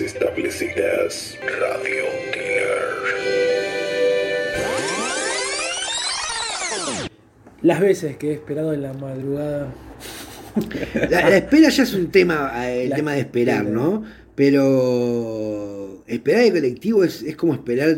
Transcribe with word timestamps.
establecidas. 0.00 1.36
Radio 1.42 2.04
Killer. 2.32 2.84
Las 7.62 7.80
veces 7.80 8.16
que 8.16 8.30
he 8.30 8.34
esperado 8.34 8.72
en 8.74 8.82
la 8.82 8.92
madrugada. 8.92 9.72
La, 11.10 11.28
la 11.30 11.36
espera 11.38 11.68
ya 11.68 11.82
es 11.82 11.94
un 11.94 12.12
tema, 12.12 12.52
eh, 12.70 12.84
el 12.84 12.90
La 12.90 12.96
tema 12.96 13.12
de 13.14 13.20
esperar, 13.20 13.62
espera. 13.64 13.74
¿no? 13.76 14.04
Pero 14.36 16.04
esperar 16.06 16.42
el 16.42 16.52
colectivo 16.52 17.02
es, 17.02 17.22
es 17.22 17.34
como 17.36 17.54
esperar 17.54 17.96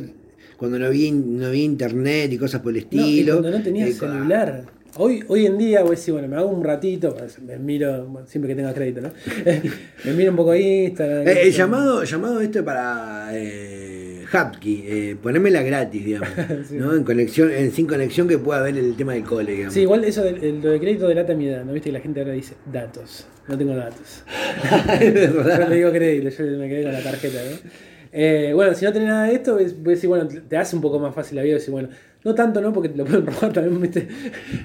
cuando 0.57 0.79
no 0.79 0.87
había, 0.87 1.13
no 1.13 1.47
había 1.49 1.65
internet 1.65 2.33
y 2.33 2.39
cosas 2.39 2.63
por 2.63 2.75
el 2.75 2.77
No, 2.77 2.81
y 2.83 2.85
estilo. 3.19 3.41
cuando 3.41 3.59
no 3.59 3.63
tenía 3.63 3.87
Eh, 3.87 3.93
celular. 3.93 4.65
Hoy, 4.99 5.23
hoy 5.29 5.45
en 5.45 5.59
día, 5.59 5.81
voy 5.83 5.89
a 5.89 5.91
decir, 5.91 6.13
bueno, 6.15 6.27
me 6.27 6.37
hago 6.37 6.49
un 6.49 6.65
ratito, 6.65 7.15
pues, 7.15 7.39
me 7.43 7.59
miro, 7.59 8.07
bueno, 8.07 8.27
siempre 8.27 8.49
que 8.49 8.57
tenga 8.57 8.73
crédito, 8.73 9.03
¿no? 9.03 9.11
me 10.05 10.13
miro 10.15 10.31
un 10.31 10.37
poco 10.37 10.55
Instagram. 10.55 11.29
Eh, 11.29 11.43
el 11.43 11.53
llamado, 11.53 12.03
llamado 12.05 12.41
esto 12.41 12.65
para 12.65 13.29
eh, 13.33 14.25
Hapki, 14.33 14.85
eh, 14.87 15.17
ponérmela 15.23 15.63
gratis, 15.63 16.03
digamos, 16.03 16.31
Sí. 16.69 16.77
¿no? 16.77 16.95
En 16.95 17.05
conexión, 17.05 17.51
en 17.53 17.73
sin 17.73 17.87
conexión 17.87 18.27
que 18.27 18.39
pueda 18.39 18.63
ver 18.63 18.79
el 18.79 18.97
tema 18.97 19.13
del 19.13 19.25
cole, 19.25 19.53
digamos. 19.53 19.75
Sí, 19.75 19.81
igual 19.83 20.03
eso 20.05 20.23
del 20.25 20.43
el- 20.43 20.63
lo 20.63 20.71
de 20.71 20.81
crédito 20.81 21.09
delata 21.09 21.35
mi 21.35 21.47
edad, 21.49 21.65
¿no? 21.65 21.75
Viste 21.75 21.91
que 21.91 21.93
la 21.93 22.01
gente 22.01 22.21
ahora 22.21 22.33
dice 22.33 22.55
datos. 22.73 23.27
No 23.49 23.59
tengo 23.59 23.77
datos. 23.77 24.25
Yo 25.01 25.69
le 25.69 25.77
digo 25.77 25.91
crédito, 25.93 26.31
yo 26.43 26.59
me 26.59 26.69
quedé 26.69 26.83
con 26.85 26.93
la 26.93 27.03
tarjeta, 27.03 27.39
¿no? 27.51 27.71
Eh, 28.19 28.53
bueno, 28.55 28.73
si 28.75 28.83
no 28.87 28.93
tenés 28.95 29.09
nada 29.09 29.27
de 29.27 29.35
esto, 29.35 29.53
voy 29.57 29.65
a 29.65 29.91
decir, 29.91 30.09
bueno, 30.09 30.27
te 30.49 30.57
hace 30.57 30.75
un 30.75 30.81
poco 30.81 30.99
más 30.99 31.15
fácil 31.15 31.37
la 31.37 31.43
vida. 31.43 31.55
Decir, 31.57 31.71
bueno, 31.71 31.91
no 32.25 32.35
tanto, 32.35 32.63
¿no? 32.63 32.73
Porque 32.73 32.89
te 32.89 32.97
lo 32.97 33.05
pueden 33.05 33.27
robar 33.27 33.53
también, 33.53 33.79
¿viste? 33.79 34.09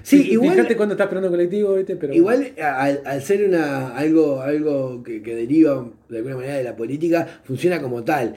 Sí, 0.04 0.32
igual- 0.32 0.52
Fíjate 0.55 0.77
cuando 0.77 0.94
estás 0.94 1.05
esperando 1.07 1.30
colectivo, 1.30 1.76
¿viste? 1.76 1.98
Pero 1.98 2.13
Igual 2.13 2.54
al, 2.63 3.02
al 3.04 3.22
ser 3.22 3.46
una 3.46 3.90
algo 3.90 4.40
algo 4.40 5.04
que, 5.04 5.22
que 5.22 5.35
deriva 5.35 5.85
de 6.07 6.18
alguna 6.20 6.35
manera 6.38 6.55
de 6.55 6.63
la 6.63 6.77
política, 6.77 7.27
funciona 7.44 7.82
como 7.82 8.04
tal. 8.05 8.35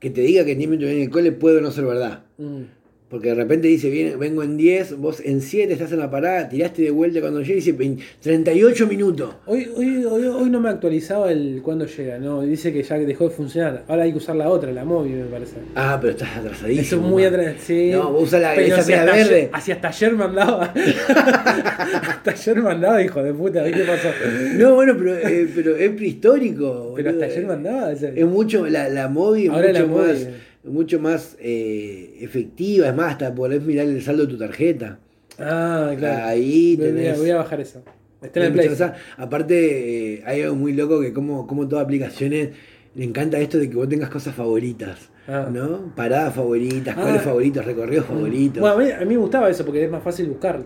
Que 0.00 0.10
te 0.10 0.20
diga 0.22 0.44
que 0.44 0.52
en 0.52 0.58
10 0.58 0.70
minutos 0.70 0.88
viene 0.90 1.04
el 1.04 1.10
cole 1.10 1.30
puede 1.30 1.60
no 1.60 1.70
ser 1.70 1.84
verdad. 1.84 2.24
Mm. 2.38 2.62
Porque 3.10 3.30
de 3.30 3.34
repente 3.34 3.66
dice, 3.66 3.90
viene, 3.90 4.14
vengo 4.14 4.44
en 4.44 4.56
10, 4.56 4.96
vos 4.98 5.20
en 5.24 5.40
7 5.40 5.72
estás 5.72 5.90
en 5.90 5.98
la 5.98 6.08
parada, 6.12 6.48
tiraste 6.48 6.82
de 6.82 6.92
vuelta 6.92 7.20
cuando 7.20 7.40
llega 7.40 7.54
y 7.54 7.56
dice 7.56 7.72
20 7.72 8.04
38 8.22 8.86
minutos. 8.86 9.34
Hoy, 9.46 9.68
hoy, 9.76 10.04
hoy, 10.04 10.26
hoy 10.26 10.48
no 10.48 10.60
me 10.60 10.68
actualizaba 10.68 11.32
el 11.32 11.60
cuándo 11.60 11.86
llega, 11.86 12.18
¿no? 12.18 12.42
Dice 12.42 12.72
que 12.72 12.84
ya 12.84 12.96
dejó 12.98 13.24
de 13.28 13.34
funcionar. 13.34 13.82
Ahora 13.88 14.04
hay 14.04 14.12
que 14.12 14.18
usar 14.18 14.36
la 14.36 14.48
otra, 14.48 14.70
la 14.70 14.84
móvil, 14.84 15.16
me 15.16 15.24
parece. 15.24 15.56
Ah, 15.74 15.98
pero 16.00 16.12
estás 16.12 16.36
atrasadísimo. 16.36 16.82
Eso 16.82 16.96
es 16.96 17.02
muy 17.02 17.24
atrás, 17.24 17.54
sí. 17.66 17.90
No, 17.90 18.12
vos 18.12 18.22
usás 18.28 18.42
la 18.42 18.54
Pero 18.54 18.74
esa 18.76 18.82
si 18.84 18.92
hasta 18.92 19.12
verde. 19.12 19.34
Ayer, 19.34 19.50
así 19.54 19.72
hasta 19.72 19.88
ayer 19.88 20.12
mandaba. 20.12 20.72
hasta 21.08 22.30
ayer 22.30 22.62
mandaba, 22.62 23.02
hijo 23.02 23.22
de 23.24 23.34
puta, 23.34 23.64
¿qué 23.64 23.80
pasó? 23.80 24.08
No, 24.54 24.76
bueno, 24.76 24.94
pero, 24.96 25.16
eh, 25.16 25.48
pero 25.52 25.74
es 25.76 25.90
prehistórico. 25.90 26.92
Pero 26.94 27.10
hasta 27.10 27.24
ayer 27.24 27.44
mandaba. 27.44 27.88
o 27.88 27.96
sea, 27.96 28.12
Es 28.14 28.26
mucho, 28.26 28.66
la, 28.66 28.88
la 28.88 29.08
móvil 29.08 29.46
es 29.46 29.50
mucho 29.52 29.72
la 29.72 29.86
móvil. 29.86 30.06
más, 30.12 30.28
mucho 30.64 30.98
más 31.00 31.36
eh, 31.40 32.18
efectiva, 32.20 32.88
es 32.88 32.94
más, 32.94 33.12
hasta 33.12 33.34
podés 33.34 33.62
mirar 33.62 33.86
el 33.86 34.02
saldo 34.02 34.26
de 34.26 34.32
tu 34.32 34.38
tarjeta. 34.38 34.98
Ah, 35.38 35.94
claro. 35.98 36.26
Ahí 36.26 36.76
Voy- 36.76 36.92
voy, 36.92 37.06
a, 37.06 37.14
tenés- 37.14 37.18
voy 37.18 37.30
a 37.30 37.36
bajar 37.36 37.60
eso. 37.60 37.82
Está 38.22 38.40
en 38.40 38.46
el 38.46 38.52
Play. 38.52 38.68
Aparte, 39.16 40.14
eh, 40.16 40.22
hay 40.26 40.42
algo 40.42 40.54
muy 40.56 40.74
loco 40.74 41.00
que 41.00 41.12
como, 41.14 41.46
como 41.46 41.66
todas 41.66 41.84
aplicaciones 41.84 42.50
le 42.94 43.04
encanta 43.04 43.38
esto 43.38 43.56
de 43.56 43.70
que 43.70 43.76
vos 43.76 43.88
tengas 43.88 44.10
cosas 44.10 44.34
favoritas, 44.34 45.08
Ah. 45.26 45.48
¿no? 45.50 45.94
Paradas 45.96 46.34
favoritas, 46.34 46.94
Ah. 46.98 47.18
favoritos, 47.24 47.64
recorridos 47.64 48.04
favoritos. 48.06 48.60
Bueno, 48.60 48.74
a 48.76 48.78
mí, 48.78 48.90
a 48.90 49.00
mí 49.06 49.14
me 49.14 49.20
gustaba 49.20 49.48
eso 49.48 49.64
porque 49.64 49.84
es 49.84 49.90
más 49.90 50.02
fácil 50.02 50.26
buscarlo. 50.26 50.64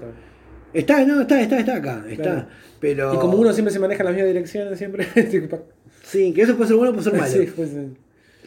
Está, 0.72 1.04
no, 1.04 1.20
está, 1.20 1.40
está, 1.40 1.60
está 1.60 1.76
acá, 1.76 2.04
está. 2.08 2.22
Claro. 2.22 2.46
Pero 2.80 3.14
Y 3.14 3.18
como 3.18 3.36
uno 3.36 3.52
siempre 3.52 3.72
se 3.72 3.78
maneja 3.78 4.02
en 4.02 4.06
la 4.06 4.12
misma 4.12 4.26
dirección, 4.26 4.76
siempre. 4.76 5.06
sí, 6.02 6.33
que 6.33 6.42
eso 6.42 6.56
puede 6.56 6.68
ser 6.68 6.77
bueno 6.77 6.90
o 6.90 6.94
puede 6.94 7.04
ser 7.10 7.14
malo. 7.20 7.33
Sí, 7.33 7.52
pues, 7.54 7.70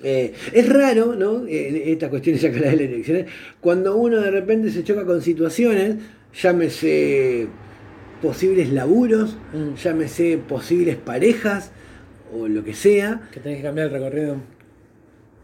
eh, 0.04 0.34
es 0.54 0.70
raro, 0.70 1.16
¿no? 1.16 1.46
Estas 1.48 2.10
cuestiones 2.10 2.42
ya 2.42 2.52
que 2.52 2.60
las 2.60 2.72
de 2.72 2.78
las 2.78 2.86
elecciones, 2.94 3.26
cuando 3.62 3.96
uno 3.98 4.22
de 4.22 4.32
repente 4.32 4.70
se 4.72 4.84
choca 4.84 5.06
con 5.06 5.22
situaciones, 5.22 5.96
llámese 6.40 7.48
posibles 8.22 8.72
laburos, 8.72 9.38
Mm. 9.54 9.76
llámese 9.76 10.38
posibles 10.38 10.96
parejas 10.96 11.72
o 12.34 12.48
lo 12.48 12.64
que 12.64 12.74
sea, 12.74 13.22
que 13.32 13.40
tenés 13.40 13.58
que 13.60 13.64
cambiar 13.64 13.88
el 13.88 13.94
recorrido. 13.94 14.38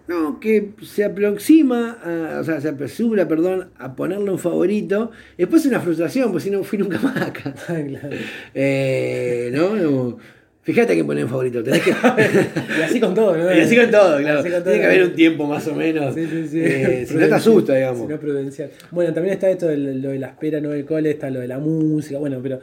no, 0.05 0.37
que 0.41 0.71
se 0.81 1.05
aproxima, 1.05 1.91
a- 2.03 2.39
o 2.41 2.43
sea, 2.43 2.59
se 2.59 2.67
apresura, 2.67 3.25
perdón, 3.25 3.69
a 3.77 3.95
ponerle 3.95 4.31
un 4.31 4.37
favorito, 4.37 5.11
después 5.37 5.61
es 5.63 5.69
una 5.69 5.79
frustración, 5.79 6.29
pues 6.33 6.43
si 6.43 6.49
no 6.51 6.61
fui 6.65 6.77
nunca 6.77 6.99
más 6.99 7.15
acá. 7.21 7.55
Ah, 7.69 7.79
claro. 7.87 8.09
Eh, 8.53 9.49
¿no? 9.53 10.17
Fíjate 10.63 10.95
que 10.95 11.03
poner 11.03 11.25
un 11.25 11.29
favorito, 11.29 11.61
tenés 11.61 11.81
que... 11.81 11.91
Y 12.79 12.81
así 12.81 12.99
con 12.99 13.13
todo, 13.13 13.35
¿no? 13.35 13.53
Y 13.53 13.59
así 13.59 13.75
con 13.75 13.91
todo, 13.91 14.17
claro. 14.19 14.39
Así 14.39 14.49
con 14.49 14.59
todo. 14.63 14.71
Tiene 14.71 14.79
que 14.79 14.85
haber 14.85 15.03
un 15.03 15.13
tiempo 15.13 15.45
más 15.45 15.67
o 15.67 15.75
menos. 15.75 16.15
Sí, 16.15 16.25
sí, 16.25 16.47
sí. 16.47 16.59
Eh, 16.63 17.05
si 17.05 17.15
no 17.15 17.27
te 17.27 17.33
asusta, 17.33 17.75
digamos. 17.75 18.01
Si 18.03 18.07
no, 18.07 18.17
prudencial. 18.19 18.69
Bueno, 18.91 19.13
también 19.13 19.33
está 19.33 19.49
esto 19.49 19.67
de 19.67 19.75
lo 19.77 20.09
de 20.09 20.19
la 20.19 20.27
espera 20.27 20.61
no 20.61 20.69
del 20.69 20.85
cole, 20.85 21.11
está 21.11 21.29
lo 21.29 21.41
de 21.41 21.47
la 21.49 21.59
música. 21.59 22.17
Bueno, 22.17 22.39
pero 22.41 22.59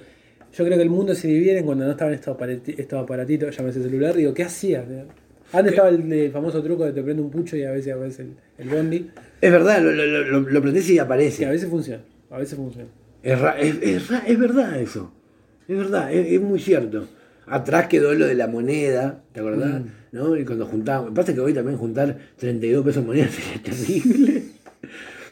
yo 0.56 0.64
creo 0.64 0.76
que 0.78 0.82
el 0.82 0.88
mundo 0.88 1.14
se 1.14 1.28
divide 1.28 1.58
en 1.58 1.66
cuando 1.66 1.84
no 1.84 1.90
estaban 1.90 2.14
estos, 2.14 2.34
aparati- 2.36 2.74
estos 2.78 3.02
aparatitos, 3.04 3.54
llámese 3.54 3.82
celular. 3.82 4.14
Digo, 4.16 4.32
¿qué 4.32 4.44
hacías? 4.44 4.84
Antes 5.52 5.72
estaba 5.72 5.90
el, 5.90 6.10
el 6.10 6.30
famoso 6.30 6.62
truco 6.62 6.86
de 6.86 6.92
te 6.92 7.02
prende 7.02 7.20
un 7.20 7.30
pucho 7.30 7.54
y 7.56 7.64
a 7.64 7.70
veces 7.72 7.92
aparece 7.92 8.22
el, 8.22 8.30
el 8.56 8.68
bondi. 8.70 9.10
Es 9.42 9.50
verdad, 9.52 9.82
lo, 9.82 9.92
lo, 9.92 10.06
lo, 10.06 10.40
lo 10.40 10.62
prendés 10.62 10.88
y 10.88 10.94
Que 10.94 11.00
a 11.00 11.02
aparece. 11.02 11.44
veces 11.46 11.68
funciona. 11.68 12.02
A 12.30 12.38
veces 12.38 12.56
funciona. 12.56 12.88
Es, 13.22 13.38
ra- 13.38 13.60
es, 13.60 13.74
es 13.82 14.08
ra- 14.08 14.22
es 14.26 14.38
verdad 14.38 14.80
eso. 14.80 15.12
Es 15.68 15.76
verdad, 15.76 16.10
es, 16.14 16.32
es 16.32 16.40
muy 16.40 16.58
cierto. 16.60 17.06
Atrás 17.50 17.86
quedó 17.88 18.14
lo 18.14 18.26
de 18.26 18.34
la 18.34 18.46
moneda, 18.46 19.22
¿te 19.32 19.40
acordás? 19.40 19.80
Mm. 19.80 19.84
¿No? 20.12 20.36
Y 20.36 20.44
cuando 20.44 20.66
juntábamos. 20.66 21.12
Pasa 21.14 21.34
que 21.34 21.40
hoy 21.40 21.52
también 21.52 21.76
juntar 21.78 22.16
32 22.36 22.84
pesos 22.84 23.00
en 23.02 23.06
moneda 23.06 23.28
sería 23.30 23.62
terrible. 23.62 24.42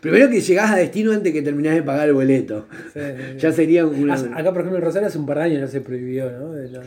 Primero 0.00 0.30
que 0.30 0.40
llegás 0.40 0.70
a 0.70 0.76
destino 0.76 1.12
antes 1.12 1.32
que 1.32 1.42
terminás 1.42 1.74
de 1.74 1.82
pagar 1.82 2.08
el 2.08 2.14
boleto. 2.14 2.66
Sí. 2.92 3.00
Ya 3.38 3.52
sería 3.52 3.86
una. 3.86 4.14
Acá, 4.14 4.52
por 4.52 4.60
ejemplo, 4.60 4.78
en 4.78 4.82
Rosario 4.84 5.08
hace 5.08 5.18
un 5.18 5.26
par 5.26 5.38
de 5.38 5.44
años 5.44 5.60
ya 5.60 5.66
se 5.68 5.80
prohibió, 5.80 6.30
¿no? 6.30 6.52
De 6.52 6.68
la- 6.70 6.82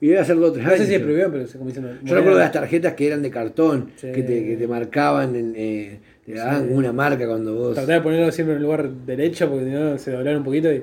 Y 0.00 0.08
debe 0.08 0.24
ser 0.24 0.36
dos 0.36 0.50
o 0.50 0.52
tres 0.52 0.64
No 0.64 0.70
años. 0.72 0.80
sé 0.80 0.86
si 0.86 0.92
se 0.98 1.00
prohibió, 1.00 1.30
pero 1.30 1.46
se 1.46 1.58
como 1.58 1.68
diciendo. 1.70 1.92
Yo 2.02 2.14
recuerdo 2.14 2.38
las 2.38 2.52
tarjetas 2.52 2.94
que 2.94 3.06
eran 3.06 3.22
de 3.22 3.30
cartón, 3.30 3.90
Sí. 3.96 4.10
que, 4.12 4.22
te, 4.22 4.44
que 4.44 4.56
te 4.56 4.66
marcaban, 4.68 5.34
en, 5.36 5.54
eh, 5.56 6.00
te 6.26 6.34
daban 6.34 6.66
Sí. 6.68 6.72
una 6.74 6.92
marca 6.92 7.26
cuando 7.26 7.54
vos 7.54 7.74
Tratar 7.74 7.96
de 7.98 8.00
ponerlo 8.02 8.30
siempre 8.32 8.54
en 8.54 8.58
el 8.58 8.64
lugar 8.64 8.90
derecho 8.90 9.48
porque 9.48 9.64
si 9.66 9.70
no 9.70 9.96
se 9.98 10.10
doblaron 10.12 10.38
un 10.38 10.44
poquito 10.44 10.72
y. 10.72 10.82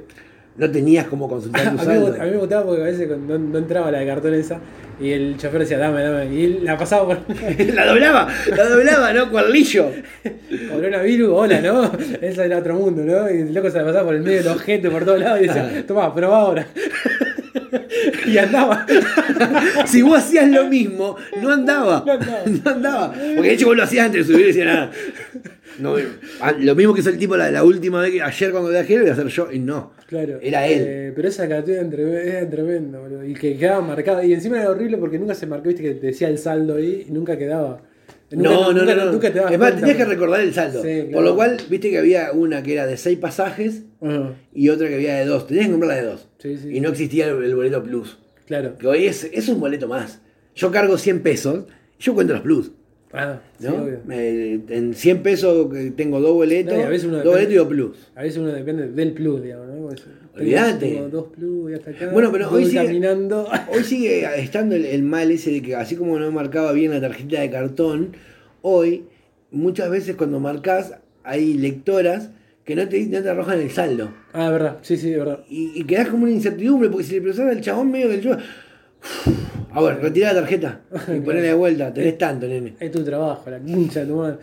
no 0.55 0.69
tenías 0.69 1.07
cómo 1.07 1.27
consultar 1.27 1.71
tu 1.71 1.77
saldo. 1.83 2.15
a 2.19 2.25
mí 2.25 2.31
me 2.31 2.37
gustaba 2.37 2.65
porque 2.65 2.81
a 2.81 2.85
veces 2.85 3.09
no, 3.09 3.37
no 3.37 3.57
entraba 3.57 3.91
la 3.91 3.99
de 3.99 4.05
cartón 4.07 4.33
esa 4.33 4.59
y 4.99 5.11
el 5.11 5.37
chofer 5.37 5.61
decía 5.61 5.77
dame, 5.77 6.01
dame. 6.01 6.33
Y 6.33 6.45
él 6.45 6.59
la 6.63 6.77
pasaba 6.77 7.05
por 7.05 7.19
la 7.73 7.85
doblaba, 7.85 8.27
la 8.55 8.69
doblaba, 8.69 9.13
¿no? 9.13 9.31
Cuarlillo. 9.31 9.91
coronavirus, 10.71 11.29
hola, 11.31 11.61
¿no? 11.61 11.91
Esa 12.21 12.45
era 12.45 12.59
otro 12.59 12.75
mundo, 12.75 13.03
¿no? 13.03 13.29
Y 13.29 13.41
el 13.41 13.53
loco 13.53 13.69
se 13.69 13.79
la 13.79 13.85
pasaba 13.85 14.05
por 14.05 14.15
el 14.15 14.21
medio 14.21 14.37
del 14.43 14.47
ojete 14.49 14.89
por 14.89 15.03
todos 15.03 15.19
lados 15.19 15.41
y 15.41 15.47
decía, 15.47 15.83
toma, 15.87 16.13
probá 16.13 16.37
ahora. 16.41 16.67
y 18.25 18.37
andaba. 18.37 18.85
Si 19.85 20.01
vos 20.01 20.19
hacías 20.19 20.47
lo 20.49 20.65
mismo, 20.65 21.15
no 21.41 21.51
andaba. 21.51 22.03
No 22.05 22.13
andaba. 22.13 22.43
No 22.45 22.71
andaba. 22.71 23.13
Porque 23.13 23.49
de 23.49 23.53
hecho 23.53 23.67
vos 23.67 23.77
lo 23.77 23.83
hacías 23.83 24.05
antes 24.05 24.27
de 24.27 24.33
subir 24.33 24.45
y 24.45 24.47
decías 24.49 24.67
nada. 24.67 24.91
No, 25.79 25.95
ah, 26.41 26.53
lo 26.59 26.75
mismo 26.75 26.93
que 26.93 27.01
hizo 27.01 27.09
el 27.09 27.17
tipo 27.17 27.35
la, 27.35 27.49
la 27.51 27.63
última 27.63 28.01
vez 28.01 28.11
que 28.11 28.21
ayer 28.21 28.51
cuando 28.51 28.69
viajé, 28.69 28.95
lo 28.95 29.01
voy 29.01 29.09
a 29.09 29.13
hacer 29.13 29.27
yo 29.27 29.51
y 29.51 29.59
no. 29.59 29.93
Claro. 30.07 30.39
Era 30.41 30.67
él. 30.67 30.83
Eh, 30.85 31.13
pero 31.15 31.27
esa 31.27 31.47
cartera 31.49 31.81
era 31.81 32.49
tremenda, 32.49 32.99
boludo. 32.99 33.25
Y 33.25 33.33
que 33.33 33.57
quedaba 33.57 33.81
marcada. 33.81 34.23
Y 34.23 34.33
encima 34.33 34.59
era 34.59 34.69
horrible 34.69 34.97
porque 34.97 35.17
nunca 35.17 35.33
se 35.33 35.47
marcó, 35.47 35.69
viste, 35.69 35.81
que 35.83 35.95
te 35.95 36.07
decía 36.07 36.27
el 36.29 36.37
saldo 36.37 36.75
ahí 36.75 37.05
y 37.07 37.11
nunca 37.11 37.37
quedaba. 37.37 37.81
Nunca- 38.31 38.49
no, 38.49 38.73
no, 38.73 38.79
nunca- 38.81 38.95
no, 38.95 39.05
no. 39.05 39.11
Nunca 39.13 39.31
te 39.33 39.39
es 39.39 39.45
más, 39.45 39.57
cuenta, 39.57 39.75
tenías 39.79 39.97
que 39.97 40.05
recordar 40.05 40.41
el 40.41 40.53
saldo. 40.53 40.81
Sí, 40.83 41.09
Por 41.11 41.23
lo 41.23 41.35
cual, 41.35 41.57
viste 41.69 41.89
que 41.89 41.97
había 41.99 42.31
una 42.31 42.63
que 42.63 42.73
era 42.73 42.85
de 42.87 42.97
seis 42.97 43.17
pasajes 43.19 43.83
y 44.53 44.69
otra 44.69 44.87
que 44.87 44.95
había 44.95 45.15
de 45.15 45.25
dos. 45.25 45.47
Tenías 45.47 45.65
que 45.67 45.71
comprarla 45.71 45.95
de 46.01 46.07
dos. 46.07 46.27
Sí, 46.39 46.57
sí. 46.57 46.75
Y 46.75 46.79
no 46.81 46.89
existía 46.89 47.27
el, 47.27 47.43
el 47.43 47.55
boleto 47.55 47.83
plus. 47.83 48.17
Claro. 48.45 48.77
Que 48.77 48.87
hoy 48.87 49.05
es, 49.05 49.23
es 49.31 49.47
un 49.49 49.59
boleto 49.59 49.87
más. 49.87 50.21
Yo 50.55 50.71
cargo 50.71 50.97
100 50.97 51.21
pesos, 51.21 51.65
yo 51.99 52.13
cuento 52.13 52.33
los 52.33 52.41
plus. 52.43 52.71
Ah, 53.15 53.39
sí, 53.59 53.67
¿no? 53.67 53.75
obvio. 53.83 53.99
Eh, 54.09 54.59
en 54.69 54.93
100 54.95 55.21
pesos 55.21 55.71
que 55.71 55.91
tengo 55.91 56.19
dos 56.19 56.33
boletos, 56.33 56.73
No, 56.73 56.79
y 56.79 56.83
a 56.83 56.89
veces 56.89 57.07
uno 57.07 57.17
dos 57.17 57.25
depende- 57.25 57.35
boletos 57.35 57.53
y 57.53 57.57
dos 57.57 57.67
plus. 57.67 58.11
A 58.15 58.21
veces 58.23 58.37
uno 58.39 58.47
depende 58.51 58.87
del 58.89 59.11
plus, 59.13 59.43
digamos, 59.43 59.67
¿no? 59.67 59.87
Pues, 59.87 60.03
Olvídate. 60.35 60.89
Tengo 60.89 61.09
dos 61.09 61.27
plus 61.27 61.71
y 61.71 61.73
hasta 61.75 61.91
acá. 61.91 62.09
Bueno, 62.11 62.31
pero 62.31 62.49
hoy 62.49 62.65
sigue- 62.65 62.85
caminando. 62.85 63.47
Hoy 63.71 63.83
sigue 63.83 64.25
estando 64.41 64.75
el, 64.75 64.85
el 64.85 65.03
mal 65.03 65.29
ese 65.29 65.51
de 65.51 65.61
que 65.61 65.75
así 65.75 65.95
como 65.95 66.17
no 66.17 66.31
marcaba 66.31 66.71
bien 66.71 66.89
la 66.91 66.99
tarjeta 67.01 67.39
de 67.39 67.51
cartón, 67.51 68.15
hoy 68.63 69.03
muchas 69.51 69.91
veces 69.91 70.15
cuando 70.15 70.39
marcas 70.39 70.95
hay 71.23 71.53
lectoras 71.53 72.31
que 72.65 72.75
no 72.75 72.89
te, 72.89 73.05
no 73.05 73.21
te 73.21 73.29
arrojan 73.29 73.59
el 73.59 73.69
saldo. 73.69 74.11
Ah, 74.33 74.49
verdad, 74.49 74.79
sí, 74.81 74.97
sí, 74.97 75.11
verdad. 75.13 75.43
Y, 75.49 75.71
y 75.75 75.83
quedás 75.83 76.07
como 76.07 76.23
una 76.23 76.31
incertidumbre 76.31 76.89
porque 76.89 77.03
si 77.05 77.13
le 77.15 77.21
presionas 77.21 77.55
al 77.57 77.61
chabón 77.61 77.91
medio 77.91 78.09
del 78.09 78.21
yo. 78.21 78.35
A 79.73 79.81
ver, 79.81 79.99
retira 80.01 80.33
la 80.33 80.41
tarjeta 80.41 80.81
y 81.07 81.19
ponela 81.21 81.47
de 81.47 81.53
vuelta, 81.53 81.93
tenés 81.93 82.17
tanto, 82.17 82.47
nene. 82.47 82.75
Es 82.79 82.91
tu 82.91 83.03
trabajo, 83.03 83.49
la 83.49 83.59
pincha 83.59 84.01
de 84.01 84.05
tu 84.05 84.15
madre. 84.15 84.37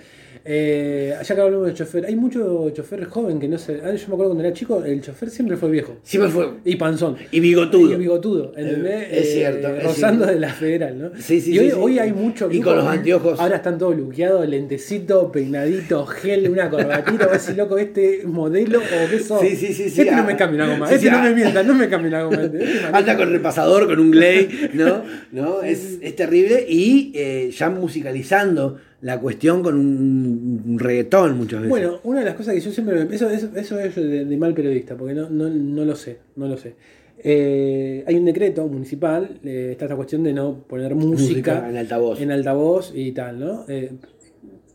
Eh, 0.44 1.14
ya 1.22 1.34
que 1.34 1.40
hablamos 1.40 1.66
de 1.66 1.74
chofer, 1.74 2.06
hay 2.06 2.16
mucho 2.16 2.70
chofer 2.70 3.04
joven 3.04 3.38
que 3.38 3.48
no 3.48 3.58
se. 3.58 3.80
ah, 3.84 3.94
Yo 3.94 4.08
me 4.08 4.14
acuerdo 4.14 4.26
cuando 4.28 4.44
era 4.44 4.52
chico, 4.52 4.82
el 4.84 5.00
chofer 5.02 5.30
siempre 5.30 5.56
fue 5.56 5.70
viejo. 5.70 5.96
Siempre 6.02 6.30
fue. 6.30 6.50
Y 6.64 6.76
panzón. 6.76 7.16
Y 7.30 7.40
bigotudo. 7.40 7.92
Y 7.92 7.96
bigotudo, 7.96 8.52
¿entendés? 8.56 9.02
Eh, 9.02 9.20
es 9.20 9.32
cierto, 9.32 9.68
es 9.68 9.84
rozando 9.84 10.24
cierto. 10.24 10.34
de 10.34 10.40
la 10.40 10.52
federal, 10.52 10.98
¿no? 10.98 11.10
Sí, 11.18 11.40
sí, 11.40 11.52
y 11.52 11.58
hoy, 11.58 11.64
sí, 11.66 11.70
sí. 11.72 11.76
hoy 11.80 11.98
hay 11.98 12.12
mucho. 12.12 12.50
Y 12.50 12.60
con 12.60 12.76
los 12.76 12.86
anteojos. 12.86 13.38
Ahora 13.38 13.56
están 13.56 13.78
todos 13.78 13.96
luqueados, 13.96 14.48
lentecito, 14.48 15.30
peinadito, 15.30 16.06
gel, 16.06 16.48
una 16.48 16.70
corbatita. 16.70 17.26
A 17.26 17.32
decir, 17.32 17.56
loco, 17.56 17.78
este 17.78 18.22
modelo 18.24 18.78
o 18.78 19.10
qué 19.10 19.18
sos. 19.18 19.40
Sí, 19.40 19.56
sí, 19.56 19.68
sí, 19.68 19.90
sí, 19.90 20.00
Este 20.00 20.10
no 20.12 20.22
ah. 20.22 20.24
me 20.24 20.36
cambia 20.36 20.64
una 20.64 20.72
goma. 20.74 20.86
Este 20.86 21.06
sí, 21.06 21.10
no 21.10 21.18
ah. 21.18 21.22
me 21.22 21.34
mientas, 21.34 21.66
no 21.66 21.74
me 21.74 21.88
cambia 21.88 22.08
una 22.08 22.22
goma. 22.24 22.42
Este 22.42 22.80
Anda 22.92 23.16
con 23.16 23.30
repasador, 23.30 23.86
con 23.86 23.98
un 23.98 24.10
glade, 24.10 24.70
¿no? 24.74 25.02
¿No? 25.32 25.62
Es, 25.62 25.98
es 26.00 26.16
terrible. 26.16 26.64
Y 26.68 27.12
eh, 27.14 27.50
ya 27.56 27.70
musicalizando 27.70 28.78
la 29.02 29.18
cuestión 29.20 29.62
con 29.62 29.76
un, 29.76 30.78
reggaetón 30.78 31.36
muchas 31.36 31.60
veces. 31.60 31.70
Bueno, 31.70 32.00
una 32.04 32.20
de 32.20 32.26
las 32.26 32.34
cosas 32.34 32.54
que 32.54 32.60
yo 32.60 32.70
siempre. 32.70 33.06
Eso, 33.10 33.30
eso, 33.30 33.50
eso 33.54 33.78
es 33.78 33.96
de, 33.96 34.24
de 34.24 34.36
mal 34.36 34.54
periodista, 34.54 34.96
porque 34.96 35.14
no, 35.14 35.28
no, 35.30 35.48
no 35.48 35.84
lo 35.84 35.96
sé. 35.96 36.18
No 36.36 36.46
lo 36.46 36.56
sé. 36.56 36.74
Eh, 37.22 38.02
hay 38.06 38.14
un 38.14 38.24
decreto 38.24 38.66
municipal, 38.66 39.40
eh, 39.44 39.68
está 39.72 39.84
esta 39.84 39.96
cuestión 39.96 40.22
de 40.22 40.32
no 40.32 40.62
poner 40.66 40.94
música, 40.94 41.54
Música 41.54 41.68
en 41.68 41.76
altavoz. 41.76 42.20
en 42.20 42.30
altavoz 42.30 42.92
y 42.94 43.12
tal, 43.12 43.40
¿no? 43.40 43.64
Eh, 43.68 43.92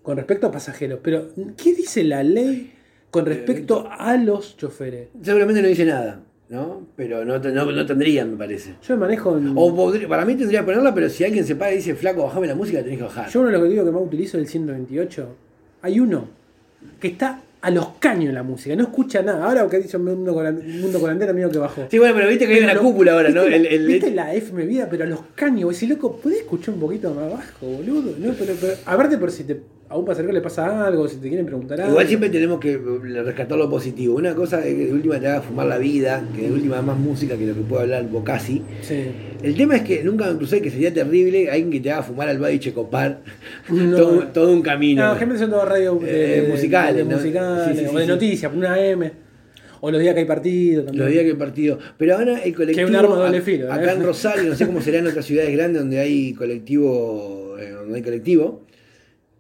con 0.04 0.18
respecto 0.18 0.48
a 0.48 0.52
pasajeros. 0.52 1.00
Pero, 1.02 1.30
¿qué 1.58 1.74
dice 1.74 2.04
la 2.04 2.22
ley 2.22 2.72
con 3.10 3.26
respecto 3.26 3.88
a 3.90 4.16
los 4.18 4.58
choferes? 4.58 5.08
Seguramente 5.24 5.64
no 5.64 5.68
dice 5.68 5.86
nada, 5.86 6.24
¿no? 6.50 6.86
Pero 6.96 7.26
no, 7.26 7.40
no, 7.40 7.72
no 7.72 7.86
tendría, 7.86 8.26
me 8.26 8.38
parece. 8.38 8.76
Yo 8.88 8.96
me 8.96 9.02
manejo 9.02 9.38
en. 9.38 9.54
O 9.56 9.76
podría- 9.76 10.08
para 10.08 10.26
mí 10.26 10.36
tendría 10.36 10.60
que 10.62 10.66
ponerla, 10.66 10.94
pero 10.94 11.10
si 11.10 11.24
alguien 11.24 11.46
se 11.46 11.56
para 11.56 11.74
y 11.74 11.78
dice, 11.78 11.96
flaco, 11.96 12.24
bajame 12.24 12.48
la 12.48 12.56
música, 12.56 12.82
tenés 12.84 12.98
que 12.98 13.04
bajar. 13.04 13.30
Yo 13.30 13.40
uno 13.42 13.50
de 13.50 13.54
los 13.58 13.64
que 13.64 13.70
digo 13.70 13.86
que 13.86 13.92
más 13.92 14.02
utilizo 14.04 14.38
es 14.38 14.44
el 14.44 14.50
128. 14.50 15.28
Hay 15.82 16.00
uno 16.00 16.28
que 17.00 17.08
está 17.10 17.42
a 17.62 17.72
los 17.72 17.88
caños 17.98 18.30
en 18.30 18.36
la 18.36 18.44
música, 18.44 18.76
no 18.76 18.84
escucha 18.84 19.24
nada. 19.24 19.44
Ahora 19.44 19.68
que 19.68 19.80
dice 19.80 19.98
un 19.98 20.06
mundo 20.06 20.34
mundo 20.34 21.00
con 21.00 21.10
antena, 21.10 21.34
mío 21.34 21.50
que 21.50 21.58
bajó. 21.58 21.88
Sí, 21.90 21.98
bueno, 21.98 22.14
pero 22.14 22.28
viste 22.28 22.46
que 22.48 22.54
hay 22.54 22.64
una 22.64 22.78
cúpula 22.78 23.14
ahora, 23.14 23.30
¿no? 23.30 23.42
¿Viste, 23.42 23.56
El- 23.56 23.64
la, 23.64 23.70
el- 23.70 23.88
viste 23.88 24.12
la 24.12 24.34
FM 24.36 24.66
vida, 24.68 24.88
pero 24.90 25.04
a 25.04 25.08
los 25.08 25.22
caños. 25.34 25.72
Ese 25.72 25.88
loco, 25.88 26.16
¿podés 26.18 26.40
escuchar 26.42 26.76
un 26.76 26.80
poquito 26.82 27.12
más 27.16 27.32
bajo, 27.32 27.66
boludo? 27.66 28.14
No, 28.20 28.34
pero, 28.38 28.54
pero, 28.62 28.74
aparte 28.86 29.18
por 29.18 29.32
si 29.32 29.46
te, 29.46 29.60
a 29.88 29.98
un 29.98 30.04
pasajero 30.06 30.34
le 30.34 30.42
pasa 30.42 30.88
algo, 30.88 31.08
si 31.08 31.18
te 31.18 31.28
quieren 31.28 31.46
preguntar 31.46 31.80
algo. 31.80 31.92
Igual 31.94 32.08
siempre 32.08 32.30
tenemos 32.30 32.60
que 32.60 32.72
eh, 32.74 33.24
rescatar 33.24 33.58
lo 33.58 33.70
positivo. 33.70 34.16
Una 34.16 34.34
cosa 34.34 34.60
es 34.66 34.74
que 34.74 34.86
de 34.88 34.94
última 34.94 35.20
te 35.20 35.28
haga 35.28 35.42
fumar 35.42 35.68
la 35.68 35.78
vida, 35.78 36.24
que 36.36 36.42
de 36.44 36.52
última 36.52 36.82
más 36.82 36.98
música 36.98 37.38
que 37.38 37.46
lo 37.46 37.54
que 37.54 37.62
puede 37.62 37.84
hablar 37.84 38.08
Bocasi. 38.10 38.64
Sí. 38.82 39.04
El 39.44 39.56
tema 39.56 39.76
es 39.76 39.84
que 39.84 40.04
nunca 40.04 40.26
me 40.32 40.38
crucé 40.38 40.60
que 40.62 40.72
sería 40.72 40.92
terrible 40.92 41.50
alguien 41.52 41.70
que 41.70 41.80
te 41.80 41.92
haga 41.92 42.02
fumar 42.02 42.28
al 42.30 42.40
Badi 42.40 42.60
Checopar. 42.60 43.22
No. 43.70 43.96
todo, 43.96 44.24
todo 44.34 44.54
un 44.54 44.62
camino. 44.64 45.04
No, 45.04 45.10
generalmente 45.14 45.40
son 45.44 45.52
todas 45.52 45.70
radios 45.70 46.02
de, 46.02 46.40
Eh, 46.40 46.48
musicales, 46.50 47.06
musicales, 47.06 47.78
Sí, 47.78 47.84
sí, 47.84 47.90
sí, 47.90 47.96
o 47.96 48.00
de 48.00 48.08
noticias, 48.08 48.50
por 48.52 48.58
una 48.58 48.80
M. 48.80 49.12
O 49.82 49.92
los 49.92 50.02
días 50.02 50.16
que 50.16 50.22
hay 50.22 50.26
partido 50.26 50.84
también. 50.84 51.04
Los 51.04 51.12
días 51.14 51.24
que 51.26 51.30
el 51.32 51.38
partido. 51.38 51.78
Pero 51.98 52.16
ahora 52.16 52.40
el 52.40 52.56
colectivo. 52.56 52.88
Que 52.88 52.92
un 52.92 52.96
arma 52.96 53.16
de 53.18 53.22
doble 53.24 53.42
filo, 53.42 53.68
¿eh? 53.68 53.72
Acá 53.72 53.94
en 53.94 54.04
Rosario, 54.04 54.50
no 54.50 54.56
sé 54.56 54.66
cómo 54.66 54.82
será 54.82 54.98
en 54.98 55.06
otras 55.08 55.26
ciudades 55.26 55.52
grandes 55.56 55.82
donde 55.82 56.00
hay 56.00 56.34
colectivo. 56.34 57.56
eh, 57.60 57.70
donde 57.72 57.96
hay 57.98 58.02
colectivo. 58.02 58.65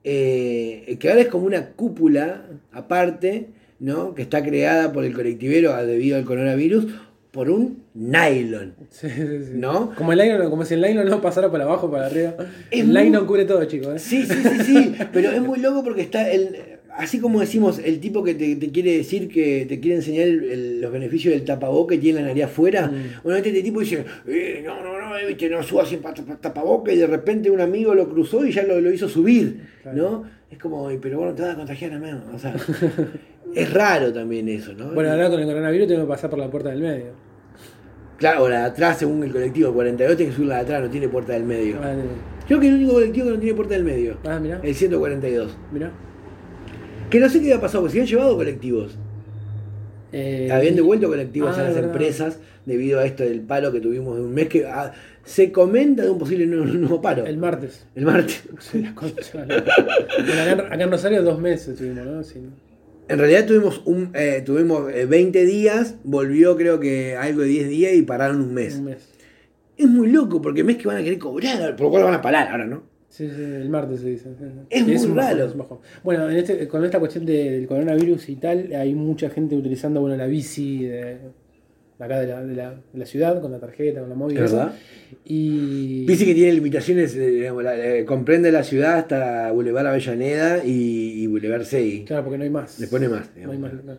Eh, 0.08 0.98
que 1.00 1.10
ahora 1.10 1.22
es 1.22 1.28
como 1.28 1.46
una 1.48 1.72
cúpula 1.72 2.46
aparte, 2.72 3.48
¿no? 3.80 4.14
Que 4.16 4.22
está 4.22 4.44
creada 4.44 4.94
por 4.94 5.04
el 5.04 5.14
colectivero 5.14 5.76
debido 5.86 6.18
al 6.18 6.26
coronavirus 6.26 6.86
por 7.32 7.50
un 7.50 7.84
nylon. 7.96 8.76
Sí, 8.92 9.10
sí, 9.10 9.16
sí. 9.18 9.52
¿No? 9.56 9.94
Como, 9.98 10.14
el 10.14 10.20
nylon, 10.20 10.50
como 10.50 10.64
si 10.64 10.76
el 10.76 10.82
nylon 10.82 11.10
no 11.10 11.22
pasara 11.22 11.50
por 11.52 11.60
abajo, 11.62 11.90
para 11.92 12.06
arriba. 12.06 12.36
Es 12.72 12.82
el 12.82 12.88
muy- 12.88 13.04
nylon 13.04 13.26
cubre 13.26 13.46
todo, 13.46 13.66
chicos. 13.66 13.96
¿eh? 13.96 14.00
Sí, 14.00 14.26
sí, 14.26 14.36
sí, 14.42 14.64
sí, 14.64 14.96
pero 15.12 15.32
es 15.32 15.42
muy 15.42 15.60
loco 15.60 15.84
porque 15.84 16.02
está 16.04 16.30
el, 16.32 16.56
así 16.98 17.20
como 17.20 17.40
decimos, 17.40 17.80
el 17.84 18.00
tipo 18.00 18.24
que 18.24 18.34
te, 18.36 18.56
te 18.56 18.72
quiere 18.72 18.98
decir 18.98 19.28
que 19.28 19.66
te 19.68 19.80
quiere 19.80 19.98
enseñar 19.98 20.28
el- 20.28 20.44
el- 20.46 20.82
los 20.82 20.92
beneficios 20.92 21.34
del 21.34 21.44
tapaboca 21.44 21.96
y 21.96 21.98
tiene 22.00 22.22
la 22.22 22.28
nariz 22.28 22.44
afuera, 22.46 22.88
Mm. 22.88 23.22
bueno, 23.24 23.38
este 23.38 23.52
tipo 23.62 23.80
dice, 23.82 24.06
eh, 24.28 24.62
no, 24.66 24.82
no, 24.84 25.00
no, 25.02 25.18
eh, 25.18 25.26
viste, 25.28 25.50
no 25.50 25.62
subas 25.64 25.90
sin 25.90 26.00
pa- 26.00 26.14
pa- 26.14 26.38
tapaboca 26.38 26.92
y 26.94 26.98
de 26.98 27.08
repente 27.08 27.50
un 27.52 27.62
amigo 27.62 27.94
lo 27.94 28.08
cruzó 28.10 28.46
y 28.46 28.52
ya 28.52 28.64
lo, 28.64 28.80
lo 28.82 28.92
hizo 28.92 29.08
subir, 29.10 29.62
Claro. 29.84 29.98
¿no? 29.98 30.24
Es 30.50 30.58
como, 30.58 30.88
"Ay, 30.88 31.00
pero 31.02 31.18
bueno, 31.20 31.34
te 31.34 31.42
vas 31.42 31.54
a 31.54 31.56
contagiar 31.58 31.94
a 31.94 32.00
mano, 32.00 32.22
o 32.34 32.40
sea, 32.40 32.54
es 33.56 33.74
raro 33.74 34.14
también 34.14 34.48
eso, 34.50 34.74
¿no? 34.74 34.94
Bueno, 34.94 35.12
ahora 35.12 35.30
con 35.30 35.40
el 35.40 35.46
coronavirus 35.46 35.88
tengo 35.88 36.02
que 36.04 36.08
pasar 36.08 36.30
por 36.30 36.40
la 36.40 36.50
puerta 36.50 36.70
del 36.70 36.82
medio. 36.82 37.26
Claro, 38.18 38.48
la 38.48 38.60
de 38.60 38.66
atrás, 38.68 38.98
según 39.00 39.22
el 39.24 39.32
colectivo 39.32 39.74
42, 39.74 40.16
tiene 40.16 40.30
que 40.32 40.36
subir 40.38 40.48
la 40.50 40.56
de 40.56 40.62
atrás, 40.62 40.82
no 40.84 40.90
tiene 40.90 41.10
puerta 41.10 41.34
del 41.34 41.44
medio. 41.44 41.78
Ah, 41.84 41.94
Creo 42.48 42.60
que 42.60 42.68
es 42.68 42.74
el 42.74 42.80
único 42.80 42.94
colectivo 42.94 43.26
que 43.26 43.32
no 43.34 43.40
tiene 43.40 43.56
puerta 43.56 43.74
del 43.74 43.84
medio, 43.84 44.18
Ah, 44.24 44.40
mirá. 44.40 44.62
el 44.64 44.74
142. 44.76 45.58
Mirá. 45.74 45.92
Que 47.16 47.22
no 47.22 47.30
sé 47.30 47.40
qué 47.40 47.46
había 47.46 47.62
pasado, 47.62 47.82
porque 47.84 47.94
se 47.94 48.00
habían 48.02 48.12
llevado 48.12 48.36
colectivos. 48.36 48.98
Eh, 50.12 50.50
Habían 50.52 50.76
devuelto 50.76 51.08
colectivos 51.08 51.52
Ah, 51.58 51.62
a 51.62 51.64
las 51.64 51.70
es 51.70 51.76
verdad. 51.76 51.92
empresas 51.92 52.40
debido 52.66 53.00
a 53.00 53.06
esto 53.06 53.24
del 53.24 53.42
paro 53.42 53.72
que 53.72 53.80
tuvimos 53.80 54.16
de 54.18 54.24
un 54.24 54.34
mes 54.34 54.48
que 54.48 54.66
ah, 54.66 54.92
se 55.24 55.52
comenta 55.52 56.04
de 56.04 56.10
un 56.10 56.18
posible 56.20 56.46
nuevo, 56.46 56.66
nuevo 56.74 57.02
paro. 57.02 57.26
El 57.26 57.38
martes. 57.38 57.86
El 57.96 58.06
martes. 58.06 58.44
La 58.74 58.94
concha. 58.96 59.46
Bueno, 59.46 60.64
acá, 60.64 60.76
en- 60.76 60.92
Rosario 60.92 61.24
dos 61.24 61.40
meses 61.40 61.70
estuvimos, 61.70 62.06
¿no? 62.06 62.24
Sí. 62.24 62.40
En 63.08 63.18
realidad 63.20 63.46
tuvimos 63.46 63.82
un 63.86 64.10
eh, 64.14 64.42
tuvimos 64.46 64.92
eh, 64.92 65.06
20 65.06 65.46
días, 65.46 65.96
volvió 66.04 66.56
creo 66.58 66.80
que 66.80 67.16
algo 67.16 67.42
de 67.42 67.48
10 67.48 67.70
días 67.70 67.94
y 67.94 68.02
pararon 68.02 68.42
un 68.42 68.54
mes. 68.54 68.76
Un 68.76 68.86
mes. 68.86 69.10
Es 69.78 69.88
muy 69.88 70.10
loco 70.12 70.42
porque 70.42 70.62
el 70.62 70.66
mes 70.68 70.78
que 70.78 70.88
van 70.88 70.98
a 70.98 71.04
querer 71.04 71.20
cobrar, 71.20 71.76
por 71.76 71.86
lo 71.86 71.92
cual 71.92 72.04
van 72.04 72.14
a 72.16 72.22
parar 72.22 72.48
ahora, 72.50 72.66
¿no? 72.66 72.84
Sí, 73.16 73.30
sí, 73.34 73.42
el 73.42 73.70
martes 73.70 74.02
se 74.02 74.10
dice. 74.10 74.28
Es 74.70 74.82
Y 74.82 75.08
muy 75.08 75.18
raro. 75.18 75.46
es. 75.46 75.54
Bueno, 76.04 76.30
en 76.30 76.36
este, 76.36 76.68
con 76.68 76.84
esta 76.84 77.00
cuestión 77.00 77.26
de- 77.26 77.52
del 77.52 77.66
coronavirus 77.68 78.28
y 78.28 78.36
tal, 78.36 78.74
hay 78.76 78.94
mucha 78.94 79.30
gente 79.30 79.56
utilizando 79.56 80.02
bueno, 80.02 80.18
la 80.18 80.28
bici 80.28 80.84
de, 80.84 80.96
de 81.98 82.04
acá 82.04 82.20
de 82.20 82.28
la, 82.28 82.44
de, 82.44 82.56
la, 82.56 82.72
de 82.72 83.00
la 83.00 83.06
ciudad, 83.06 83.40
con 83.40 83.54
la 83.54 83.60
tarjeta, 83.60 84.02
con 84.02 84.10
la 84.10 84.16
móvil. 84.16 84.38
¿Es 84.40 84.52
verdad? 84.52 84.74
Y. 85.24 86.06
Dice 86.06 86.26
que 86.26 86.36
tiene 86.36 86.52
limitaciones, 86.54 87.16
eh, 87.16 87.28
digamos, 87.28 87.64
la- 87.64 88.06
comprende 88.06 88.52
la 88.52 88.64
ciudad 88.64 88.96
hasta 88.98 89.50
Boulevard 89.54 89.88
Avellaneda 89.88 90.66
y, 90.66 91.24
y 91.24 91.28
Boulevard 91.28 91.64
Segui. 91.64 92.04
Claro, 92.04 92.24
porque 92.26 92.38
no 92.38 92.44
hay 92.44 92.50
más. 92.50 92.78
Después 92.80 93.02
no 93.02 93.08
hay 93.08 93.14
más, 93.14 93.30
No 93.38 93.52
hay 93.52 93.58
digamos. 93.58 93.84
más. 93.86 93.98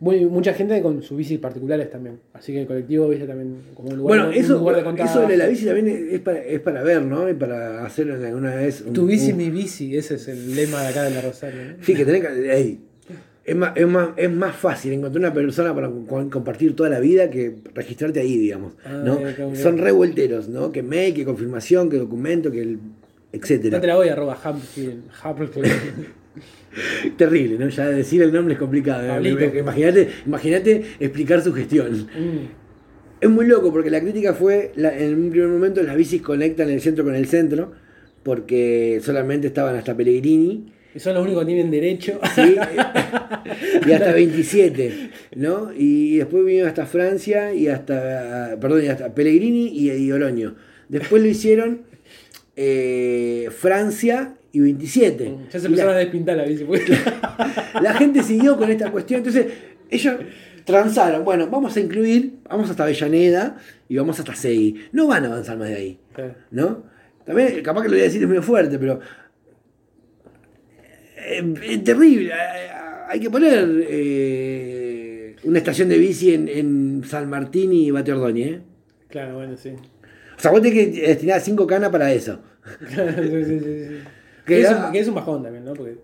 Muy- 0.00 0.24
mucha 0.26 0.52
gente 0.54 0.80
con 0.80 1.02
sus 1.02 1.16
bicis 1.18 1.38
particulares 1.38 1.90
también. 1.90 2.20
Así 2.32 2.52
que 2.52 2.60
el 2.60 2.66
colectivo, 2.66 3.08
viste, 3.08 3.26
también 3.26 3.56
como 3.74 3.88
un 3.90 3.96
lugar, 3.98 4.18
Bueno, 4.18 4.28
un 4.30 4.34
eso, 4.44 4.58
lugar 4.58 4.94
de 4.94 5.02
eso 5.02 5.26
de 5.26 5.36
la 5.36 5.46
bici 5.46 5.64
también 5.66 6.08
es 6.12 6.20
para, 6.20 6.38
es 6.38 6.60
para 6.60 6.82
ver, 6.82 7.02
¿no? 7.02 7.28
Y 7.28 7.34
para 7.34 7.84
hacerlo 7.84 8.16
en 8.16 8.24
alguna 8.24 8.54
vez. 8.54 8.82
un- 8.86 8.92
Tu 8.92 9.06
bici, 9.06 9.32
un- 9.32 9.38
mi 9.38 9.50
bici, 9.50 9.96
ese 9.96 10.14
es 10.14 10.28
el 10.28 10.54
lema 10.54 10.82
de 10.82 10.88
acá 10.88 11.02
de 11.02 11.10
la 11.10 11.20
Rosario. 11.20 11.60
¿no? 11.78 11.84
Sí, 11.84 11.94
que 11.94 12.04
tenés 12.04 12.22
que. 12.24 12.52
ey, 12.56 12.80
es, 13.44 13.56
más, 13.56 13.72
es, 13.76 13.86
más, 13.88 14.10
es 14.16 14.30
más 14.30 14.54
fácil 14.54 14.92
encontrar 14.92 15.18
una 15.24 15.32
persona 15.34 15.74
para 15.74 15.88
co- 15.88 16.28
compartir 16.30 16.76
toda 16.76 16.90
la 16.90 17.00
vida 17.00 17.28
que 17.30 17.54
registrarte 17.74 18.20
ahí, 18.20 18.36
digamos. 18.38 18.74
Ah, 18.84 19.02
¿no? 19.04 19.18
Son 19.56 19.78
revuelteros, 19.78 20.48
¿no? 20.48 20.70
Que 20.70 20.82
mail, 20.82 21.14
que 21.14 21.24
confirmación, 21.24 21.88
que 21.90 21.96
documento, 21.96 22.50
que 22.50 22.60
el. 22.62 22.78
Etcétera. 23.32 23.76
No 23.76 23.80
te 23.80 23.86
la 23.86 23.96
voy. 23.96 24.08
Hampton. 24.08 25.62
Terrible, 27.16 27.58
¿no? 27.58 27.68
Ya 27.68 27.88
decir 27.88 28.22
el 28.22 28.32
nombre 28.32 28.54
es 28.54 28.60
complicado. 28.60 29.02
¿eh? 29.02 30.08
Imagínate 30.26 30.82
explicar 31.00 31.42
su 31.42 31.52
gestión. 31.52 31.92
Mm. 32.06 32.48
Es 33.20 33.28
muy 33.28 33.46
loco 33.46 33.72
porque 33.72 33.90
la 33.90 34.00
crítica 34.00 34.32
fue, 34.34 34.72
la- 34.76 34.96
en 34.96 35.14
un 35.20 35.30
primer 35.30 35.48
momento 35.48 35.82
las 35.82 35.96
bicis 35.96 36.22
conectan 36.22 36.70
el 36.70 36.80
centro 36.80 37.04
con 37.04 37.16
el 37.16 37.26
centro, 37.26 37.72
porque 38.22 39.00
solamente 39.02 39.48
estaban 39.48 39.74
hasta 39.74 39.96
Pellegrini, 39.96 40.72
Y 40.94 41.00
son 41.00 41.14
los 41.14 41.24
únicos 41.24 41.42
que 41.42 41.46
tienen 41.46 41.70
derecho. 41.70 42.20
¿sí? 42.36 42.56
y 43.88 43.92
hasta 43.92 44.12
27, 44.12 45.10
¿no? 45.34 45.72
Y 45.76 46.18
después 46.18 46.44
vinieron 46.44 46.68
hasta 46.68 46.86
Francia 46.86 47.52
y 47.52 47.66
hasta, 47.66 48.56
perdón, 48.60 48.84
y 48.84 48.86
hasta 48.86 49.12
Pellegrini 49.12 49.66
y, 49.68 49.90
y 49.90 50.12
Oroño. 50.12 50.54
Después 50.88 51.20
lo 51.20 51.28
hicieron 51.28 51.87
eh, 52.60 53.48
Francia 53.56 54.34
y 54.50 54.58
27. 54.58 55.32
Ya 55.52 55.60
se 55.60 55.66
empezaron 55.66 55.94
a 55.94 55.98
despintar 55.98 56.36
la 56.36 56.44
bici. 56.44 56.64
pues. 56.64 56.82
la 57.80 57.94
gente 57.94 58.22
siguió 58.24 58.56
con 58.56 58.68
esta 58.68 58.90
cuestión. 58.90 59.18
Entonces, 59.18 59.46
ellos 59.90 60.16
transaron. 60.64 61.24
Bueno, 61.24 61.46
vamos 61.48 61.76
a 61.76 61.80
incluir, 61.80 62.40
vamos 62.50 62.68
hasta 62.68 62.82
Avellaneda 62.82 63.56
y 63.88 63.96
vamos 63.96 64.18
hasta 64.18 64.34
Segui. 64.34 64.74
No 64.90 65.06
van 65.06 65.24
a 65.24 65.28
avanzar 65.28 65.56
más 65.56 65.68
de 65.68 65.74
ahí. 65.76 65.98
¿no? 66.50 66.82
También, 67.24 67.62
capaz 67.62 67.82
que 67.82 67.88
lo 67.88 67.94
voy 67.94 68.00
a 68.00 68.04
decir 68.04 68.22
es 68.22 68.28
muy 68.28 68.38
fuerte, 68.38 68.76
pero. 68.78 68.98
eh, 71.16 71.54
Es 71.62 71.84
terrible. 71.84 72.32
Hay 73.10 73.20
que 73.20 73.30
poner 73.30 73.66
eh, 73.88 75.36
una 75.44 75.58
estación 75.58 75.88
de 75.88 75.98
bici 75.98 76.34
en, 76.34 76.48
en 76.48 77.02
San 77.06 77.30
Martín 77.30 77.72
y 77.72 77.90
Bate 77.90 78.12
Ordóñez, 78.12 78.48
¿eh? 78.48 78.60
Claro, 79.08 79.36
bueno, 79.36 79.56
sí. 79.56 79.70
O 80.38 80.40
sea, 80.40 80.50
vos 80.52 80.62
tenés 80.62 80.92
que 80.92 81.00
destinar 81.08 81.40
cinco 81.40 81.66
canas 81.66 81.90
para 81.90 82.12
eso. 82.12 82.38
Claro, 82.94 83.12
sí, 83.22 83.28
sí, 83.28 83.44
sí, 83.44 83.60
sí. 83.60 83.98
Que 84.46 84.54
Que, 84.54 84.60
es 84.62 84.70
un, 84.70 84.92
que 84.92 84.98
es 85.00 85.08
un 85.08 85.14
bajón 85.14 85.42
también, 85.42 85.64
¿no? 85.64 85.74
Porque 85.74 85.96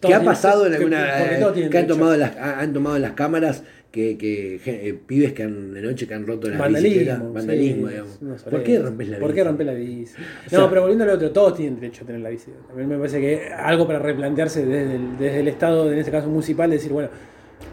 ¿Qué 0.00 0.12
ha 0.14 0.20
pasado 0.22 0.66
en 0.66 0.72
que- 0.72 0.76
alguna 0.78 1.52
tiene 1.54 1.70
que 1.70 1.78
han 1.78 1.86
tomado 1.86 2.16
las 2.16 2.36
ha- 2.36 2.58
han 2.60 2.72
tomado 2.72 2.98
las 2.98 3.12
cámaras 3.12 3.62
que, 3.92 4.18
que 4.18 4.60
eh, 4.66 4.94
pibes 5.06 5.32
que 5.32 5.44
han 5.44 5.72
de 5.72 5.80
noche 5.80 6.08
que 6.08 6.14
han 6.14 6.26
roto 6.26 6.48
las 6.48 6.58
Vandalismo. 6.58 7.32
vandalismo 7.32 7.86
sí, 7.86 7.92
digamos 7.92 8.42
¿por 8.42 8.62
qué 8.64 8.78
rompes 8.80 9.08
la 9.08 9.18
¿Por 9.18 9.28
bici? 9.28 9.34
qué 9.36 9.44
rompes 9.44 9.66
la 9.66 9.72
bici? 9.74 10.14
No, 10.50 10.58
sea- 10.58 10.68
pero 10.68 10.80
volviendo 10.80 11.04
al 11.04 11.10
otro, 11.10 11.30
todos 11.30 11.54
tienen 11.56 11.76
derecho 11.78 12.02
a 12.02 12.06
tener 12.08 12.20
la 12.20 12.30
bici. 12.30 12.50
También 12.66 12.88
me 12.88 12.96
parece 12.98 13.20
que 13.20 13.48
algo 13.56 13.86
para 13.86 14.00
replantearse 14.00 14.66
desde 14.66 14.96
el, 14.96 15.16
desde 15.18 15.40
el 15.40 15.48
Estado, 15.48 15.90
en 15.92 15.98
este 15.98 16.10
caso 16.10 16.28
municipal, 16.28 16.68
decir, 16.70 16.90
bueno, 16.92 17.08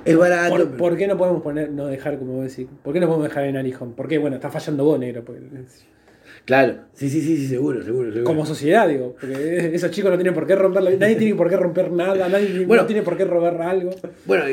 es 0.06 0.16
barato 0.16 0.56
¿por, 0.56 0.78
por 0.78 0.98
qué 0.98 1.08
no 1.08 1.18
podemos 1.18 1.42
poner, 1.42 1.72
no 1.72 1.88
dejar, 1.88 2.20
como 2.20 2.34
vos 2.34 2.44
decís, 2.56 2.68
por 2.84 2.94
qué 2.94 3.00
no 3.00 3.08
podemos 3.08 3.28
dejar 3.28 3.46
en 3.46 3.58
Arijón? 3.58 3.94
¿Por 3.94 4.08
qué? 4.08 4.20
Bueno, 4.20 4.36
está 4.36 4.52
fallando 4.52 4.86
vos, 4.86 5.00
negro. 5.00 5.26
porque- 5.26 5.42
claro 6.46 6.76
sí 6.94 7.10
sí 7.10 7.22
sí 7.22 7.38
sí 7.38 7.48
seguro 7.48 7.82
seguro 7.84 8.12
seguro 8.12 8.26
como 8.26 8.46
sociedad, 8.46 8.88
digo, 8.88 9.16
porque 9.20 9.72
esos 9.74 9.92
chicos 9.92 10.12
no 10.12 10.18
tienen 10.18 10.34
por 10.34 10.46
qué 10.48 10.56
romper 10.56 10.84
la 10.84 10.92
nadie 10.92 11.16
tiene 11.16 11.36
por 11.36 11.50
qué 11.50 11.58
romper 11.58 11.92
nada, 11.92 12.28
nadie 12.30 12.66
Bueno. 12.66 12.84
no 12.84 12.88
tiene 12.88 13.02
por 13.04 13.16
qué 13.18 13.26
robar 13.26 13.62
algo. 13.62 13.92
Bueno, 14.26 14.44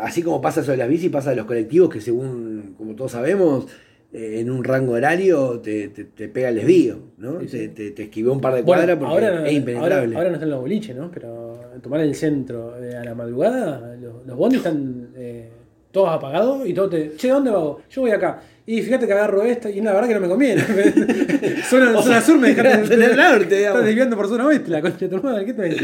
así 0.00 0.22
como 0.22 0.40
pasa 0.40 0.62
sobre 0.62 0.78
las 0.78 0.88
bicis, 0.88 1.10
pasa 1.10 1.30
de 1.30 1.36
los 1.36 1.46
colectivos 1.46 1.90
que 1.90 2.00
según, 2.00 2.74
como 2.78 2.94
todos 2.94 3.12
sabemos, 3.12 3.66
eh, 4.12 4.40
en 4.40 4.50
un 4.50 4.64
rango 4.64 4.92
horario 4.94 5.60
te, 5.60 5.88
te, 5.88 6.04
te 6.04 6.28
pega 6.28 6.48
el 6.48 6.54
desvío, 6.56 6.98
¿no? 7.18 7.40
Sí, 7.40 7.46
te, 7.46 7.58
sí. 7.58 7.68
te, 7.68 7.90
te 7.90 8.02
esquivó 8.04 8.32
un 8.32 8.40
par 8.40 8.54
de 8.54 8.62
Bueno, 8.62 8.80
cuadras 8.82 8.96
porque 8.98 9.12
ahora, 9.26 9.46
es 9.46 9.52
impenetrable. 9.52 10.16
ahora 10.16 10.28
no 10.30 10.34
están 10.36 10.50
los 10.50 10.60
boliches, 10.60 10.96
¿no? 10.96 11.10
Pero 11.10 11.60
tomar 11.82 12.00
el 12.00 12.14
centro 12.14 12.82
eh, 12.82 12.96
a 12.96 13.04
la 13.04 13.14
madrugada, 13.14 13.96
los, 14.00 14.24
los 14.26 14.36
bondis 14.36 14.58
están 14.60 15.08
eh, 15.16 15.50
todos 15.92 16.08
apagados 16.10 16.66
y 16.66 16.72
todo 16.72 16.88
te. 16.88 17.16
Che, 17.16 17.28
¿dónde 17.28 17.50
va? 17.50 17.76
Yo 17.90 18.00
voy 18.00 18.10
acá. 18.12 18.40
Y 18.70 18.82
fíjate 18.82 19.06
que 19.06 19.14
agarro 19.14 19.42
esta 19.44 19.70
y 19.70 19.80
la 19.80 19.94
verdad 19.94 20.08
que 20.08 20.14
no 20.14 20.20
me 20.20 20.28
conviene. 20.28 20.62
zona, 21.70 22.02
zona 22.02 22.20
sur 22.20 22.38
me 22.38 22.54
dejaste 22.54 22.86
zona 22.96 23.30
norte, 23.30 23.56
digamos. 23.56 23.78
Estás 23.78 23.84
desviando 23.86 24.16
por 24.18 24.28
zona 24.28 24.46
oeste, 24.46 24.70
la 24.70 24.82
concha 24.82 24.98
de 24.98 25.08
tu 25.08 25.22
madre, 25.22 25.46
¿qué 25.46 25.54
te? 25.54 25.76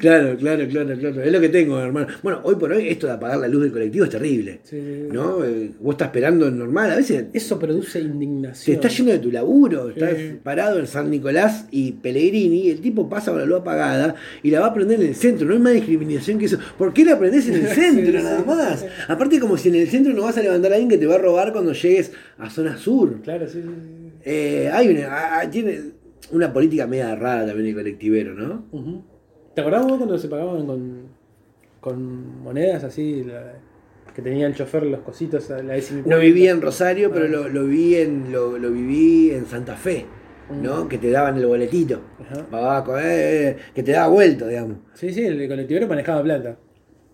Claro, 0.00 0.36
claro, 0.36 0.66
claro, 0.66 0.98
claro. 0.98 1.22
Es 1.22 1.32
lo 1.32 1.40
que 1.40 1.48
tengo, 1.50 1.78
hermano. 1.78 2.08
Bueno, 2.24 2.40
hoy 2.42 2.56
por 2.56 2.72
hoy 2.72 2.88
esto 2.88 3.06
de 3.06 3.12
apagar 3.12 3.38
la 3.38 3.46
luz 3.46 3.62
del 3.62 3.70
colectivo 3.70 4.06
es 4.06 4.10
terrible. 4.10 4.58
Sí. 4.64 5.06
¿No? 5.12 5.44
Eh, 5.44 5.70
vos 5.78 5.92
estás 5.92 6.08
esperando 6.08 6.50
normal, 6.50 6.90
a 6.90 6.96
veces 6.96 7.26
Eso 7.32 7.60
produce 7.60 8.00
te 8.00 8.06
indignación. 8.06 8.74
estás 8.74 8.96
yendo 8.96 9.12
de 9.12 9.20
tu 9.20 9.30
laburo, 9.30 9.90
estás 9.90 10.14
parado 10.42 10.80
en 10.80 10.88
San 10.88 11.08
Nicolás 11.08 11.66
y 11.70 11.92
Pellegrini, 11.92 12.62
y 12.62 12.70
el 12.72 12.80
tipo 12.80 13.08
pasa 13.08 13.30
con 13.30 13.38
la 13.38 13.46
luz 13.46 13.60
apagada 13.60 14.16
y 14.42 14.50
la 14.50 14.58
va 14.58 14.66
a 14.66 14.74
prender 14.74 15.00
en 15.00 15.06
el 15.06 15.14
centro. 15.14 15.46
No 15.46 15.52
hay 15.54 15.60
más 15.60 15.74
discriminación 15.74 16.40
que 16.40 16.46
eso. 16.46 16.58
¿Por 16.76 16.92
qué 16.92 17.04
la 17.04 17.16
prendés 17.20 17.46
en 17.46 17.54
el 17.54 17.68
centro 17.68 18.20
nada 18.20 18.42
más? 18.44 18.84
Aparte, 19.06 19.38
como 19.38 19.56
si 19.56 19.68
en 19.68 19.76
el 19.76 19.86
centro 19.86 20.12
no 20.12 20.22
vas 20.22 20.36
a 20.36 20.42
levantar 20.42 20.72
a 20.72 20.74
alguien 20.74 20.90
que 20.90 20.98
te 20.98 21.06
va 21.06 21.14
a 21.14 21.18
robar 21.18 21.52
cuando 21.52 21.72
llegues 21.72 22.10
a 22.38 22.50
zona 22.50 22.76
sur. 22.76 23.20
Claro, 23.22 23.46
sí, 23.48 23.62
sí, 23.62 23.68
sí. 23.68 24.12
Eh, 24.24 24.70
hay 24.72 24.88
una, 24.88 25.48
tiene 25.50 25.80
una 26.32 26.52
política 26.52 26.86
media 26.86 27.14
rara 27.14 27.46
también 27.46 27.68
el 27.68 27.74
colectivero, 27.74 28.34
¿no? 28.34 28.64
¿Te 29.54 29.60
acordás 29.60 29.86
vos 29.86 29.96
cuando 29.96 30.18
se 30.18 30.28
pagaban 30.28 30.66
con, 30.66 31.02
con 31.80 32.42
monedas 32.42 32.84
así? 32.84 33.24
la- 33.24 33.54
que 34.14 34.22
tenía 34.22 34.46
el 34.46 34.54
chofer 34.54 34.82
los 34.86 35.00
cositos, 35.00 35.50
la 35.50 35.74
No 36.06 36.18
vivía 36.18 36.50
en 36.50 36.62
Rosario, 36.62 37.10
pero 37.12 37.26
Ah. 37.26 37.28
lo, 37.28 37.48
lo 37.50 37.64
vi 37.66 37.96
en, 37.96 38.32
lo, 38.32 38.56
lo 38.56 38.70
viví 38.70 39.30
en 39.30 39.44
Santa 39.44 39.76
Fe, 39.76 40.06
¿no? 40.62 40.84
Mm. 40.84 40.88
Que 40.88 40.96
te 40.96 41.10
daban 41.10 41.36
el 41.36 41.44
boletito. 41.44 42.00
Eh, 42.32 42.96
eh, 43.02 43.56
que 43.74 43.82
te 43.82 43.92
daba 43.92 44.08
vuelta, 44.08 44.48
digamos. 44.48 44.78
Sí, 44.94 45.12
sí, 45.12 45.22
el 45.26 45.46
colectivero 45.46 45.86
manejaba 45.86 46.22
plata. 46.22 46.56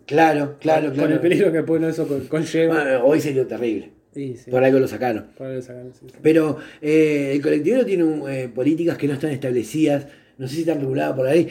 Claro, 0.06 0.56
claro, 0.60 0.86
Con 0.88 0.94
claro. 0.94 1.14
el 1.14 1.20
peligro 1.20 1.50
que 1.50 1.62
pone 1.64 1.88
eso 1.88 2.06
con, 2.06 2.20
conlleva. 2.28 2.74
Bueno, 2.84 3.04
hoy 3.04 3.20
sería 3.20 3.48
terrible. 3.48 3.92
Sí, 4.14 4.36
sí. 4.36 4.50
Por 4.50 4.62
algo 4.62 4.78
lo 4.78 4.88
sacaron. 4.88 5.26
Por 5.36 5.46
algo 5.46 5.62
sacaron, 5.62 5.92
sí. 5.94 6.06
Pero 6.22 6.58
eh, 6.80 7.32
el 7.34 7.40
colectivero 7.42 7.84
tiene 7.86 8.04
un, 8.04 8.30
eh, 8.30 8.48
políticas 8.54 8.98
que 8.98 9.06
no 9.08 9.14
están 9.14 9.30
establecidas, 9.30 10.06
no 10.38 10.46
sé 10.48 10.54
si 10.56 10.60
están 10.62 10.80
reguladas 10.80 11.14
por 11.16 11.26
ahí. 11.26 11.48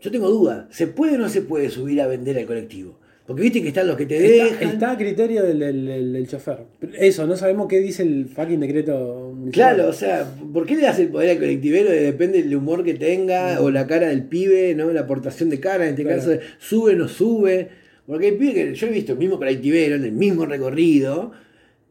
Yo 0.00 0.10
tengo 0.10 0.28
dudas, 0.28 0.66
¿se 0.70 0.86
puede 0.86 1.16
o 1.16 1.18
no 1.18 1.28
se 1.28 1.42
puede 1.42 1.68
subir 1.70 2.00
a 2.00 2.06
vender 2.06 2.38
al 2.38 2.46
colectivo? 2.46 2.98
Porque 3.26 3.42
viste 3.42 3.60
que 3.60 3.68
están 3.68 3.86
los 3.86 3.96
que 3.98 4.06
te 4.06 4.18
dejan. 4.18 4.48
Está, 4.54 4.64
está 4.72 4.90
a 4.92 4.96
criterio 4.96 5.42
del, 5.42 5.58
del, 5.58 5.84
del- 5.84 6.12
del 6.14 6.28
chofer. 6.28 6.60
Eso, 6.98 7.26
no 7.26 7.36
sabemos 7.36 7.68
qué 7.68 7.78
dice 7.80 8.02
el 8.02 8.24
fucking 8.26 8.58
decreto 8.60 9.32
municipal. 9.36 9.74
Claro, 9.76 9.90
o 9.90 9.92
sea, 9.92 10.24
¿por 10.50 10.64
qué 10.64 10.76
le 10.76 10.82
das 10.82 10.98
el 10.98 11.08
poder 11.08 11.30
al 11.32 11.38
colectivero? 11.38 11.90
Depende 11.90 12.42
del 12.42 12.56
humor 12.56 12.84
que 12.84 12.94
tenga 12.94 13.60
o 13.60 13.70
la 13.70 13.86
cara 13.86 14.08
del 14.08 14.22
pibe, 14.22 14.74
¿no? 14.74 14.90
La 14.94 15.00
aportación 15.02 15.50
de 15.50 15.60
cara, 15.60 15.84
en 15.84 15.90
este 15.90 16.04
Claro. 16.04 16.18
caso, 16.22 16.38
sube 16.58 16.92
o 16.94 16.96
no 16.96 17.06
sube. 17.08 17.68
Porque 18.06 18.26
hay 18.28 18.32
pibe 18.32 18.54
que 18.54 18.74
yo 18.74 18.86
he 18.86 18.90
visto 18.92 19.12
el 19.12 19.18
mismo 19.18 19.36
colectivero 19.36 19.96
en 19.96 20.04
el 20.04 20.12
mismo 20.12 20.46
recorrido, 20.46 21.32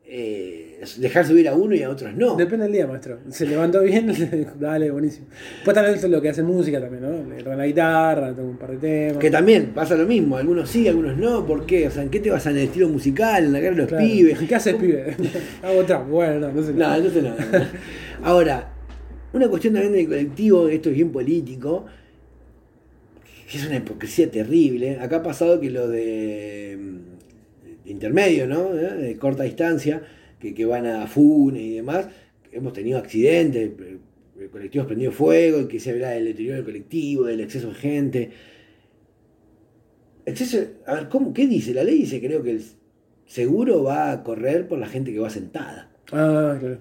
eh, 0.09 0.79
dejar 0.97 1.25
subir 1.27 1.49
a 1.49 1.53
uno 1.53 1.75
y 1.75 1.83
a 1.83 1.89
otros 1.89 2.13
no. 2.13 2.35
Depende 2.35 2.63
del 2.65 2.73
día, 2.73 2.87
maestro. 2.87 3.19
Se 3.29 3.45
levantó 3.45 3.81
bien, 3.81 4.09
dale, 4.59 4.89
buenísimo. 4.89 5.27
Pues 5.65 5.75
es 5.77 6.09
lo 6.09 6.21
que 6.21 6.29
hacen 6.29 6.45
música 6.45 6.79
también, 6.79 7.03
¿no? 7.03 7.35
Le 7.35 7.43
la 7.43 7.65
guitarra, 7.65 8.29
tocan 8.29 8.45
un 8.45 8.57
par 8.57 8.71
de 8.71 8.77
temas. 8.77 9.17
Que 9.17 9.29
también 9.29 9.71
pasa 9.75 9.95
lo 9.95 10.05
mismo, 10.05 10.37
algunos 10.37 10.69
sí, 10.69 10.87
algunos 10.87 11.17
no, 11.17 11.45
¿por 11.45 11.65
qué? 11.65 11.87
O 11.87 11.91
sea, 11.91 12.03
¿en 12.03 12.09
qué 12.09 12.21
te 12.21 12.29
vas 12.29 12.45
en 12.45 12.53
el 12.57 12.63
estilo 12.63 12.87
musical, 12.87 13.43
en 13.45 13.53
la 13.53 13.59
cara 13.59 13.71
de 13.71 13.77
los 13.77 13.87
Claro. 13.87 14.05
pibes? 14.05 14.39
¿Qué 14.39 14.55
haces, 14.55 14.75
pibe? 14.75 15.15
Hago 15.61 15.83
trap. 15.83 16.07
Bueno, 16.07 16.39
no, 16.39 16.53
no 16.53 16.63
sé. 16.63 16.73
No, 16.73 16.95
entonces 16.95 17.23
no. 17.23 17.35
Ahora, 18.23 18.71
una 19.33 19.49
cuestión 19.49 19.73
también 19.73 19.93
del 19.93 20.07
colectivo, 20.07 20.69
esto 20.69 20.89
es 20.89 20.95
bien 20.95 21.11
político, 21.11 21.85
que 23.51 23.57
es 23.57 23.65
una 23.65 23.75
hipocresía 23.77 24.31
terrible. 24.31 24.99
Acá 24.99 25.17
ha 25.17 25.23
pasado 25.23 25.59
que 25.59 25.69
lo 25.69 25.87
de, 25.89 26.77
mm, 26.79 27.16
intermedio, 27.87 28.47
¿no? 28.47 28.77
¿Eh? 28.77 28.95
De 28.95 29.17
corta 29.17 29.43
distancia, 29.43 30.01
que, 30.39 30.65
van 30.65 30.85
a 30.85 31.07
Funes 31.07 31.61
y 31.61 31.75
demás, 31.75 32.07
hemos 32.51 32.73
tenido 32.73 32.99
accidentes, 32.99 33.71
eh, 33.79 33.97
el 34.39 34.49
colectivo 34.49 34.83
ha 34.83 34.87
prendido 34.87 35.11
fuego, 35.11 35.61
y 35.61 35.67
que 35.67 35.79
se 35.79 35.91
habla 35.91 36.11
del 36.11 36.25
deterioro 36.25 36.57
del 36.57 36.65
colectivo, 36.65 37.25
del 37.25 37.41
exceso 37.41 37.69
de 37.69 37.75
gente. 37.75 38.31
Exceso, 40.25 40.59
a 40.85 40.93
ver, 40.95 41.09
¿cómo, 41.09 41.33
¿qué 41.33 41.47
dice? 41.47 41.73
La 41.73 41.83
ley 41.83 41.99
dice, 41.99 42.21
creo 42.21 42.43
que 42.43 42.51
el 42.51 42.61
seguro 43.25 43.83
va 43.83 44.11
a 44.11 44.23
correr 44.23 44.67
por 44.67 44.77
la 44.77 44.87
gente 44.87 45.11
que 45.11 45.19
va 45.19 45.29
sentada. 45.29 45.91
Ah, 46.11 46.57
claro. 46.59 46.79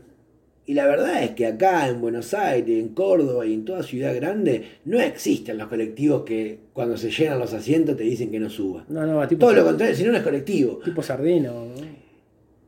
Y 0.69 0.75
la 0.75 0.87
verdad 0.87 1.23
es 1.23 1.31
que 1.31 1.47
acá 1.47 1.89
en 1.89 2.01
Buenos 2.01 2.35
Aires, 2.35 2.77
en 2.77 2.89
Córdoba 2.89 3.47
y 3.47 3.55
en 3.55 3.65
toda 3.65 3.85
ciudad 3.85 4.13
grande, 4.17 4.65
no 4.85 4.99
existen 4.99 5.59
los 5.59 5.69
colectivos 5.69 6.25
que 6.25 6.59
cuando 6.73 6.97
se 6.97 7.09
llenan 7.11 7.39
los 7.39 7.55
asientos 7.55 7.97
te 7.97 8.03
dicen 8.03 8.33
que 8.33 8.41
no 8.41 8.51
suba. 8.51 8.85
No, 8.89 9.07
no, 9.07 9.27
tipo, 9.29 9.47
Todo 9.47 9.55
lo 9.55 9.65
contrario, 9.65 9.95
si 9.95 10.03
no, 10.03 10.11
no 10.11 10.19
es 10.19 10.25
colectivo. 10.25 10.81
tipo 10.85 11.03
sardino. 11.03 11.67
¿no? 11.67 12.07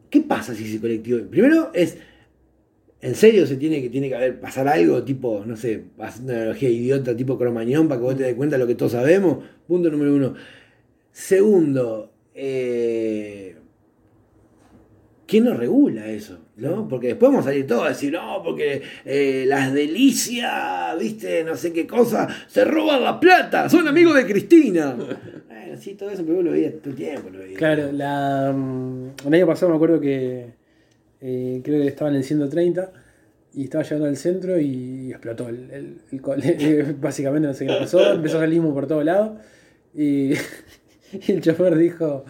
¿Qué 0.09 0.21
pasa 0.21 0.55
si 0.55 0.65
ese 0.65 0.81
colectivo? 0.81 1.19
Primero 1.29 1.71
es, 1.75 1.99
¿en 3.01 3.17
serio 3.17 3.45
se 3.49 3.57
tiene 3.57 3.83
que, 3.83 3.91
tiene 3.91 4.09
que 4.09 4.15
haber, 4.15 4.39
pasar 4.39 4.69
algo 4.69 5.03
tipo, 5.03 5.43
no 5.45 5.57
sé, 5.57 5.87
haciendo 5.99 6.33
una 6.35 6.43
analogía 6.43 6.71
idiota 6.71 7.17
tipo 7.17 7.37
cromañón 7.37 7.89
para 7.89 8.01
que 8.01 8.05
vos 8.05 8.17
te 8.17 8.23
des 8.23 8.35
cuenta 8.35 8.55
de 8.55 8.61
lo 8.61 8.69
que 8.69 8.77
todos 8.77 8.93
sabemos? 8.93 9.39
Punto 9.67 9.91
número 9.91 10.15
uno. 10.15 10.35
Segundo, 11.11 12.13
eh, 12.33 13.57
¿quién 15.27 15.45
nos 15.45 15.57
regula 15.57 16.09
eso? 16.09 16.39
¿No? 16.59 16.89
Porque 16.89 17.09
después 17.09 17.31
vamos 17.31 17.47
a 17.47 17.51
salir 17.51 17.67
todos 17.67 17.87
a 17.87 17.89
decir, 17.91 18.13
no, 18.13 18.43
porque 18.43 18.83
eh, 19.05 19.45
las 19.47 19.73
delicias, 19.73 20.99
viste, 20.99 21.45
no 21.45 21.57
sé 21.57 21.73
qué 21.73 21.87
cosa, 21.87 22.29
se 22.49 22.65
roban 22.65 23.03
la 23.03 23.19
plata, 23.19 23.69
son 23.69 23.87
amigos 23.87 24.15
de 24.17 24.27
Cristina. 24.27 24.95
bueno, 25.49 25.77
sí, 25.79 25.95
todo 25.95 26.11
eso, 26.11 26.23
pero 26.25 26.37
vos 26.37 26.45
lo 26.45 26.51
veías 26.51 26.75
todo 26.83 26.91
el 26.91 26.97
tiempo. 26.97 27.31
Lo 27.31 27.39
veías. 27.39 27.59
Claro, 27.59 27.93
la, 27.93 28.53
mm, 28.53 29.11
el 29.27 29.35
año 29.35 29.47
pasado 29.47 29.71
me 29.71 29.77
acuerdo 29.77 30.01
que 30.01 30.47
eh, 31.21 31.61
creo 31.63 31.81
que 31.83 31.89
estaba 31.89 32.11
en 32.11 32.17
el 32.17 32.25
130 32.25 32.93
y 33.55 33.65
estaba 33.65 33.85
llegando 33.85 34.07
al 34.07 34.17
centro 34.17 34.59
y 34.59 35.11
explotó 35.11 35.49
el, 35.49 35.71
el. 36.11 36.97
Básicamente 37.01 37.47
no 37.47 37.55
sé 37.55 37.67
qué 37.67 37.75
pasó, 37.79 38.15
empezó 38.15 38.39
a 38.39 38.41
salir 38.41 38.61
humo 38.61 38.75
por 38.75 38.87
todos 38.89 39.05
lados 39.05 39.39
y, 39.95 40.33
y 41.13 41.33
el 41.33 41.41
chofer 41.41 41.77
dijo, 41.77 42.25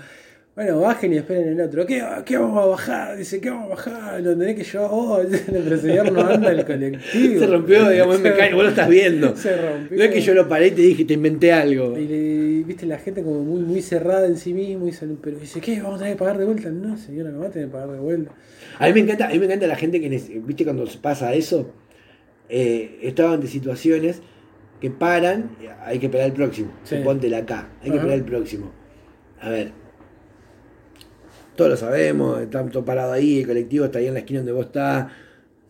bueno, 0.59 0.81
bajen 0.81 1.13
y 1.13 1.19
esperen 1.19 1.49
el 1.51 1.61
otro. 1.61 1.87
¿Qué, 1.87 2.05
qué 2.25 2.37
vamos 2.37 2.61
a 2.65 2.67
bajar? 2.67 3.17
Dice, 3.17 3.41
¿qué 3.41 3.49
vamos 3.49 3.67
a 3.67 3.69
bajar? 3.77 4.21
Lo 4.21 4.37
tenés 4.37 4.57
que 4.57 4.65
yo, 4.65 4.87
oh, 4.91 5.21
el 5.21 5.79
señor 5.81 6.11
no 6.11 6.21
anda 6.21 6.51
el 6.51 6.65
colectivo. 6.65 7.39
Se 7.39 7.47
rompió, 7.47 7.89
digamos, 7.89 8.17
Se- 8.19 8.23
mecánico, 8.25 8.57
vos 8.57 8.65
lo 8.65 8.71
estás 8.71 8.89
viendo. 8.89 9.37
Se 9.37 9.57
rompió. 9.57 9.97
No 9.97 10.03
es 10.03 10.11
que 10.11 10.21
yo 10.21 10.35
lo 10.35 10.49
paré 10.49 10.67
y 10.67 10.71
te 10.73 10.83
dije, 10.83 11.05
te 11.05 11.15
inventé 11.15 11.53
algo. 11.53 11.97
Y 11.97 12.09
le- 12.09 12.65
viste 12.65 12.87
la 12.87 12.99
gente 12.99 13.23
como 13.23 13.41
muy, 13.45 13.61
muy 13.61 13.81
cerrada 13.83 14.27
en 14.27 14.37
sí 14.37 14.53
mismo 14.53 14.83
y 14.89 14.91
dice, 14.91 15.07
pero 15.23 15.39
dice, 15.39 15.61
¿qué? 15.61 15.81
¿Vamos 15.81 15.95
a 15.95 15.99
tener 16.01 16.15
que 16.15 16.19
pagar 16.19 16.39
de 16.39 16.45
vuelta? 16.45 16.71
No, 16.71 16.97
señora, 16.97 17.31
no 17.31 17.39
va 17.39 17.47
a 17.47 17.51
tener 17.51 17.69
que 17.69 17.73
pagar 17.73 17.91
de 17.93 18.01
vuelta. 18.01 18.33
A 18.81 18.87
mí 18.89 18.93
me 18.95 19.01
encanta, 19.01 19.27
a 19.29 19.31
mí 19.31 19.39
me 19.39 19.45
encanta 19.47 19.67
la 19.69 19.77
gente 19.77 20.01
que, 20.01 20.09
viste, 20.09 20.65
cuando 20.65 20.87
se 20.89 20.99
pasa 20.99 21.33
eso, 21.35 21.71
eh, 22.49 22.99
estaba 23.03 23.35
ante 23.35 23.47
situaciones 23.47 24.23
que 24.81 24.91
paran, 24.91 25.51
hay 25.85 25.99
que 26.01 26.07
esperar 26.07 26.27
el 26.27 26.33
próximo. 26.33 26.73
Sí. 26.83 26.97
Póntela 27.05 27.39
acá, 27.39 27.69
hay 27.81 27.91
que 27.91 27.97
esperar 27.97 28.17
el 28.19 28.25
próximo. 28.25 28.73
A 29.41 29.51
ver. 29.51 29.71
Todos 31.59 31.73
lo 31.73 31.77
sabemos, 31.77 32.41
está 32.41 32.65
todo 32.67 32.85
parado 32.85 33.13
ahí, 33.13 33.41
el 33.41 33.47
colectivo 33.49 33.87
está 33.87 33.99
ahí 33.99 34.07
en 34.07 34.15
la 34.15 34.21
esquina 34.21 34.39
donde 34.39 34.53
vos 34.53 34.67
estás. 34.67 35.11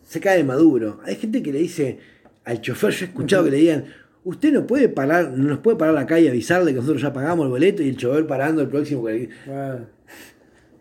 Se 0.07 0.21
cae 0.21 0.37
de 0.37 0.45
maduro. 0.45 1.01
Hay 1.03 1.17
gente 1.17 1.43
que 1.43 1.51
le 1.51 1.61
dice 1.61 1.99
al 2.45 2.61
chofer, 2.61 2.91
yo 2.91 3.07
he 3.07 3.09
escuchado 3.09 3.45
que 3.45 3.53
le 3.53 3.57
digan, 3.57 3.85
usted 4.23 4.53
no 4.53 4.67
puede 4.67 4.91
parar, 4.91 5.31
no 5.31 5.49
nos 5.49 5.61
puede 5.61 5.79
parar 5.79 5.95
la 5.95 6.05
calle 6.05 6.27
y 6.27 6.29
avisarle 6.29 6.73
que 6.73 6.81
nosotros 6.81 7.01
ya 7.01 7.15
pagamos 7.15 7.47
el 7.47 7.51
boleto 7.53 7.83
y 7.83 7.89
el 7.89 7.97
chofer 7.97 8.27
parando 8.27 8.61
el 8.61 8.69
próximo 8.69 9.01
colectivo. 9.01 9.33
Bueno. 9.47 9.87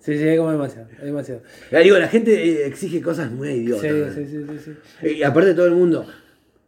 Sí, 0.02 0.18
sí, 0.18 0.28
es 0.28 0.38
como 0.38 0.52
demasiado, 0.52 0.90
es 0.92 1.02
demasiado. 1.06 1.42
Ya 1.72 1.80
digo, 1.80 1.98
la 1.98 2.10
gente 2.10 2.34
eh, 2.34 2.68
exige 2.68 3.02
cosas 3.02 3.32
muy 3.32 3.48
idiotas. 3.48 4.14
sí, 4.14 4.26
sí, 4.26 4.46
sí, 4.46 4.74
sí. 5.02 5.08
Y 5.20 5.24
aparte 5.24 5.52
de 5.52 5.56
todo 5.56 5.68
el 5.68 5.76
mundo, 5.76 6.06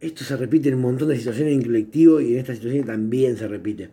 esto 0.00 0.24
se 0.24 0.34
repite 0.38 0.70
en 0.70 0.76
un 0.76 0.80
montón 0.80 1.08
de 1.08 1.18
situaciones 1.18 1.52
en 1.52 1.62
colectivo 1.62 2.22
y 2.22 2.32
en 2.32 2.38
esta 2.38 2.54
situación 2.54 2.86
también 2.86 3.36
se 3.36 3.46
repite. 3.46 3.90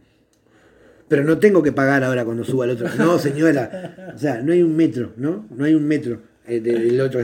Pero 1.07 1.23
no 1.23 1.37
tengo 1.37 1.63
que 1.63 1.71
pagar 1.71 2.03
ahora 2.03 2.25
cuando 2.25 2.43
suba 2.43 2.65
al 2.65 2.71
otro. 2.71 2.87
No, 2.97 3.19
señora. 3.19 4.13
O 4.13 4.17
sea, 4.17 4.41
no 4.41 4.53
hay 4.53 4.61
un 4.61 4.75
metro, 4.75 5.13
¿no? 5.17 5.47
No 5.49 5.65
hay 5.65 5.73
un 5.73 5.87
metro 5.87 6.21
eh, 6.47 6.59
del 6.59 6.99
otro. 7.01 7.19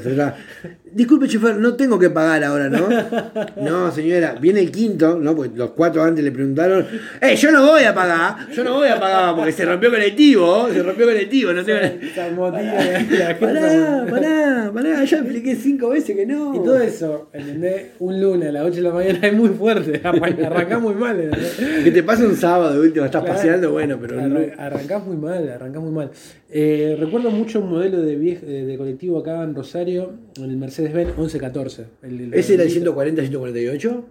Disculpe, 0.94 1.28
chofer, 1.28 1.56
no 1.58 1.76
tengo 1.76 1.98
que 1.98 2.10
pagar 2.10 2.44
ahora, 2.44 2.70
¿no? 2.70 2.88
No, 3.64 3.92
señora, 3.92 4.36
viene 4.40 4.60
el 4.60 4.72
quinto, 4.72 5.18
¿no? 5.20 5.36
Porque 5.36 5.56
los 5.58 5.72
cuatro 5.72 6.04
antes 6.04 6.24
le 6.24 6.32
preguntaron, 6.32 6.86
¡eh, 7.22 7.36
yo 7.36 7.52
no 7.52 7.66
voy 7.66 7.84
a 7.84 7.94
pagar! 7.94 8.50
Yo 8.54 8.64
no 8.64 8.76
voy 8.76 8.88
a 8.90 9.00
pagar 9.00 9.36
porque 9.36 9.52
se 9.52 9.66
rompió 9.66 9.90
colectivo, 9.90 10.68
se 10.72 10.84
rompió 10.84 11.06
colectivo, 11.06 11.52
no 11.54 11.64
tengo... 11.64 11.80
Gente 11.80 13.36
Pará, 13.40 14.06
pará, 14.10 14.72
pará, 14.74 15.04
ya 15.04 15.18
expliqué 15.18 15.56
cinco 15.56 15.90
veces 15.90 16.16
que 16.16 16.26
no. 16.26 16.56
Y 16.56 16.58
todo 16.60 16.80
eso, 16.80 17.30
¿entendés? 17.34 17.88
Un 18.00 18.22
lunes 18.22 18.50
a 18.50 18.52
las 18.52 18.64
8 18.66 18.76
de 18.76 18.82
la 18.82 18.92
mañana 18.92 19.20
es 19.28 19.34
muy 19.34 19.50
fuerte. 19.50 20.02
Arrancás 20.04 20.82
muy 20.82 20.94
mal. 20.96 21.20
¿entendés? 21.20 21.56
Que 21.84 21.92
te 21.92 22.04
pase 22.04 22.26
un 22.26 22.36
sábado 22.36 22.80
último, 22.82 23.06
estás 23.06 23.24
Claro. 23.24 23.36
paseando, 23.38 23.72
bueno, 23.72 23.98
pero. 24.02 24.20
Arran- 24.20 24.54
Arrancás 24.58 25.06
muy 25.06 25.16
mal, 25.18 25.50
arrancás 25.50 25.82
muy 25.82 25.92
mal. 25.92 26.12
Eh, 26.56 26.96
recuerdo 27.00 27.32
mucho 27.32 27.60
un 27.62 27.70
modelo 27.70 28.02
de, 28.02 28.16
de, 28.18 28.78
colectivo 28.78 29.20
acá 29.20 29.42
en 29.44 29.56
Rosario, 29.56 30.14
en 30.38 30.44
el 30.44 30.58
Mercedes-Benz 30.84 31.18
1114. 31.18 31.86
El, 32.04 32.20
el- 32.22 32.34
¿Ese 32.34 32.54
era 32.56 32.64
el 32.64 32.68
el- 32.70 32.74
140, 32.74 33.22
148? 33.22 34.06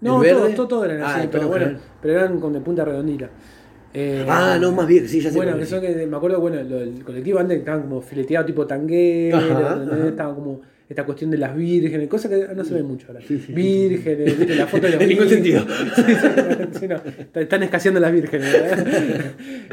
No, 0.00 0.22
¿El 0.22 0.30
todo, 0.30 0.48
todo, 0.50 0.68
todo 0.68 0.84
eran 0.84 1.02
Ah, 1.02 1.16
así, 1.16 1.28
pero 1.30 1.48
bueno, 1.48 1.64
general. 1.66 1.84
pero 2.00 2.14
eran 2.14 2.38
con 2.40 2.52
de 2.52 2.60
punta 2.60 2.84
redondita. 2.84 3.30
Eh, 3.94 4.24
Ah, 4.28 4.58
no, 4.60 4.70
más 4.72 4.86
bien, 4.86 5.08
sí, 5.08 5.20
ya 5.20 5.30
sé. 5.30 5.36
Bueno, 5.36 5.58
que 5.58 5.66
son 5.66 5.80
que 5.80 6.06
me 6.06 6.16
acuerdo, 6.16 6.40
bueno, 6.40 6.62
lo- 6.62 6.80
el 6.80 7.02
colectivo 7.02 7.38
antes 7.38 7.58
estaban 7.58 7.82
como 7.82 8.00
fileteados 8.00 8.46
tipo 8.46 8.66
tanguero, 8.66 9.38
estaba 10.08 10.34
como 10.34 10.60
esta 10.88 11.04
cuestión 11.04 11.30
de 11.30 11.38
las 11.38 11.54
vírgenes, 11.56 12.06
cosas 12.08 12.30
que 12.30 12.54
no 12.54 12.64
se 12.64 12.74
ven 12.74 12.86
mucho 12.86 13.08
ahora. 13.08 13.20
Vírgenes, 13.28 14.38
¿viste? 14.38 14.54
la 14.54 14.66
foto 14.66 14.86
de 14.86 14.92
los 14.92 15.02
En 15.02 15.08
ningún 15.08 15.28
sentido. 15.28 15.64
Sí, 16.78 16.86
no, 16.86 16.96
están 17.40 17.62
escaseando 17.62 17.98
las 18.00 18.12
vírgenes. 18.12 18.52
¿verdad? 18.52 18.86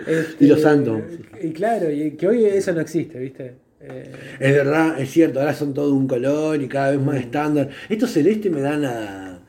Este, 0.08 0.36
Y 0.46 0.48
los 0.48 0.62
santos. 0.62 1.02
Y 1.42 1.52
claro, 1.52 1.92
y 1.92 2.12
que 2.12 2.28
hoy 2.28 2.46
eso 2.46 2.74
no 2.74 2.82
existe, 2.82 3.20
¿viste? 3.20 3.54
Eh, 3.82 4.12
Es 4.40 4.54
verdad, 4.54 5.00
es 5.00 5.10
cierto, 5.12 5.40
ahora 5.40 5.54
son 5.54 5.74
todo 5.74 5.94
un 5.94 6.08
color 6.08 6.62
y 6.62 6.68
cada 6.68 6.92
vez 6.92 7.00
Mm. 7.00 7.06
más 7.06 7.18
estándar. 7.18 7.70
Estos 7.90 8.12
celestes 8.12 8.52
me 8.52 8.62
dan 8.62 8.86
a. 8.86 9.40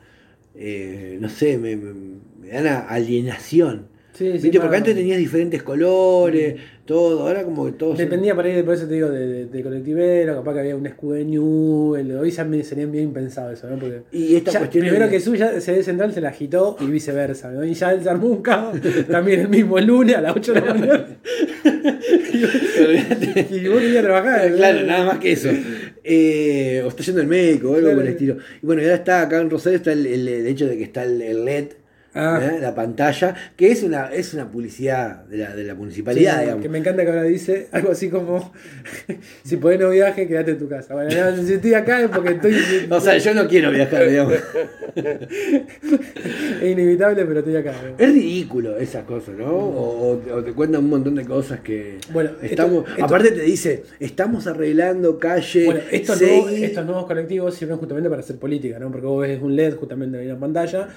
eh, 0.59 1.17
no 1.21 1.29
sé, 1.29 1.57
me, 1.57 1.75
me- 1.75 2.49
dan 2.51 2.65
a 2.67 2.79
alienación. 2.87 3.87
sí, 4.13 4.25
sí, 4.33 4.39
¿Viste? 4.49 4.59
Porque 4.59 4.77
antes 4.77 4.95
tenías 4.95 5.19
diferentes 5.19 5.61
colores, 5.61 6.55
todo, 6.85 7.21
ahora 7.27 7.43
como 7.43 7.65
que 7.67 7.73
todo. 7.73 7.93
Dependía 7.93 8.33
por 8.33 8.45
ahí, 8.45 8.63
por 8.63 8.73
eso 8.73 8.87
te 8.87 8.93
digo, 8.95 9.09
de, 9.09 9.27
de, 9.27 9.45
de 9.45 9.63
colectivero, 9.63 10.35
capaz 10.37 10.53
que 10.53 10.59
había 10.61 10.75
un 10.75 10.87
escudo 10.87 11.13
de 11.15 11.25
Newell, 11.25 12.11
hoy 12.17 12.31
ya 12.31 12.43
me 12.45 12.63
sería 12.63 12.85
bien 12.87 13.11
pensado 13.13 13.51
eso, 13.51 13.69
¿no? 13.69 13.77
Porque 13.77 14.01
Y 14.11 14.35
esta 14.37 14.51
ya, 14.51 14.59
cuestión 14.59 14.81
primero 14.85 15.05
de- 15.05 15.11
que 15.11 15.19
suya, 15.19 15.59
CD 15.61 15.83
Central 15.83 16.11
se 16.13 16.21
la 16.21 16.29
agitó 16.29 16.77
y 16.79 16.85
viceversa, 16.85 17.51
¿no? 17.51 17.63
Y 17.63 17.73
ya 17.75 18.01
se 18.01 18.09
un 18.09 18.41
caos, 18.41 18.77
también 19.11 19.41
el 19.41 19.49
mismo 19.49 19.77
lunes 19.79 20.15
a 20.15 20.21
las 20.21 20.35
8 20.35 20.53
de 20.53 20.61
la 20.61 20.73
mañana. 20.73 21.07
y 23.51 23.67
vos 23.67 23.79
querías 23.81 24.03
trabajar. 24.03 24.51
Claro, 24.55 24.83
nada 24.85 25.05
más 25.05 25.19
que 25.19 25.31
eso. 25.31 25.49
Eh, 26.03 26.81
o 26.85 26.87
está 26.89 27.03
yendo 27.03 27.21
el 27.21 27.27
médico 27.27 27.71
o 27.71 27.75
algo 27.75 27.81
Claro. 27.87 27.97
por 27.97 28.05
el 28.07 28.11
estilo. 28.13 28.37
Y 28.61 28.65
bueno, 28.65 28.81
y 28.81 28.85
ahora 28.85 28.95
está 28.97 29.21
acá 29.21 29.39
en 29.41 29.49
Rosario 29.49 29.77
está 29.77 29.91
el, 29.93 30.05
el- 30.05 30.27
el 30.27 30.47
hecho 30.47 30.67
de 30.67 30.77
que 30.77 30.83
está 30.83 31.03
el, 31.03 31.21
el 31.21 31.45
LED, 31.45 31.65
Ah. 32.17 32.41
¿eh? 32.43 32.59
la 32.61 32.73
pantalla, 32.75 33.35
que 33.55 33.71
es 33.71 33.83
una, 33.83 34.07
es 34.13 34.33
una 34.33 34.49
publicidad 34.51 35.23
de 35.25 35.37
la, 35.37 35.55
de 35.55 35.63
la 35.63 35.73
Sí, 35.73 35.79
municipalidad, 35.79 36.39
digamos. 36.41 36.61
que 36.63 36.69
me 36.69 36.77
encanta 36.79 37.03
que 37.03 37.09
ahora 37.09 37.23
dice 37.23 37.67
algo 37.71 37.91
así 37.91 38.09
como: 38.09 38.51
si 39.43 39.57
podés 39.57 39.79
no 39.79 39.89
viaje, 39.89 40.27
quédate 40.27 40.51
en 40.51 40.59
tu 40.59 40.67
casa. 40.67 40.93
Bueno, 40.93 41.09
no, 41.15 41.43
si 41.45 41.53
estoy 41.53 41.73
acá 41.73 42.01
es 42.01 42.09
porque 42.09 42.31
estoy. 42.31 42.55
O 42.89 42.99
sea, 42.99 43.17
yo 43.17 43.33
no 43.33 43.47
quiero 43.47 43.69
viajar, 43.71 44.07
digamos. 44.09 44.33
es 44.95 46.71
inevitable, 46.71 47.25
pero 47.25 47.39
estoy 47.39 47.55
acá. 47.55 47.73
Es 47.97 48.13
ridículo 48.13 48.77
esas 48.77 49.03
cosas, 49.05 49.35
¿no? 49.35 49.47
O, 49.55 50.17
te 50.43 50.53
cuentan 50.53 50.83
un 50.83 50.89
montón 50.89 51.15
de 51.15 51.25
cosas 51.25 51.59
que. 51.61 51.97
Bueno, 52.11 52.31
estamos. 52.41 52.79
esto- 52.79 52.91
esto- 52.91 53.05
aparte 53.05 53.31
te 53.31 53.41
dice, 53.41 53.83
estamos 53.99 54.47
arreglando 54.47 55.19
calle. 55.19 55.65
Bueno, 55.65 55.81
estos 55.91 56.17
Segui". 56.17 56.31
nuevos, 56.31 56.51
estos 56.51 56.85
nuevos 56.85 57.05
colectivos 57.05 57.55
sirven 57.55 57.77
justamente 57.77 58.09
para 58.09 58.21
hacer 58.21 58.37
política, 58.37 58.79
¿no? 58.79 58.91
Porque 58.91 59.07
vos 59.07 59.21
ves 59.21 59.41
un 59.41 59.55
LED 59.55 59.75
justamente 59.75 60.21
en 60.21 60.27
la 60.29 60.37
pantalla 60.39 60.87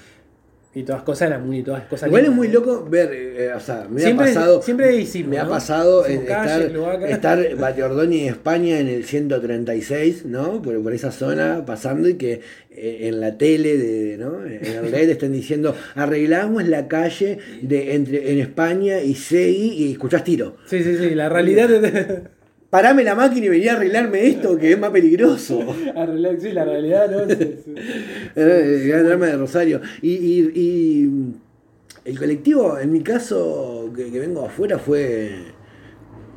y 0.72 0.84
todas 0.84 1.02
cosas 1.02 1.28
eran 1.28 1.44
muy, 1.44 1.64
todas 1.64 1.82
cosas 1.84 2.06
Igual 2.06 2.26
es 2.26 2.30
muy 2.30 2.46
loco 2.46 2.86
ver, 2.88 3.10
eh, 3.12 3.52
o 3.54 3.58
sea, 3.58 3.88
me 3.90 4.00
Siempre- 4.00 4.26
ha 4.30 4.34
pasado. 4.34 4.62
siempre 4.62 5.04
Me 5.26 5.38
ha 5.40 5.48
pasado 5.48 6.06
en 6.06 6.20
estar, 6.20 6.62
estar 7.08 7.56
Bate 7.58 7.82
Ordóñez 7.82 8.30
España 8.30 8.78
en 8.78 8.86
el 8.86 9.04
136, 9.04 10.26
¿no? 10.26 10.62
Por, 10.62 10.80
por 10.80 10.92
esa 10.92 11.10
zona 11.10 11.64
pasando 11.66 12.08
y 12.08 12.14
que 12.14 12.40
eh, 12.71 13.08
en 13.08 13.21
la 13.21 13.36
tele, 13.36 13.76
de, 13.78 14.16
¿no? 14.16 14.47
En 14.47 14.64
el 14.64 14.90
LED 14.92 15.10
están 15.10 15.32
diciendo, 15.32 15.75
arreglamos 15.97 16.64
la 16.68 16.86
calle 16.86 17.38
de 17.62 17.95
entre 17.97 18.30
en 18.32 18.38
España 18.38 19.02
y 19.02 19.16
Segui 19.16 19.73
y 19.73 19.92
escuchás 19.92 20.23
tiro. 20.23 20.56
Sí, 20.66 20.84
sí, 20.84 20.97
sí, 20.97 21.14
la 21.16 21.28
realidad 21.28 21.68
Parame 22.71 23.02
la 23.02 23.17
máquina 23.17 23.47
y 23.47 23.49
vení 23.49 23.67
a 23.67 23.73
arreglarme 23.75 24.26
esto 24.28 24.56
que 24.56 24.71
es 24.73 24.78
más 24.78 24.91
peligroso. 24.91 25.59
arreglar- 25.97 26.39
sí, 26.41 26.52
la 26.52 26.65
realidad, 26.65 27.11
¿no? 27.11 27.35
Eh, 28.37 28.80
El 28.83 28.89
gran 28.89 29.04
drama 29.06 29.26
de 29.26 29.37
Rosario. 29.37 29.80
Y, 30.02 30.11
y- 30.13 30.52
y 30.54 31.35
el 32.04 32.19
colectivo, 32.19 32.78
en 32.78 32.93
mi 32.93 33.00
caso, 33.02 33.93
que, 33.95 34.11
que 34.13 34.21
vengo 34.21 34.47
afuera, 34.47 34.78
fue, 34.78 35.30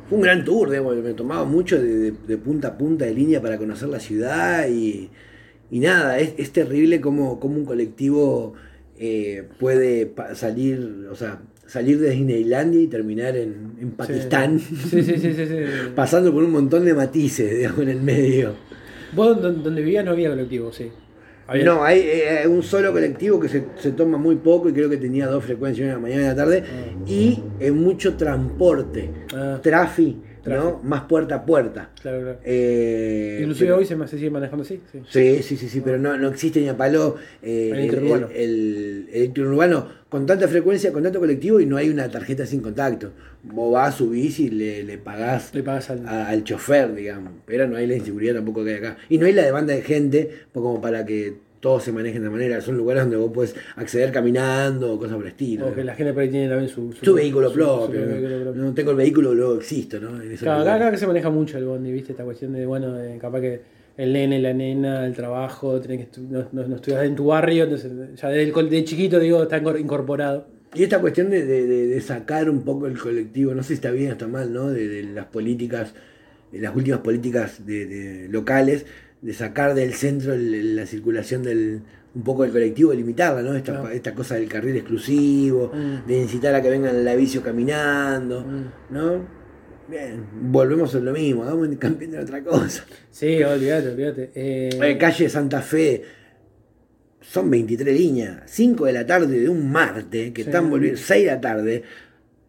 fue 0.08 0.18
un 0.18 0.22
gran 0.24 0.44
tour. 0.44 0.70
digamos, 0.70 0.96
Me 0.96 1.14
tomaba 1.14 1.44
mucho 1.44 1.80
de, 1.80 1.98
de- 1.98 2.14
de 2.26 2.36
punta 2.38 2.68
a 2.68 2.78
punta 2.78 3.04
de 3.04 3.14
línea 3.14 3.40
para 3.40 3.56
conocer 3.56 3.88
la 3.88 4.00
ciudad. 4.00 4.66
Y, 4.68 5.10
y 5.70 5.78
nada, 5.78 6.18
es, 6.18 6.34
es 6.36 6.50
terrible 6.52 7.00
cómo, 7.00 7.38
cómo 7.38 7.56
un 7.58 7.64
colectivo 7.64 8.54
eh, 8.98 9.46
puede 9.60 10.12
salir, 10.34 11.06
o 11.10 11.14
sea, 11.14 11.40
salir 11.66 11.98
de 12.00 12.10
Disneylandia 12.10 12.80
y 12.80 12.86
terminar 12.86 13.36
en, 13.36 13.72
en 13.80 13.90
Pakistán. 13.92 14.58
Sí, 14.60 15.02
sí. 15.02 15.18
Pasando 15.94 16.32
por 16.32 16.42
un 16.44 16.52
montón 16.52 16.84
de 16.84 16.94
matices, 16.94 17.56
digamos, 17.56 17.80
en 17.80 17.88
el 17.88 18.00
medio. 18.02 18.52
Vos 19.12 19.40
don- 19.40 19.62
donde 19.62 19.82
vivías 19.82 20.04
no 20.04 20.10
había 20.12 20.30
colectivo, 20.30 20.72
sí. 20.72 20.90
Había- 21.46 21.64
No, 21.66 21.84
hay 21.84 22.00
eh, 22.00 22.48
un 22.48 22.62
solo 22.62 22.90
colectivo 22.92 23.38
que 23.38 23.48
se, 23.48 23.64
se 23.76 23.92
toma 23.92 24.16
muy 24.18 24.36
poco 24.36 24.68
y 24.68 24.72
creo 24.72 24.88
que 24.88 24.96
tenía 24.96 25.26
dos 25.26 25.44
frecuencias, 25.44 25.88
una 25.88 25.98
mañana 25.98 26.22
y 26.22 26.24
una 26.24 26.34
tarde, 26.36 26.64
y 27.06 27.38
eh, 27.60 27.70
mucho 27.70 28.14
transporte, 28.14 29.10
Ah. 29.34 29.60
trafi, 29.62 30.16
¿no? 30.46 30.80
Más 30.82 31.02
puerta 31.02 31.36
a 31.36 31.44
puerta. 31.46 31.90
Claro, 32.00 32.20
claro. 32.20 32.38
Eh, 32.44 33.38
Inclusive 33.40 33.66
pero- 33.66 33.78
hoy 33.78 33.86
se, 33.86 33.96
me- 33.96 34.06
se 34.08 34.16
sigue 34.18 34.30
manejando 34.30 34.62
así. 34.62 34.80
Sí. 34.92 35.00
Sí, 35.08 35.42
sí, 35.42 35.56
sí, 35.56 35.68
sí, 35.68 35.80
pero 35.80 35.98
no, 35.98 36.16
no 36.16 36.28
existe 36.28 36.60
ni 36.60 36.68
a 36.68 36.76
palo 36.76 37.16
eh, 37.42 37.70
El 37.74 37.84
interurbano. 37.84 38.28
el, 38.28 38.34
el- 38.34 39.08
el 39.12 39.24
interurbano 39.24 39.88
con 40.08 40.26
tanta 40.26 40.46
frecuencia, 40.48 40.92
con 40.92 41.02
tanto 41.02 41.18
colectivo 41.18 41.58
y 41.60 41.66
no 41.66 41.76
hay 41.76 41.88
una 41.90 42.08
tarjeta 42.08 42.46
sin 42.46 42.60
contacto. 42.60 43.12
Vos 43.42 43.72
vas, 43.72 43.96
subís 43.96 44.38
y 44.40 44.48
le, 44.48 44.82
le 44.84 44.96
pagás 44.96 45.54
Le 45.54 45.62
pagas 45.62 45.90
al. 45.90 46.06
a- 46.08 46.28
al 46.28 46.44
chofer, 46.44 46.94
digamos. 46.94 47.32
Pero 47.46 47.66
no 47.66 47.76
hay 47.76 47.86
la 47.86 47.96
inseguridad 47.96 48.34
tampoco 48.34 48.64
que 48.64 48.70
hay 48.70 48.76
acá. 48.78 48.96
Y 49.08 49.18
no 49.18 49.26
hay 49.26 49.32
la 49.32 49.42
demanda 49.44 49.74
de 49.74 49.82
gente 49.82 50.30
pues, 50.52 50.62
como 50.62 50.80
para 50.80 51.04
que 51.04 51.34
todos 51.64 51.82
se 51.82 51.92
manejen 51.92 52.22
de 52.22 52.28
manera. 52.28 52.60
Son 52.60 52.76
lugares 52.76 53.04
donde 53.04 53.16
vos 53.16 53.30
puedes 53.32 53.56
acceder 53.76 54.12
caminando 54.12 54.92
o 54.92 54.98
cosas 54.98 55.14
por 55.16 55.24
el 55.24 55.30
estilo. 55.30 55.68
o 55.68 55.74
que 55.74 55.82
la 55.82 55.94
gente 55.94 56.12
por 56.12 56.20
ahí 56.20 56.28
tiene 56.28 56.46
también 56.46 56.68
su. 56.68 56.92
Su 56.92 57.14
vehículo 57.14 57.48
su- 57.48 57.54
propio. 57.54 58.00
¿no? 58.04 58.52
No 58.52 58.74
tengo 58.74 58.90
el 58.90 58.98
vehículo, 58.98 59.32
luego 59.34 59.54
existo, 59.56 59.98
¿no? 59.98 60.22
En 60.22 60.36
Claro, 60.36 60.60
acá, 60.60 60.74
acá 60.74 60.90
que 60.90 60.98
se 60.98 61.06
maneja 61.06 61.30
mucho 61.30 61.56
el 61.56 61.64
bondi, 61.64 61.90
¿viste? 61.90 62.12
Esta 62.12 62.22
cuestión 62.22 62.52
de, 62.52 62.66
bueno, 62.66 62.92
de 62.92 63.16
capaz 63.16 63.40
que 63.40 63.60
el 63.96 64.12
nene, 64.12 64.40
la 64.40 64.52
nena, 64.52 65.06
el 65.06 65.14
trabajo, 65.14 65.80
tenés 65.80 66.08
que 66.08 66.20
no, 66.20 66.46
no, 66.52 66.76
estudias 66.76 67.04
en 67.04 67.14
tu 67.16 67.26
barrio, 67.26 67.64
entonces 67.64 67.90
ya 68.20 68.28
desde 68.28 68.52
de 68.62 68.84
chiquito, 68.84 69.18
digo, 69.18 69.42
está 69.44 69.58
incor- 69.62 69.80
incorporado. 69.80 70.46
Y 70.74 70.82
esta 70.82 71.00
cuestión 71.00 71.30
de, 71.30 71.46
de- 71.46 72.00
sacar 72.02 72.50
un 72.50 72.60
poco 72.62 72.86
el 72.88 72.98
colectivo, 72.98 73.54
no 73.54 73.62
sé 73.62 73.68
si 73.68 73.74
está 73.74 73.90
bien 73.90 74.10
o 74.10 74.12
está 74.12 74.26
mal, 74.28 74.52
¿no? 74.52 74.68
De, 74.70 75.02
las 75.04 75.26
políticas, 75.26 75.94
de 76.52 76.58
las 76.60 76.76
últimas 76.76 77.00
políticas 77.00 77.64
de 77.64 78.26
locales, 78.30 78.84
de 79.24 79.32
sacar 79.32 79.74
del 79.74 79.94
centro 79.94 80.34
el- 80.34 80.76
la 80.76 80.86
circulación 80.86 81.42
del 81.42 81.80
un 82.14 82.22
poco 82.22 82.42
del 82.44 82.52
colectivo, 82.52 82.90
de 82.92 82.98
limitarla, 82.98 83.42
¿no? 83.42 83.56
Esta, 83.56 83.72
Claro. 83.72 83.88
esta 83.88 84.14
cosa 84.14 84.36
del 84.36 84.48
carril 84.48 84.76
exclusivo, 84.76 85.72
Mm. 85.74 86.06
de 86.06 86.18
incitar 86.22 86.54
a 86.54 86.62
que 86.62 86.70
vengan 86.70 87.04
la 87.04 87.16
vicio 87.16 87.42
caminando, 87.42 88.42
Mm. 88.42 88.94
¿no? 88.94 89.26
Bien, 89.88 90.24
volvemos 90.52 90.94
a 90.94 91.00
lo 91.00 91.12
mismo, 91.12 91.42
hagamos 91.42 91.68
campeón 91.76 92.12
de 92.12 92.18
otra 92.20 92.40
cosa. 92.44 92.84
Sí, 93.10 93.42
olvídate, 93.42 93.88
olvídate. 93.88 94.30
Eh, 94.34 94.70
Eh, 94.80 94.96
calle 94.98 95.28
Santa 95.28 95.60
Fe, 95.60 96.02
son 97.20 97.50
23 97.50 97.98
líneas, 97.98 98.42
5 98.46 98.84
de 98.86 98.92
la 98.92 99.04
tarde 99.06 99.40
de 99.40 99.48
un 99.48 99.72
martes, 99.72 100.30
que 100.32 100.42
Sí. 100.42 100.48
están 100.48 100.70
volviendo, 100.70 100.98
6 101.00 101.24
de 101.24 101.30
la 101.32 101.40
tarde, 101.40 101.82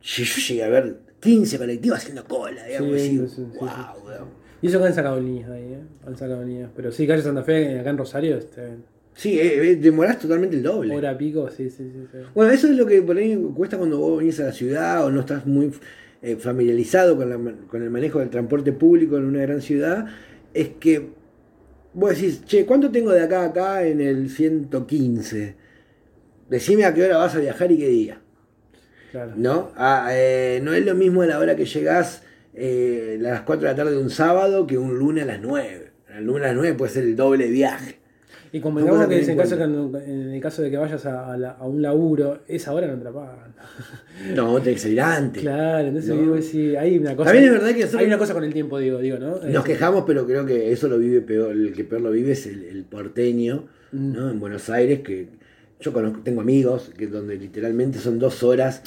y 0.01 0.23
yo 0.23 0.41
llegué 0.47 0.63
a 0.63 0.69
ver 0.69 0.99
15 1.19 1.57
colectivos 1.57 1.97
haciendo 1.97 2.23
cola, 2.25 2.65
digamos, 2.65 3.01
Sí, 3.01 3.19
así, 3.25 3.35
sí, 3.35 3.41
wow. 3.59 4.27
Y 4.65 4.67
eso 4.67 4.79
que 4.79 4.87
han 4.87 4.95
sacado 4.95 5.19
líneas 5.19 5.51
ahí, 5.51 5.73
¿eh? 5.73 5.79
Han 6.07 6.17
sacado 6.17 6.43
líneas. 6.43 6.71
Pero 6.75 6.91
sí, 6.91 7.05
calle 7.05 7.21
Santa 7.21 7.43
Fe, 7.43 7.79
acá 7.79 7.91
en 7.91 7.99
Rosario, 7.99 8.37
este, 8.37 8.77
Sí, 9.13 9.39
eh, 9.39 9.71
eh, 9.71 9.75
demorás 9.75 10.17
totalmente 10.17 10.55
el 10.55 10.63
doble. 10.63 10.95
hora 10.95 11.15
pico, 11.15 11.47
sí, 11.51 11.69
sí, 11.69 11.91
sí. 11.93 12.07
sí. 12.11 12.17
Bueno, 12.33 12.51
eso 12.51 12.65
es 12.65 12.75
lo 12.75 12.87
que 12.87 12.99
por 13.03 13.15
ahí 13.15 13.37
cuesta 13.55 13.77
cuando 13.77 13.99
vos 13.99 14.17
venís 14.17 14.39
a 14.39 14.45
la 14.45 14.51
ciudad 14.51 15.05
o 15.05 15.11
no 15.11 15.19
estás 15.19 15.45
muy 15.45 15.71
eh, 16.23 16.35
familiarizado 16.37 17.15
con, 17.15 17.29
la 17.29 17.37
con 17.67 17.83
el 17.83 17.91
manejo 17.91 18.17
del 18.17 18.31
transporte 18.31 18.71
público 18.73 19.17
en 19.17 19.25
una 19.25 19.41
gran 19.41 19.61
ciudad, 19.61 20.07
es 20.51 20.69
que 20.79 21.09
vos 21.93 22.09
decís, 22.09 22.43
che, 22.45 22.65
¿cuánto 22.65 22.89
tengo 22.89 23.11
de 23.11 23.21
acá 23.21 23.43
a 23.43 23.45
acá 23.45 23.85
en 23.85 24.01
el 24.01 24.31
115? 24.31 25.55
Decime 26.49 26.85
a 26.85 26.93
qué 26.95 27.03
hora 27.03 27.17
vas 27.17 27.35
a 27.35 27.39
viajar 27.39 27.71
y 27.71 27.77
qué 27.77 27.87
día. 27.87 28.21
Claro. 29.11 29.33
¿no? 29.37 29.71
Ah, 29.75 30.09
eh, 30.11 30.59
no 30.63 30.73
es 30.73 30.83
lo 30.83 30.95
mismo 30.95 31.21
a 31.21 31.27
la 31.27 31.37
hora 31.37 31.55
que 31.55 31.65
llegás 31.65 32.23
eh, 32.55 33.17
a 33.19 33.23
las 33.23 33.41
4 33.41 33.67
de 33.67 33.71
la 33.73 33.75
tarde 33.75 33.91
de 33.91 33.97
un 34.01 34.09
sábado 34.09 34.65
que 34.65 34.77
un 34.77 34.97
lunes 34.97 35.23
a 35.23 35.27
las 35.27 35.41
9. 35.41 35.91
El 36.17 36.25
lunes 36.25 36.43
a 36.43 36.47
las 36.47 36.55
9 36.55 36.73
puede 36.77 36.91
ser 36.91 37.03
el 37.03 37.15
doble 37.15 37.47
viaje. 37.49 37.97
Y 38.51 38.61
convengamos 38.61 38.99
cosas 39.05 39.09
que 39.09 39.15
en, 39.17 39.23
el 39.25 39.29
en 39.31 39.37
caso 39.37 39.57
que, 39.57 39.63
en 39.63 40.29
el 40.33 40.41
caso 40.41 40.61
de 40.61 40.71
que 40.71 40.77
vayas 40.77 41.05
a, 41.05 41.33
a 41.33 41.37
la- 41.37 41.51
a 41.51 41.65
un 41.67 41.81
laburo, 41.81 42.39
esa 42.47 42.71
hora 42.71 42.87
no 42.87 42.97
te 42.97 43.03
la 43.03 43.11
pagan. 43.11 43.53
No, 44.33 44.61
tenés 44.61 44.85
que 44.85 45.01
antes. 45.01 45.41
Claro, 45.43 45.87
entonces 45.89 46.15
No. 46.15 46.21
digo, 46.21 46.41
sí, 46.41 46.73
hay 46.75 46.97
una 46.97 47.17
cosa. 47.17 47.31
También 47.31 47.45
es 47.47 47.51
verdad 47.51 47.67
que 47.73 47.79
nosotros- 47.81 48.01
hay 48.01 48.07
una 48.07 48.17
cosa 48.17 48.33
con 48.33 48.43
el 48.45 48.53
tiempo, 48.53 48.79
digo, 48.79 48.99
digo, 48.99 49.17
¿no? 49.19 49.39
Nos 49.41 49.43
Eh, 49.65 49.67
quejamos, 49.67 50.05
pero 50.07 50.25
creo 50.25 50.45
que 50.45 50.71
eso 50.71 50.87
lo 50.87 50.97
vive 50.97 51.19
peor, 51.19 51.51
el 51.51 51.73
que 51.73 51.83
peor 51.83 52.01
lo 52.01 52.11
vive 52.11 52.31
es 52.31 52.45
el, 52.47 52.63
el 52.63 52.85
porteño, 52.85 53.65
Mm. 53.91 54.13
¿no? 54.13 54.29
En 54.29 54.39
Buenos 54.39 54.69
Aires, 54.69 55.01
que 55.01 55.27
yo 55.81 55.91
conozco, 55.91 56.21
tengo 56.23 56.39
amigos 56.39 56.91
que 56.97 57.07
donde 57.07 57.35
literalmente 57.35 57.99
son 57.99 58.19
dos 58.19 58.41
horas 58.43 58.83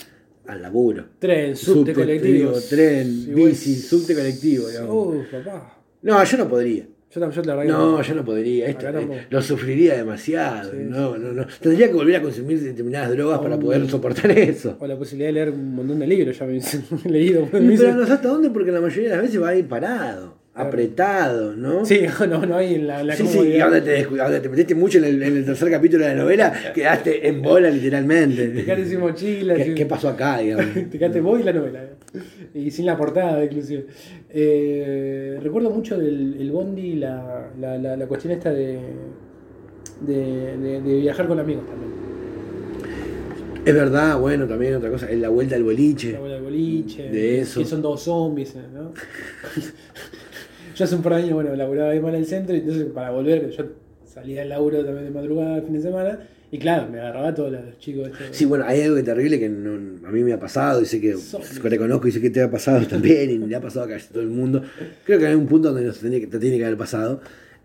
al 0.49 0.63
laburo. 0.63 1.05
Tren, 1.19 1.55
subte, 1.57 1.93
colectivo. 1.93 2.33
digo, 2.51 2.53
tren, 2.69 3.35
bici, 3.35 3.75
subte 3.77 4.15
colectivo, 4.15 4.69
digamos. 4.69 4.91
Uh, 4.91 5.23
papá. 5.31 5.79
No, 6.03 6.25
yo 6.25 6.37
no 6.39 6.49
podría. 6.49 6.87
Yo, 7.11 7.21
tam- 7.23 7.31
yo 7.33 7.43
la 7.43 7.65
No, 7.65 8.03
yo 8.03 8.15
no 8.15 8.25
podría. 8.25 8.67
Esto, 8.67 8.89
eh, 8.89 9.27
lo 9.31 9.41
sufriría 9.41 9.97
demasiado. 9.97 10.71
Sí, 10.71 10.77
no, 10.81 11.17
no, 11.17 11.33
no. 11.33 11.47
Tendría 11.61 11.89
que 11.89 11.95
volver 11.95 12.17
a 12.17 12.23
consumir 12.23 12.61
determinadas 12.61 13.11
drogas 13.11 13.41
para 13.41 13.59
poder 13.59 13.89
soportar 13.89 14.31
eso. 14.33 14.77
O 14.79 14.87
la 14.87 14.97
posibilidad 14.97 15.29
de 15.29 15.33
leer 15.33 15.51
un 15.51 15.75
montón 15.75 15.99
de 16.01 16.07
libros, 16.07 16.39
ya 16.39 16.45
me 16.47 16.59
he 16.59 16.61
leído. 17.11 17.45
Y, 17.45 17.77
pero 17.79 17.95
no 17.95 18.07
sé 18.07 18.13
hasta 18.13 18.29
dónde, 18.29 18.51
porque 18.51 18.71
la 18.73 18.81
mayoría 18.83 19.11
de 19.11 19.17
las 19.17 19.25
veces 19.25 19.43
va 19.43 19.49
a 19.49 19.57
ir 19.57 19.67
parado, 19.67 20.38
apretado, 20.61 21.55
¿no? 21.57 21.85
Sí, 21.85 22.01
no, 22.29 22.44
no 22.47 22.57
hay 22.57 22.75
en 22.75 22.87
la, 22.87 23.03
la 23.05 23.14
Sí, 23.16 23.27
sí, 23.27 23.38
y 23.57 23.61
ahora 23.61 23.83
te, 23.83 24.05
ahora 24.05 24.40
te 24.42 24.49
metiste 24.49 24.75
mucho 24.75 24.99
en 24.99 25.05
el, 25.05 25.23
en 25.23 25.37
el 25.38 25.44
tercer 25.44 25.71
capítulo 25.71 26.05
de 26.05 26.14
la 26.14 26.23
novela, 26.23 26.53
quedaste 26.75 27.27
en 27.29 27.40
bola 27.42 27.71
literalmente. 27.71 28.49
Te 28.49 28.64
quedaste 28.64 28.87
sin 28.87 29.01
mochila. 29.01 29.55
¿Qué, 29.55 29.64
sin- 29.64 29.75
qué 29.75 29.87
pasó 29.87 30.09
acá, 30.09 30.38
digamos? 30.38 30.66
Te 30.90 30.99
quedaste 30.99 31.21
vos 31.21 31.40
y 31.40 31.42
la 31.44 31.53
novela. 31.53 31.81
Y 32.55 32.71
sin 32.71 32.87
la 32.87 32.97
portada, 32.97 33.44
inclusive. 33.44 33.87
Eh, 34.31 35.38
recuerdo 35.42 35.71
mucho 35.71 35.99
del 35.99 36.37
el 36.40 36.51
Bondi, 36.51 36.94
la, 36.97 37.51
la, 37.61 37.77
la, 37.79 37.97
la 37.97 38.07
cuestión 38.07 38.33
esta 38.33 38.51
de, 38.53 38.79
de, 40.07 40.57
de- 40.57 40.81
de 40.81 41.01
viajar 41.01 41.27
con 41.29 41.38
amigos 41.38 41.64
también. 41.66 41.88
Es 43.64 43.75
verdad, 43.75 44.18
bueno, 44.18 44.47
también 44.47 44.77
otra 44.77 44.88
cosa, 44.90 45.11
es 45.11 45.18
la 45.18 45.29
vuelta 45.29 45.55
al 45.55 45.62
boliche. 45.64 46.12
La 46.12 46.21
bola 46.21 46.35
de 46.37 46.40
boliche. 46.40 47.11
De 47.11 47.40
eso. 47.40 47.61
Que 47.61 47.66
son 47.66 47.83
todos 47.83 48.03
zombies, 48.03 48.55
¿no? 48.73 48.92
Yo 50.79 50.85
hace 50.85 50.95
un 50.95 51.03
par 51.03 51.14
de 51.14 51.23
años, 51.23 51.33
bueno, 51.35 51.55
laburaba 51.57 51.91
ahí 51.91 52.01
mal 52.01 52.14
en 52.14 52.21
el 52.21 52.27
centro, 52.27 52.55
y 52.55 52.61
entonces 52.61 52.87
para 52.95 53.11
volver, 53.11 53.51
yo 53.51 53.64
salía 54.07 54.41
del 54.41 54.51
laburo 54.51 54.85
también 54.85 55.05
de 55.07 55.11
madrugada, 55.11 55.57
el 55.57 55.62
fin 55.64 55.75
de 55.75 55.81
semana, 55.83 56.19
y 56.51 56.59
claro, 56.59 56.88
me 56.91 56.99
agarraba 56.99 57.29
a 57.29 57.35
todos 57.35 57.53
los 57.53 57.79
chicos. 57.79 58.09
estos- 58.09 58.37
Sí, 58.37 58.45
bueno, 58.47 58.64
hay 58.67 58.83
algo 58.83 59.03
terrible 59.03 59.38
que 59.38 59.49
no- 59.49 60.07
a 60.09 60.11
mí 60.11 60.23
me 60.23 60.33
ha 60.33 60.38
pasado, 60.41 60.81
y 60.81 60.87
sé 60.87 61.01
que 61.01 61.14
te 61.69 61.77
conozco 61.79 62.09
y 62.09 62.12
sé 62.12 62.21
que 62.21 62.31
te 62.31 62.41
ha 62.43 62.51
pasado 62.51 62.87
también, 62.87 63.31
y 63.31 63.38
le 63.38 63.57
ha 63.57 63.61
pasado 63.61 63.85
a 63.87 63.88
casi 63.88 64.09
todo 64.12 64.23
el 64.23 64.29
mundo. 64.31 64.62
Creo 65.05 65.19
que 65.19 65.27
hay 65.27 65.35
un 65.35 65.47
punto 65.47 65.69
donde 65.73 65.85
nos 65.87 65.99
tiene 65.99 66.21
que, 66.21 66.27
te 66.27 66.38
tiene 66.38 66.57
que 66.59 66.64
haber 66.64 66.79
pasado. 66.79 67.21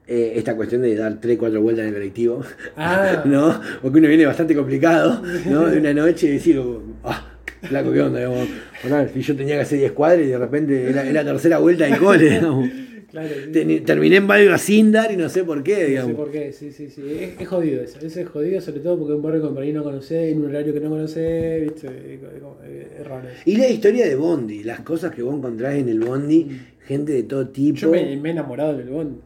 eh, 0.05 0.33
esta 0.35 0.53
cuestión 0.57 0.81
de 0.81 0.93
dar 0.97 1.21
3, 1.21 1.37
4 1.37 1.61
vueltas 1.61 1.83
en 1.83 1.87
el 1.87 1.93
colectivo, 1.93 2.41
Ah. 2.75 3.23
¿no? 3.25 3.61
Porque 3.81 3.99
uno 3.99 4.09
viene 4.09 4.25
bastante 4.25 4.53
complicado, 4.53 5.21
¿no? 5.49 5.65
De 5.69 5.77
una 5.79 5.93
noche 5.93 6.27
y 6.27 6.31
decir, 6.33 6.61
ah, 7.05 7.31
flaco, 7.61 7.93
¿qué 7.93 8.01
onda? 8.01 8.19
Digamos, 8.19 8.49
bueno, 8.83 9.07
si 9.13 9.21
yo 9.21 9.33
tenía 9.37 9.55
que 9.55 9.61
hacer 9.61 9.79
10 9.79 9.93
cuadras 9.93 10.25
y 10.25 10.29
de 10.31 10.37
repente 10.37 10.89
era, 10.89 11.03
era 11.09 11.23
la 11.23 11.31
tercera 11.31 11.57
vuelta 11.59 11.85
del 11.85 11.97
cole, 11.99 12.29
digamos. 12.31 12.69
Claro, 13.13 13.29
sí. 13.45 13.81
Terminé 13.81 14.15
en 14.15 14.25
Valga 14.27 14.57
sin 14.57 14.91
dar 14.91 15.11
y 15.11 15.17
no 15.17 15.29
sé 15.29 15.43
por 15.43 15.61
qué, 15.61 15.73
No 15.73 15.79
sé 15.79 15.87
digamos. 15.87 16.15
por 16.15 16.31
qué, 16.31 16.51
sí, 16.51 16.71
sí, 16.71 16.89
sí. 16.89 17.03
Es, 17.19 17.39
es 17.39 17.47
jodido 17.47 17.83
eso. 17.83 17.99
Eso 18.01 18.19
es 18.19 18.27
jodido, 18.27 18.59
sobre 18.59 18.79
todo 18.79 18.97
porque 18.97 19.13
es 19.13 19.17
un 19.17 19.21
barrio 19.21 19.41
que 19.43 19.53
por 19.53 19.61
ahí 19.61 19.71
no 19.71 19.83
conocés, 19.83 20.31
en 20.31 20.39
un 20.39 20.49
horario 20.49 20.73
que 20.73 20.79
no 20.79 20.89
conocés, 20.89 21.61
¿viste? 21.61 22.15
Es, 22.15 23.07
raro 23.07 23.29
eso. 23.29 23.43
Y 23.45 23.57
la 23.57 23.69
historia 23.69 24.07
de 24.07 24.15
Bondi, 24.15 24.63
las 24.63 24.79
cosas 24.79 25.13
que 25.13 25.21
vos 25.21 25.35
encontrás 25.37 25.75
en 25.75 25.89
el 25.89 25.99
Bondi, 25.99 26.59
gente 26.87 27.11
de 27.11 27.21
todo 27.21 27.49
tipo. 27.49 27.77
Yo 27.77 27.91
me, 27.91 28.17
me 28.17 28.29
he 28.29 28.31
enamorado 28.31 28.73
en 28.73 28.79
el 28.79 28.89
Bondi. 28.89 29.19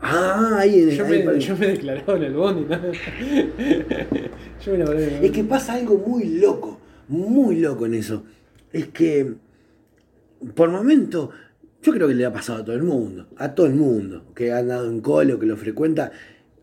Ah, 0.00 0.56
ahí 0.60 0.80
en 0.80 0.88
el. 0.88 0.96
Yo 0.96 1.04
ahí 1.04 1.22
me, 1.22 1.38
yo 1.38 1.54
me 1.54 1.66
he 1.66 1.68
declarado 1.72 2.16
en 2.16 2.22
el 2.22 2.32
Bondi, 2.32 2.64
¿no? 2.64 2.78
Yo 4.64 4.72
me 4.72 4.74
enamoré 4.76 4.98
en 4.98 5.04
el 5.04 5.10
Bondi. 5.10 5.26
Es 5.26 5.32
que 5.32 5.44
pasa 5.44 5.74
algo 5.74 5.98
muy 5.98 6.24
loco, 6.38 6.80
muy 7.08 7.60
loco 7.60 7.84
en 7.84 7.92
eso. 7.92 8.24
Es 8.72 8.86
que, 8.88 9.34
por 10.54 10.70
momento, 10.70 11.30
yo 11.86 11.92
creo 11.92 12.08
que 12.08 12.14
le 12.14 12.24
ha 12.24 12.32
pasado 12.32 12.60
a 12.62 12.64
todo 12.64 12.74
el 12.76 12.82
mundo, 12.82 13.28
a 13.36 13.54
todo 13.54 13.66
el 13.66 13.74
mundo 13.74 14.24
que 14.34 14.50
ha 14.52 14.58
andado 14.58 14.90
en 14.90 15.00
colo, 15.00 15.38
que 15.38 15.46
lo 15.46 15.56
frecuenta, 15.56 16.10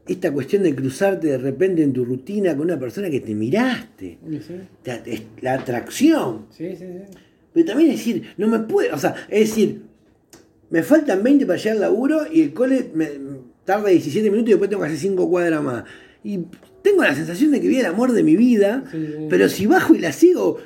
esta 0.05 0.33
cuestión 0.33 0.63
de 0.63 0.75
cruzarte 0.75 1.27
de 1.27 1.38
repente 1.38 1.81
en 1.81 1.93
tu 1.93 2.03
rutina 2.03 2.51
con 2.57 2.65
una 2.65 2.77
persona 2.77 3.09
que 3.09 3.21
te 3.21 3.33
miraste, 3.33 4.17
Sí, 4.41 5.23
la, 5.41 5.53
atracción. 5.53 6.47
sí, 6.49 6.69
sí. 6.75 6.86
sí. 6.86 7.17
Pero 7.53 7.65
también 7.67 7.91
es 7.91 7.97
decir, 7.99 8.33
no 8.38 8.47
me 8.47 8.59
puede, 8.59 8.91
o 8.91 8.97
sea, 8.97 9.15
es 9.29 9.49
decir, 9.49 9.83
me 10.71 10.83
faltan 10.83 11.23
20 11.23 11.45
para 11.45 11.57
llegar 11.57 11.75
al 11.75 11.81
laburo 11.81 12.21
y 12.31 12.41
el 12.41 12.53
cole 12.53 12.89
me 12.93 13.09
tarda 13.63 13.89
17 13.89 14.29
minutos 14.29 14.49
y 14.49 14.51
después 14.53 14.69
tengo 14.69 14.81
que 14.81 14.88
hacer 14.88 14.99
5 14.99 15.29
cuadras 15.29 15.63
más. 15.63 15.83
Y 16.23 16.39
tengo 16.81 17.03
la 17.03 17.13
sensación 17.15 17.51
de 17.51 17.62
que 17.62 17.67
vi 17.67 17.77
el 17.79 17.86
amor 17.86 18.12
de 18.12 18.23
mi 18.23 18.36
vida, 18.36 18.83
Sí, 18.91 18.97
sí. 19.05 19.27
pero 19.29 19.47
si 19.49 19.67
bajo 19.67 19.93
y 19.95 19.99
la 19.99 20.12
sigo 20.12 20.57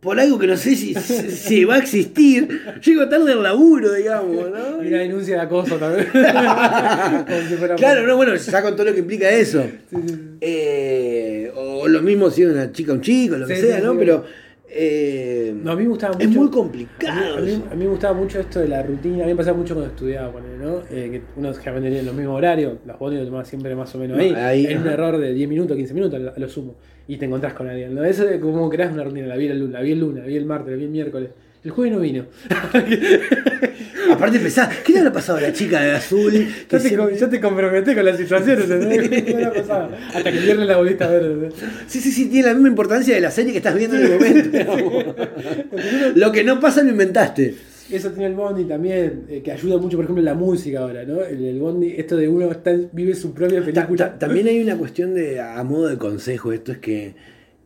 por 0.00 0.18
algo 0.18 0.38
que 0.38 0.46
no 0.46 0.56
sé 0.56 0.74
si, 0.76 0.94
si- 0.94 1.64
va 1.64 1.74
a 1.74 1.78
existir, 1.78 2.48
llego 2.82 3.06
tarde 3.08 3.32
al 3.32 3.42
laburo, 3.42 3.92
digamos, 3.92 4.50
¿no? 4.50 4.80
Hay 4.80 4.88
una 4.88 4.98
denuncia 4.98 5.34
de 5.36 5.40
acoso 5.42 5.76
también. 5.76 6.06
Si 7.48 7.56
Claro, 7.76 8.06
no, 8.06 8.16
bueno, 8.16 8.34
ya 8.34 8.62
con 8.62 8.74
todo 8.76 8.86
lo 8.86 8.92
que 8.94 9.00
implica 9.00 9.30
eso. 9.30 9.62
Sí, 9.62 9.96
sí, 9.96 10.08
sí. 10.08 10.16
Eh, 10.40 11.52
o 11.54 11.86
lo 11.88 12.00
mismo 12.02 12.30
si 12.30 12.44
una 12.44 12.72
chica 12.72 12.92
o 12.92 12.94
un 12.94 13.00
chico, 13.02 13.36
lo 13.36 13.46
que 13.46 13.56
sea, 13.56 13.80
¿no? 13.80 13.96
Pero 13.98 14.24
eh, 14.72 15.52
No, 15.62 15.72
a 15.72 15.76
mí 15.76 15.82
me 15.82 15.88
gustaba 15.90 16.14
mucho. 16.14 16.24
es 16.28 16.30
muy 16.34 16.46
A 16.46 16.50
complicado. 16.50 17.20
mí, 17.20 17.26
a 17.36 17.40
mí- 17.42 17.50
eso. 17.52 17.64
a 17.70 17.74
mí 17.74 17.84
me 17.84 17.90
gustaba 17.90 18.14
mucho 18.14 18.40
esto 18.40 18.60
de 18.60 18.68
la 18.68 18.82
rutina, 18.82 19.24
a 19.24 19.26
mí 19.26 19.32
me 19.32 19.36
pasaba 19.36 19.56
mucho 19.58 19.74
cuando 19.74 19.90
estudiaba, 19.92 20.32
ponele, 20.32 20.56
¿no? 20.64 20.78
Eh, 20.90 21.08
que 21.10 21.22
uno 21.36 21.52
generalmente 21.52 21.88
tenía 21.90 22.02
los 22.04 22.14
mismos 22.14 22.36
horarios, 22.38 22.74
las 22.86 22.98
botas 22.98 23.18
lo 23.18 23.24
tomaba 23.26 23.44
siempre 23.44 23.74
más 23.74 23.94
o 23.94 23.98
menos 23.98 24.18
ahí, 24.18 24.32
ahí, 24.34 24.66
en 24.66 24.78
un 24.78 24.84
ajá. 24.84 24.92
error 24.94 25.18
de 25.18 25.32
10 25.34 25.48
minutos, 25.48 25.76
15 25.76 25.92
minutos 25.94 26.20
a 26.36 26.38
lo 26.40 26.48
sumo, 26.48 26.76
y 27.12 27.16
te 27.18 27.24
encontrás 27.26 27.54
con 27.54 27.68
alguien, 27.68 27.94
¿no? 27.94 28.04
Eso 28.04 28.28
es 28.28 28.38
como 28.40 28.68
creas 28.70 28.92
una 28.92 29.02
rutina, 29.04 29.26
la 29.26 29.36
vi 29.36 29.46
el 29.48 29.58
lunes, 29.58 29.72
la 29.74 29.80
vi 29.80 29.92
el 29.92 30.00
lunes, 30.00 30.22
la 30.22 30.28
vi 30.28 30.36
el 30.36 30.44
martes, 30.44 30.70
la 30.70 30.76
vi 30.76 30.84
el 30.84 30.90
miércoles, 30.90 31.30
el 31.64 31.70
jueves 31.70 31.92
no 31.94 32.00
vino. 32.00 32.24
Aparte 34.12 34.38
pensás, 34.40 34.68
¿qué 34.84 34.92
le 34.92 34.98
habrá 35.00 35.12
pasado 35.12 35.38
a 35.38 35.40
la 35.42 35.52
chica 35.52 35.80
de 35.80 35.92
azul? 35.92 36.30
Que 36.32 36.38
Ya 36.38 36.66
te, 36.68 36.80
siempre- 36.80 37.10
com- 37.10 37.16
ya 37.18 37.28
te 37.30 37.40
comprometé 37.40 37.94
con 37.94 38.04
la 38.04 38.16
situación, 38.16 38.60
¿entendés? 38.60 39.08
¿Qué 39.24 39.34
me 39.34 39.44
ha 39.44 39.52
pasado? 39.52 39.90
Hasta 40.14 40.32
que 40.32 40.38
viernes 40.40 40.66
la 40.66 40.76
volviste 40.76 41.04
a 41.04 41.08
ver, 41.08 41.22
¿entendés? 41.22 41.54
Sí, 41.86 42.00
sí, 42.00 42.10
sí, 42.10 42.26
tiene 42.28 42.48
la 42.48 42.54
misma 42.54 42.68
importancia 42.68 43.14
de 43.14 43.20
la 43.20 43.30
serie 43.30 43.52
que 43.52 43.58
estás 43.58 43.74
viendo 43.76 43.96
en 43.96 44.02
el 44.04 44.12
momento. 44.12 45.14
Lo 46.16 46.32
que 46.32 46.44
no 46.44 46.60
pasa 46.60 46.82
lo 46.82 46.90
inventaste. 46.90 47.54
Eso 47.92 48.10
tiene 48.10 48.26
el 48.26 48.34
Bondi 48.34 48.64
también, 48.64 49.24
eh, 49.28 49.42
que 49.42 49.52
ayuda 49.52 49.78
mucho, 49.78 49.96
por 49.96 50.04
ejemplo, 50.04 50.20
en 50.20 50.24
la 50.26 50.34
música 50.34 50.80
ahora, 50.80 51.04
¿no? 51.04 51.22
El, 51.22 51.44
el 51.44 51.58
Bondi, 51.60 51.94
esto 51.96 52.16
de 52.16 52.28
uno 52.28 52.50
está, 52.50 52.72
vive 52.92 53.14
su 53.14 53.32
propia 53.34 53.60
película. 53.64 53.96
ta- 54.12 54.18
también 54.18 54.46
hay 54.48 54.62
una 54.62 54.76
cuestión 54.76 55.14
de, 55.14 55.40
a 55.40 55.62
modo 55.64 55.88
de 55.88 55.98
consejo, 55.98 56.52
esto 56.52 56.72
es 56.72 56.78
que, 56.78 57.14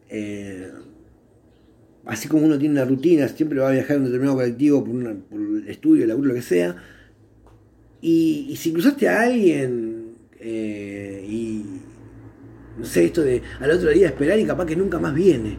eh, 0.08 0.68
así 2.06 2.28
como 2.28 2.44
uno 2.46 2.58
tiene 2.58 2.74
una 2.74 2.84
rutina, 2.84 3.28
siempre 3.28 3.58
va 3.60 3.68
a 3.68 3.72
viajar 3.72 3.96
en 3.96 4.02
un 4.02 4.04
determinado 4.06 4.36
colectivo 4.36 4.84
por, 4.84 4.94
una- 4.94 5.14
por 5.14 5.40
el 5.40 5.68
estudio, 5.68 6.02
el 6.02 6.08
laburo, 6.08 6.28
lo 6.28 6.34
que 6.34 6.42
sea, 6.42 6.76
y, 8.00 8.46
y 8.50 8.56
si 8.56 8.72
cruzaste 8.72 9.08
a 9.08 9.22
alguien 9.22 10.14
eh, 10.40 11.24
y, 11.28 11.64
no 12.78 12.84
sé, 12.84 13.04
esto 13.04 13.22
de 13.22 13.40
al 13.60 13.70
otro 13.70 13.90
día 13.90 14.08
esperar 14.08 14.38
y 14.38 14.44
capaz 14.44 14.66
que 14.66 14.76
nunca 14.76 14.98
más 14.98 15.14
viene. 15.14 15.56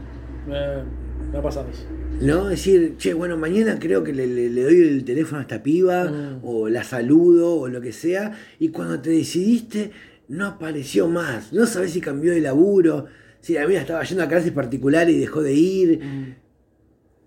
Me 1.35 1.39
ha 1.39 1.43
pasado 1.43 1.67
eso. 1.69 1.83
¿No? 2.21 2.45
Decir, 2.47 2.95
che, 2.97 3.13
bueno, 3.13 3.35
mañana 3.35 3.77
creo 3.77 4.05
que 4.05 4.13
le, 4.13 4.25
le- 4.25 4.49
le 4.49 4.63
doy 4.63 4.79
el 4.79 5.03
teléfono 5.03 5.39
a 5.39 5.41
esta 5.41 5.61
piba, 5.61 6.05
Mm. 6.05 6.39
o 6.43 6.69
la 6.69 6.85
saludo, 6.85 7.55
o 7.55 7.67
lo 7.67 7.81
que 7.81 7.91
sea, 7.91 8.31
y 8.57 8.69
cuando 8.69 9.01
te 9.01 9.09
decidiste, 9.09 9.91
no 10.29 10.45
apareció 10.45 11.09
más. 11.09 11.51
No 11.51 11.65
sabes 11.65 11.91
si 11.91 11.99
cambió 11.99 12.31
de 12.31 12.39
laburo, 12.39 13.07
si 13.41 13.55
la 13.55 13.67
mía 13.67 13.81
estaba 13.81 14.01
yendo 14.05 14.23
a 14.23 14.29
clases 14.29 14.53
particulares 14.53 15.13
y 15.13 15.19
dejó 15.19 15.41
de 15.41 15.53
ir. 15.55 15.99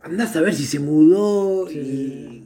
Andás 0.00 0.34
a 0.36 0.40
ver 0.40 0.54
si 0.54 0.64
se 0.64 0.78
mudó 0.80 1.68
Sí. 1.68 1.78
y. 1.78 2.37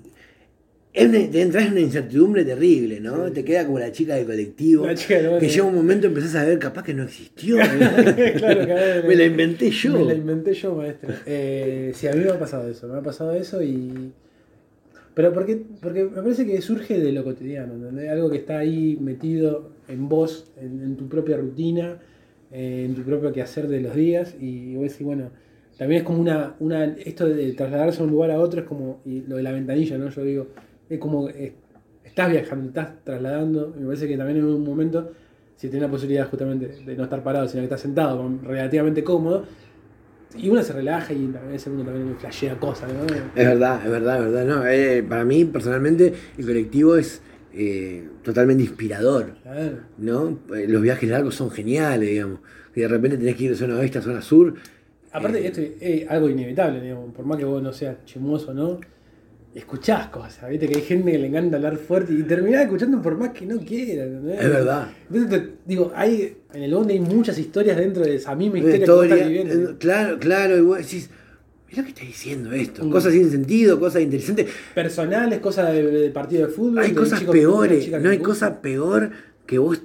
Es 0.95 1.09
una- 1.09 1.31
te 1.31 1.41
entras 1.41 1.65
en 1.67 1.73
una 1.73 1.81
incertidumbre 1.81 2.45
terrible, 2.45 3.01
¿no? 3.01 3.33
Te 3.33 3.45
queda 3.45 3.65
como 3.65 3.79
la 3.79 3.91
chica 3.93 4.15
del 4.17 4.27
colectivo. 4.27 4.85
La 4.87 4.95
chica 4.95 5.39
que 5.39 5.49
llega 5.49 5.65
un 5.65 5.75
momento 5.75 6.07
empezás 6.07 6.35
a 6.35 6.45
ver, 6.45 6.59
capaz 6.59 6.83
que 6.83 6.93
no 6.93 7.05
existió. 7.05 7.57
claro, 8.37 8.67
ver, 8.67 9.05
Me 9.09 9.17
la 9.17 9.25
inventé 9.25 9.71
yo. 9.71 9.93
Me 9.99 10.05
la 10.05 10.15
inventé 10.15 10.53
yo, 10.53 10.75
maestro. 10.75 11.15
Eh, 11.25 11.93
sí, 11.95 12.07
a 12.09 12.13
mí 12.13 12.23
me 12.23 12.31
ha 12.31 12.39
pasado 12.39 12.69
eso, 12.69 12.89
me 12.89 12.99
ha 12.99 13.03
pasado 13.03 13.33
eso 13.33 13.63
y... 13.63 14.13
Pero 15.15 15.33
porque, 15.33 15.63
porque 15.81 16.05
me 16.05 16.23
parece 16.23 16.47
que 16.47 16.61
surge 16.63 16.99
de 16.99 17.13
lo 17.13 17.23
cotidiano, 17.25 17.75
¿entendés? 17.75 18.11
Algo 18.11 18.31
que 18.31 18.39
está 18.39 18.59
ahí 18.59 18.97
metido 19.01 19.71
en 19.89 20.09
vos, 20.09 20.51
en, 20.61 20.83
en 20.83 20.97
tu 20.97 21.09
propia 21.09 21.37
rutina, 21.37 21.99
eh, 22.51 22.85
en 22.87 22.95
tu 22.95 23.03
propio 23.03 23.31
quehacer 23.33 23.69
de 23.69 23.81
los 23.81 23.95
días 23.95 24.35
y 24.41 24.75
vos 24.75 24.91
decís, 24.91 25.05
bueno, 25.07 25.31
también 25.79 26.01
es 26.03 26.07
como 26.07 26.21
una, 26.21 26.55
una... 26.61 26.85
Esto 26.85 27.27
de 27.29 27.53
trasladarse 27.53 27.99
de 27.99 28.05
un 28.05 28.11
lugar 28.11 28.31
a 28.31 28.39
otro 28.41 28.61
es 28.61 28.67
como... 28.67 29.01
Y 29.07 29.23
lo 29.23 29.37
de 29.37 29.43
la 29.43 29.53
ventanilla, 29.53 29.99
¿no? 29.99 30.09
Yo 30.11 30.23
digo, 30.25 30.47
es 30.95 31.01
como... 31.01 31.29
eh, 31.29 31.53
estás 32.05 32.31
viajando, 32.31 32.69
estás 32.69 32.89
trasladando, 33.05 33.75
me 33.79 33.87
parece 33.87 34.07
que 34.07 34.17
también 34.17 34.39
en 34.39 34.45
un 34.45 34.65
momento, 34.65 35.13
si 35.57 35.69
tienes 35.69 35.89
la 35.89 35.91
posibilidad 35.91 36.29
justamente 36.29 36.69
de 36.85 36.97
no 36.97 37.05
estar 37.05 37.23
parado, 37.23 37.49
sino 37.49 37.61
que 37.63 37.65
estás 37.65 37.81
sentado, 37.81 38.31
relativamente 38.43 39.03
cómodo, 39.03 39.45
Y 40.37 40.49
uno 40.49 40.63
se 40.63 40.73
relaja 40.73 41.13
y 41.13 41.31
a 41.37 41.47
veces 41.47 41.69
uno 41.73 41.85
también 41.85 42.17
flashea 42.19 42.59
cosas, 42.59 42.91
¿no? 42.93 43.05
Es 43.05 43.47
verdad, 43.47 43.81
es 43.85 43.91
verdad, 43.91 44.17
es 44.19 44.33
verdad. 44.33 44.45
No, 44.47 44.67
eh, 44.67 45.03
para 45.07 45.25
mí, 45.25 45.45
personalmente, 45.45 46.13
el 46.39 46.47
colectivo 46.47 46.97
es 46.97 47.21
eh, 47.55 48.09
totalmente 48.23 48.63
inspirador. 48.63 49.35
Claro. 49.43 49.79
¿no? 49.99 50.39
Eh, 50.57 50.67
Los 50.69 50.81
viajes 50.81 51.09
largos 51.11 51.35
son 51.35 51.51
geniales, 51.51 52.09
digamos. 52.09 52.41
Y 52.75 52.81
de 52.81 52.89
repente 52.89 53.19
tenés 53.19 53.37
que 53.37 53.45
ir 53.45 53.51
de 53.51 53.57
zona 53.57 53.77
oeste 53.77 53.99
a 53.99 54.03
zona 54.03 54.23
sur. 54.23 54.55
Aparte, 55.13 55.39
Eh, 55.39 55.47
esto 55.49 55.61
es 55.81 56.09
algo 56.11 56.31
inevitable, 56.31 56.81
digamos, 56.81 57.13
por 57.13 57.27
más 57.27 57.37
que 57.39 57.45
vos 57.45 57.63
no 57.63 57.73
seas 57.75 58.03
chismoso, 58.07 58.55
¿no? 58.55 58.81
Escuchás 59.55 60.09
cosas, 60.09 60.49
viste 60.49 60.67
que 60.67 60.77
hay 60.77 60.83
gente 60.83 61.13
que 61.13 61.19
le 61.19 61.27
encanta 61.27 61.57
hablar 61.57 61.77
fuerte 61.77 62.15
y 62.15 62.23
terminás 62.23 62.63
escuchando 62.63 63.03
por 63.03 63.19
más 63.19 63.31
que 63.31 63.45
no 63.45 63.59
quiera, 63.59 64.05
¿entendés? 64.05 64.41
Es 64.41 64.49
verdad. 64.49 64.89
Entonces, 65.11 65.31
te- 65.43 65.51
digo, 65.67 65.93
hay, 65.95 66.39
en 66.55 66.63
el 66.63 66.75
bondi 66.75 66.95
hay 66.95 67.01
muchas 67.01 67.39
historias 67.39 67.77
dentro 67.77 68.03
de 68.03 68.15
esa 68.17 68.35
misma 68.35 68.59
historia 68.61 68.79
que 68.79 68.85
estás 68.85 69.29
viviendo. 69.29 69.71
eh, 69.73 69.75
claro, 69.79 70.19
claro, 70.19 70.57
y 70.57 70.61
vos 70.63 70.79
decís, 70.79 71.11
mirá 71.69 71.83
que 71.83 71.91
está 71.91 72.01
diciendo 72.03 72.51
esto. 72.53 72.83
Mm. 72.83 72.91
Cosas 72.91 73.13
sin 73.13 73.31
sentido, 73.31 73.79
cosas 73.79 74.01
interesantes. 74.01 74.47
Personales, 74.75 75.39
cosas 75.41 75.71
de, 75.75 75.83
de 75.83 76.11
partido 76.11 76.47
de 76.47 76.53
fútbol. 76.53 76.79
Hay 76.79 76.91
de 76.93 76.97
cosas 76.97 77.23
peores, 77.25 77.91
no 77.91 78.09
hay 78.09 78.19
cosa 78.21 78.63
peor 78.63 79.11
que 79.45 79.59
vos 79.59 79.83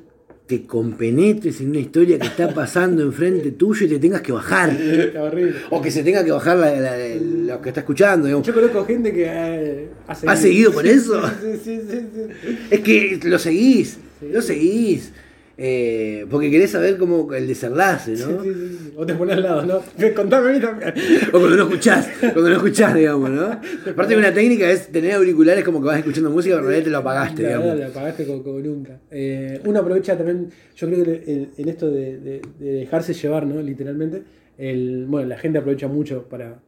te 0.48 0.66
compenetres 0.66 1.60
en 1.60 1.72
una 1.72 1.80
historia 1.80 2.18
que 2.18 2.28
está 2.28 2.54
pasando 2.54 3.02
enfrente 3.04 3.52
tuyo 3.52 3.86
y 3.86 3.90
te 3.90 4.00
tengas 4.00 4.22
que 4.22 4.32
bajar. 4.32 4.70
Está 4.72 5.24
horrible. 5.24 5.56
O 5.70 5.82
que 5.82 5.92
se 5.92 6.04
tenga 6.04 6.24
que 6.24 6.32
bajar 6.32 6.58
la, 6.58 6.72
la- 6.80 6.98
la- 6.98 7.56
lo 7.56 7.62
que 7.62 7.70
está 7.70 7.82
escuchando. 7.82 8.28
digamos. 8.28 8.48
Yo 8.48 8.54
conozco 8.54 8.86
gente 8.86 9.12
que 9.14 9.26
eh, 9.28 9.88
ha 10.08 10.16
seguido. 10.16 10.32
¿Ha 10.32 10.36
seguido 10.38 10.74
con 10.74 10.86
eso? 10.88 11.22
Sí, 11.42 11.60
sí, 11.64 11.82
sí. 11.90 12.56
Es 12.72 12.80
que 12.80 13.20
lo 13.24 13.38
seguís, 13.38 13.98
lo 14.22 14.42
seguís. 14.42 15.12
Eh, 15.60 16.26
porque 16.30 16.52
querés 16.52 16.70
saber 16.72 16.98
cómo 16.98 17.34
el 17.34 17.48
desenlace, 17.48 18.12
¿no? 18.12 18.44
sí, 18.44 18.50
sí, 18.54 18.78
sí. 18.80 18.94
O 18.96 19.06
te 19.06 19.16
pones 19.16 19.38
al 19.38 19.44
lado, 19.44 19.66
¿no? 19.66 19.82
Contame 20.16 20.50
a 20.50 20.54
mí 20.54 20.60
también. 20.60 20.94
O 21.30 21.40
cuando 21.40 21.56
no 21.58 21.64
escuchás, 21.64 22.10
cuando 22.20 22.50
no 22.50 22.56
escuchás, 22.58 22.94
digamos, 22.94 23.30
¿no? 23.32 23.46
Aparte 23.90 24.14
de 24.14 24.18
una 24.18 24.34
técnica 24.34 24.70
es 24.70 24.88
tener 24.92 25.14
auriculares 25.14 25.64
como 25.64 25.80
que 25.82 25.88
vas 25.88 25.98
escuchando 26.00 26.30
música, 26.30 26.56
pero 26.56 26.66
en 26.66 26.70
realidad 26.70 26.86
te 26.86 26.92
lo 26.92 26.98
apagaste, 27.00 27.42
La 27.44 27.50
verdad, 27.50 27.64
digamos. 27.64 27.80
la 27.80 27.88
apagaste 27.88 28.26
como, 28.28 28.44
como 28.44 28.60
nunca. 28.60 29.00
Eh, 29.10 29.60
uno 29.66 29.80
aprovecha 29.80 30.16
también, 30.16 30.50
yo 30.76 30.88
creo 30.88 31.04
que 31.04 31.24
en, 31.26 31.50
en 31.58 31.70
esto 31.70 31.90
de, 31.90 32.20
de- 32.20 32.42
de 32.60 32.72
dejarse 32.74 33.14
llevar, 33.14 33.46
¿no? 33.48 33.62
Literalmente, 33.62 34.22
el, 34.58 35.06
bueno, 35.08 35.28
la 35.28 35.38
gente 35.38 35.58
aprovecha 35.60 35.88
mucho 35.88 36.24
para 36.30 36.60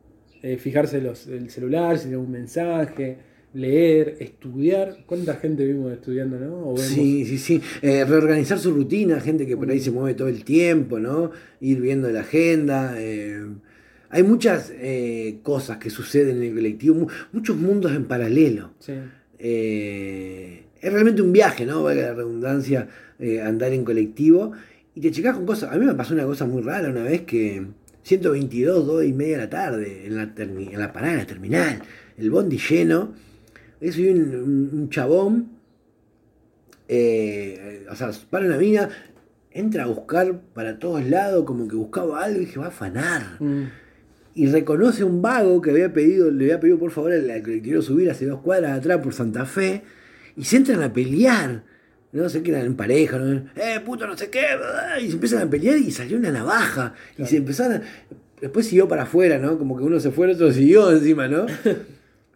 eh, 0.42 0.58
fijarse 0.58 1.00
los, 1.02 1.28
el 1.28 1.50
celular, 1.52 1.98
si 1.98 2.06
tiene 2.08 2.18
un 2.18 2.32
mensaje, 2.32 3.18
leer, 3.54 4.18
estudiar. 4.20 4.98
¿Cuánta 5.06 5.36
gente 5.36 5.66
vimos 5.66 5.92
estudiando, 5.92 6.40
no? 6.40 6.56
O 6.60 6.74
vemos? 6.76 6.82
Sí, 6.82 7.26
sí, 7.26 7.38
sí. 7.38 7.62
Eh, 7.82 8.06
reorganizar 8.06 8.60
su 8.60 8.72
rutina, 8.74 9.20
gente 9.20 9.46
que 9.48 9.58
por 9.58 9.70
ahí 9.70 9.80
se 9.80 9.92
mueve 9.92 10.14
todo 10.16 10.28
el 10.28 10.44
tiempo, 10.44 11.00
¿no? 11.00 11.32
Ir 11.62 11.82
viendo 11.82 12.10
la 12.12 12.22
agenda. 12.22 12.94
eh, 12.98 13.44
Hay 14.12 14.24
muchas 14.24 14.72
eh, 14.76 15.40
cosas 15.44 15.78
que 15.78 15.90
suceden 15.90 16.38
en 16.38 16.44
el 16.44 16.54
colectivo, 16.56 16.96
mu- 16.96 17.08
muchos 17.32 17.58
mundos 17.58 17.92
en 17.94 18.06
paralelo. 18.06 18.72
Sí. 18.80 18.94
Es 20.82 20.94
realmente 20.94 21.22
un 21.22 21.32
viaje, 21.34 21.66
¿no? 21.66 21.84
Valga 21.84 22.04
la 22.04 22.14
redundancia, 22.14 22.88
andar 23.44 23.74
en 23.74 23.84
colectivo. 23.84 24.52
Y 24.96 25.02
te 25.02 25.12
checas 25.12 25.36
con 25.36 25.46
cosas. 25.46 25.72
A 25.74 25.78
mí 25.78 25.86
me 25.86 25.94
pasó 25.96 26.14
una 26.14 26.26
cosa 26.26 26.46
muy 26.46 26.62
rara 26.62 26.90
una 26.90 27.04
vez 27.04 27.22
que 27.22 27.64
122, 28.04 28.86
2 28.86 29.06
y 29.06 29.14
media 29.14 29.38
de 29.38 29.44
la 29.44 29.50
tarde, 29.50 30.06
en 30.06 30.16
la, 30.16 30.34
en 30.38 30.80
la 30.80 30.92
parada, 30.94 31.14
en 31.14 31.20
la 31.20 31.26
terminal, 31.26 31.82
el 32.18 32.30
bondi 32.32 32.58
lleno. 32.58 33.14
Eso 33.82 34.02
y 34.02 34.10
un, 34.10 34.20
un- 34.36 34.70
un 34.74 34.90
chabón, 34.90 35.50
eh, 36.88 37.86
o 37.90 37.96
sea, 37.96 38.12
para 38.30 38.46
una 38.46 38.58
mina, 38.58 38.90
entra 39.52 39.84
a 39.84 39.88
buscar 39.88 40.40
para 40.54 40.80
todos 40.80 41.06
lados, 41.06 41.46
como 41.46 41.68
que 41.68 41.76
buscaba 41.76 42.24
algo 42.24 42.38
y 42.42 42.46
dije, 42.46 42.60
va 42.60 42.66
a 42.66 42.70
afanar 42.70 43.38
Mm. 43.40 43.64
y 44.36 44.48
reconoce 44.48 45.04
a 45.04 45.06
un 45.06 45.22
vago 45.22 45.62
que 45.62 45.72
había 45.72 45.92
pedido, 45.94 46.30
le 46.32 46.46
había 46.46 46.60
pedido 46.60 46.78
por 46.80 46.92
favor 46.92 47.12
al, 47.14 47.30
al 47.30 47.42
colectivo 47.42 47.82
subir 47.82 48.10
hace 48.10 48.26
dos 48.26 48.42
cuadras 48.42 48.78
atrás 48.78 49.00
por 49.02 49.14
Santa 49.14 49.46
Fe, 49.46 49.82
y 50.36 50.44
se 50.46 50.58
entran 50.58 50.82
a 50.84 50.94
pelear. 50.94 51.64
No 52.12 52.28
sé 52.28 52.42
qué 52.42 52.50
eran 52.50 52.66
en 52.66 52.76
pareja, 52.76 53.20
¿no? 53.20 53.44
eh, 53.56 53.80
puto, 53.86 54.08
no 54.08 54.18
sé 54.18 54.30
qué, 54.32 54.42
y 55.00 55.08
se 55.08 55.14
empiezan 55.14 55.48
a 55.48 55.50
pelear 55.50 55.78
y 55.78 55.92
salió 55.92 56.18
una 56.18 56.32
navaja. 56.32 56.96
Y 57.18 57.26
se 57.26 57.38
empezaron 57.38 57.78
a- 57.78 57.82
Después 58.42 58.66
siguió 58.68 58.88
para 58.88 59.04
afuera, 59.04 59.38
¿no? 59.38 59.58
Como 59.60 59.78
que 59.78 59.84
uno 59.84 60.00
se 60.00 60.12
fue, 60.12 60.26
el 60.28 60.34
otro 60.36 60.52
siguió 60.54 60.90
encima, 60.92 61.28
¿no? 61.28 61.46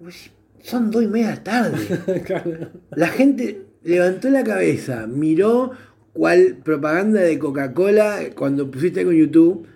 Son 0.63 0.89
dos 0.89 1.03
y 1.03 1.07
media 1.07 1.27
de 1.29 1.35
la 1.35 1.43
tarde. 1.43 1.77
Claro. 2.25 2.69
La 2.95 3.07
gente 3.09 3.61
levantó 3.83 4.29
la 4.29 4.43
cabeza, 4.43 5.05
miró 5.07 5.71
cuál 6.13 6.57
propaganda 6.63 7.21
de 7.21 7.37
Coca-Cola 7.37 8.19
cuando 8.35 8.71
pusiste 8.71 9.01
algo 9.01 9.11
en 9.11 9.19
YouTube. 9.19 9.67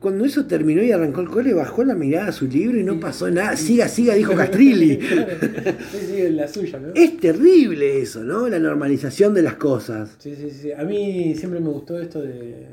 Cuando 0.00 0.26
eso 0.26 0.44
terminó 0.44 0.82
y 0.82 0.92
arrancó 0.92 1.22
el 1.22 1.30
cole, 1.30 1.54
bajó 1.54 1.82
la 1.82 1.94
mirada 1.94 2.28
a 2.28 2.32
su 2.32 2.46
libro 2.46 2.78
y 2.78 2.84
no 2.84 3.00
pasó 3.00 3.30
nada. 3.30 3.56
Siga, 3.56 3.88
siga, 3.88 4.12
dijo 4.14 4.34
Castrilli. 4.36 5.00
Sí, 5.00 5.98
sí, 6.08 6.16
es 6.18 6.32
la 6.32 6.46
suya, 6.46 6.78
¿no? 6.78 6.88
Es 6.94 7.16
terrible 7.16 8.02
eso, 8.02 8.22
¿no? 8.22 8.46
La 8.50 8.58
normalización 8.58 9.32
de 9.32 9.40
las 9.40 9.54
cosas. 9.54 10.14
Sí, 10.18 10.34
sí, 10.36 10.50
sí. 10.50 10.72
A 10.72 10.84
mí 10.84 11.34
siempre 11.36 11.58
me 11.58 11.70
gustó 11.70 11.98
esto 11.98 12.20
de, 12.20 12.66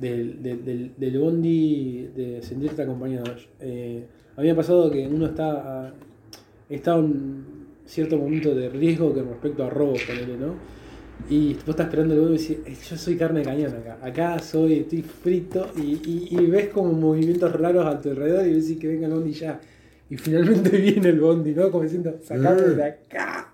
del, 0.00 0.42
del, 0.42 0.64
del- 0.64 0.90
del 0.96 1.18
bondi, 1.20 2.08
de 2.16 2.42
sentirte 2.42 2.82
acompañado. 2.82 3.32
Eh, 3.60 4.04
a 4.36 4.40
mí 4.40 4.46
me 4.48 4.50
ha 4.52 4.56
pasado 4.56 4.90
que 4.90 5.06
uno 5.06 5.26
está, 5.26 5.94
está 6.74 6.96
en 6.96 7.44
cierto 7.86 8.16
momento 8.16 8.54
de 8.54 8.68
riesgo 8.68 9.12
con 9.12 9.28
respecto 9.28 9.64
a 9.64 9.70
robo, 9.70 9.94
ponele, 10.06 10.36
¿no? 10.38 10.54
Y 11.30 11.54
vos 11.54 11.68
estás 11.68 11.86
esperando 11.86 12.14
el 12.14 12.20
bondi 12.20 12.34
y 12.36 12.38
decís, 12.38 12.58
"Eh, 12.66 12.76
yo 12.90 12.96
soy 12.96 13.16
carne 13.16 13.40
de 13.40 13.46
cañón 13.46 13.72
acá. 13.74 13.98
Acá 14.02 14.38
soy, 14.40 14.74
estoy 14.80 15.02
frito 15.02 15.70
y, 15.76 15.80
y- 15.82 16.28
y 16.30 16.46
ves 16.46 16.68
como 16.70 16.92
movimientos 16.92 17.52
raros 17.52 17.86
a 17.86 18.00
tu 18.00 18.10
alrededor 18.10 18.46
y 18.46 18.54
ves 18.54 18.72
que 18.78 18.88
venga 18.88 19.06
el 19.06 19.12
bondi 19.14 19.32
ya. 19.32 19.60
Y 20.10 20.16
finalmente 20.16 20.70
viene 20.78 21.10
el 21.10 21.20
bondi, 21.20 21.52
¿no? 21.54 21.70
Como 21.70 21.84
diciendo, 21.84 22.18
sacame 22.22 22.62
de 22.76 22.84
acá. 22.84 23.51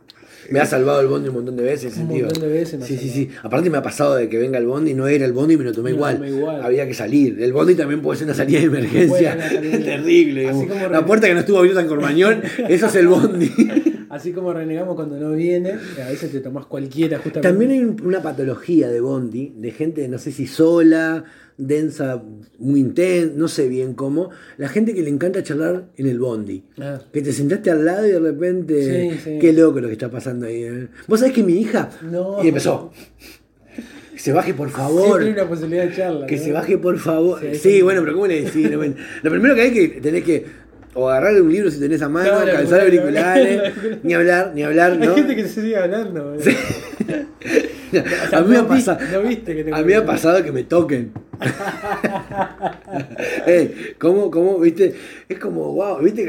Me 0.51 0.61
ha 0.61 0.67
salvado 0.67 1.01
el 1.01 1.09
bondi 1.09 1.29
un 1.29 1.35
montón 1.35 1.57
de 1.57 1.63
veces, 1.63 1.97
Un 1.99 2.07
montón 2.09 2.41
de 2.43 2.49
veces 2.49 2.79
me 2.79 2.85
ha 2.85 2.89
Sí, 2.89 2.97
sí, 2.97 3.11
sí. 3.11 3.29
Aparte 3.43 3.69
me 3.71 3.79
ha 3.79 3.83
pasado 3.83 4.15
de 4.15 4.29
que 4.29 4.39
venga 4.39 4.59
el 4.59 4.67
bondi, 4.67 4.95
no 4.95 5.07
era 5.07 5.25
el 5.27 5.33
bondi 5.33 5.55
y 5.55 5.57
me 5.59 5.65
lo 5.65 5.73
tomé 5.73 5.91
Me 5.91 5.97
igual. 5.97 6.17
tomé 6.17 6.29
igual. 6.31 6.63
Había 6.63 6.87
que 6.87 6.95
salir. 6.95 7.41
El 7.43 7.53
bondi 7.53 7.75
también 7.75 8.01
puede 8.01 8.19
ser 8.19 8.27
una 8.27 8.35
salida 8.35 8.59
de 8.61 8.65
emergencia. 8.67 9.37
Salida. 9.49 9.79
Terrible. 9.85 10.49
Así 10.49 10.61
digamos. 10.61 10.83
como 10.85 10.93
La 10.93 11.05
puerta 11.07 11.27
que 11.27 11.35
no 11.35 11.41
estuvo 11.41 11.59
abierta 11.59 11.81
en 11.83 11.89
Cormañón, 11.89 12.43
eso 12.69 12.87
es 12.87 12.95
el 12.95 13.09
bondi. 13.09 13.51
Así 14.11 14.33
como 14.33 14.53
renegamos 14.53 14.95
cuando 14.97 15.19
no 15.19 15.33
viene, 15.33 15.73
a 15.73 16.09
veces 16.09 16.31
te 16.33 16.41
tomás 16.41 16.67
cualquiera 16.67 17.19
justamente. 17.19 17.49
También 17.49 17.71
hay 17.73 17.81
un- 17.81 18.01
una 18.05 18.23
patología 18.23 18.89
de 18.89 19.01
Bondi, 19.01 19.53
de 19.57 19.71
gente, 19.71 20.07
no 20.09 20.19
sé 20.19 20.33
si 20.33 20.47
sola, 20.47 21.25
densa, 21.57 22.23
muy 22.59 22.81
intensa, 22.81 23.33
no 23.37 23.49
sé 23.49 23.69
bien 23.69 23.95
cómo. 23.95 24.31
La 24.57 24.69
gente 24.69 24.95
que 24.95 25.03
le 25.03 25.11
encanta 25.11 25.43
charlar 25.43 25.89
en 25.97 26.07
el 26.07 26.19
Bondi. 26.19 26.63
Ah, 26.81 27.01
Que 27.13 27.21
te 27.21 27.33
sentaste 27.33 27.71
al 27.71 27.85
lado 27.85 28.07
y 28.07 28.11
de 28.13 28.21
repente. 28.21 29.11
Sí, 29.13 29.19
sí. 29.25 29.39
Qué 29.41 29.53
loco 29.53 29.81
lo 29.81 29.89
que 29.89 29.95
está 29.95 30.11
pasando 30.11 30.47
ahí. 30.47 30.63
¿eh? 30.63 30.89
Vos 31.07 31.21
sabés 31.21 31.35
que 31.35 31.43
mi 31.43 31.55
hija. 31.61 31.91
No. 32.03 32.43
Y 32.45 32.49
empezó. 32.49 32.93
Que 34.13 34.19
se 34.25 34.33
baje 34.33 34.53
por 34.55 34.71
favor. 34.71 35.21
Hay 35.23 35.31
una 35.31 35.49
posibilidad 35.49 35.85
de 35.89 35.95
charla. 35.95 36.27
Que 36.27 36.37
¿no? 36.37 36.43
se 36.43 36.53
baje 36.53 36.79
por 36.79 36.99
favor. 36.99 37.41
Sí, 37.41 37.49
Sí, 37.55 37.59
sí. 37.77 37.83
bueno, 37.83 38.01
pero 38.03 38.15
¿cómo 38.15 38.27
le 38.27 38.43
decís? 38.43 38.69
Lo 39.23 39.31
primero 39.31 39.55
que 39.55 39.61
hay 39.63 39.73
que 39.73 40.01
tenés 40.01 40.25
que 40.25 40.45
o 40.99 41.09
agarrarle 41.09 41.41
un 41.43 41.53
libro 41.53 41.71
si 41.71 41.79
tenés 41.79 42.03
a 42.03 42.09
mano, 42.09 42.41
No, 42.41 42.45
calzar 42.53 42.81
auricular, 42.81 43.39
auriculares, 43.39 44.03
ni 44.03 44.15
hablar, 44.15 44.53
ni 44.55 44.63
hablar, 44.65 44.93
Hay 44.93 44.99
¿no? 45.07 45.15
gente 45.15 45.37
que 45.37 45.43
se 45.47 45.61
sigue 45.63 45.77
hablando. 45.77 46.25
¿no? 46.25 46.33
O 46.33 46.41
sea, 46.41 46.55
a 48.39 48.43
mí 48.43 48.49
me 48.51 48.57
ha 48.59 48.67
pasado. 48.67 48.99
no 49.13 49.23
viste 49.23 49.55
que 49.55 49.65
te 49.65 49.73
A 49.75 49.79
mí 49.79 49.85
me 49.85 49.95
ha 49.97 50.05
pasado 50.05 50.43
que 50.43 50.51
me 50.53 50.65
toquen. 50.65 51.13
¿cómo, 53.99 54.31
cómo, 54.31 54.59
viste? 54.59 54.95
Es 55.29 55.39
como, 55.39 55.73
wow, 55.73 56.01
viste 56.03 56.29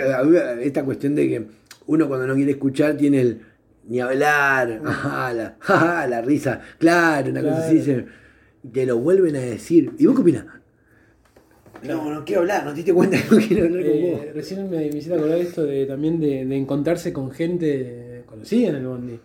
esta 0.61 0.83
cuestión 0.85 1.15
de 1.15 1.27
que 1.27 1.45
uno 1.87 2.07
cuando 2.07 2.27
no 2.27 2.35
quiere 2.35 2.51
escuchar 2.51 2.95
tiene 2.95 3.21
el 3.21 3.41
ni 3.87 3.99
hablar, 3.99 4.79
ajá, 4.85 6.05
la, 6.07 6.21
risa, 6.21 6.61
claro, 6.77 7.31
una 7.31 7.41
cosa 7.41 7.65
así, 7.65 7.81
se- 7.81 8.05
te 8.71 8.85
lo 8.85 8.99
vuelven 8.99 9.35
a 9.35 9.39
decir. 9.39 9.91
¿Y 9.97 10.05
vos 10.05 10.15
qué 10.15 10.21
opinás? 10.21 10.45
No, 11.83 12.13
no 12.13 12.25
quiero 12.25 12.41
hablar, 12.41 12.63
no 12.65 12.71
te 12.71 12.77
diste 12.77 12.93
cuenta 12.93 13.17
que 13.21 13.35
no 13.35 13.41
quiero 13.41 13.65
hablar 13.65 13.83
con 13.83 13.91
vos. 14.01 14.21
Eh, 14.21 14.31
recién 14.35 14.69
me, 14.69 14.77
me 14.77 14.87
hiciste 14.87 15.13
acordar 15.13 15.37
esto 15.37 15.63
de 15.65 15.85
también 15.85 16.19
de, 16.19 16.45
de 16.45 16.57
encontrarse 16.57 17.13
con 17.13 17.31
gente 17.31 18.23
conocida 18.25 18.69
en 18.69 18.75
el 18.75 18.85
bondi. 18.87 19.19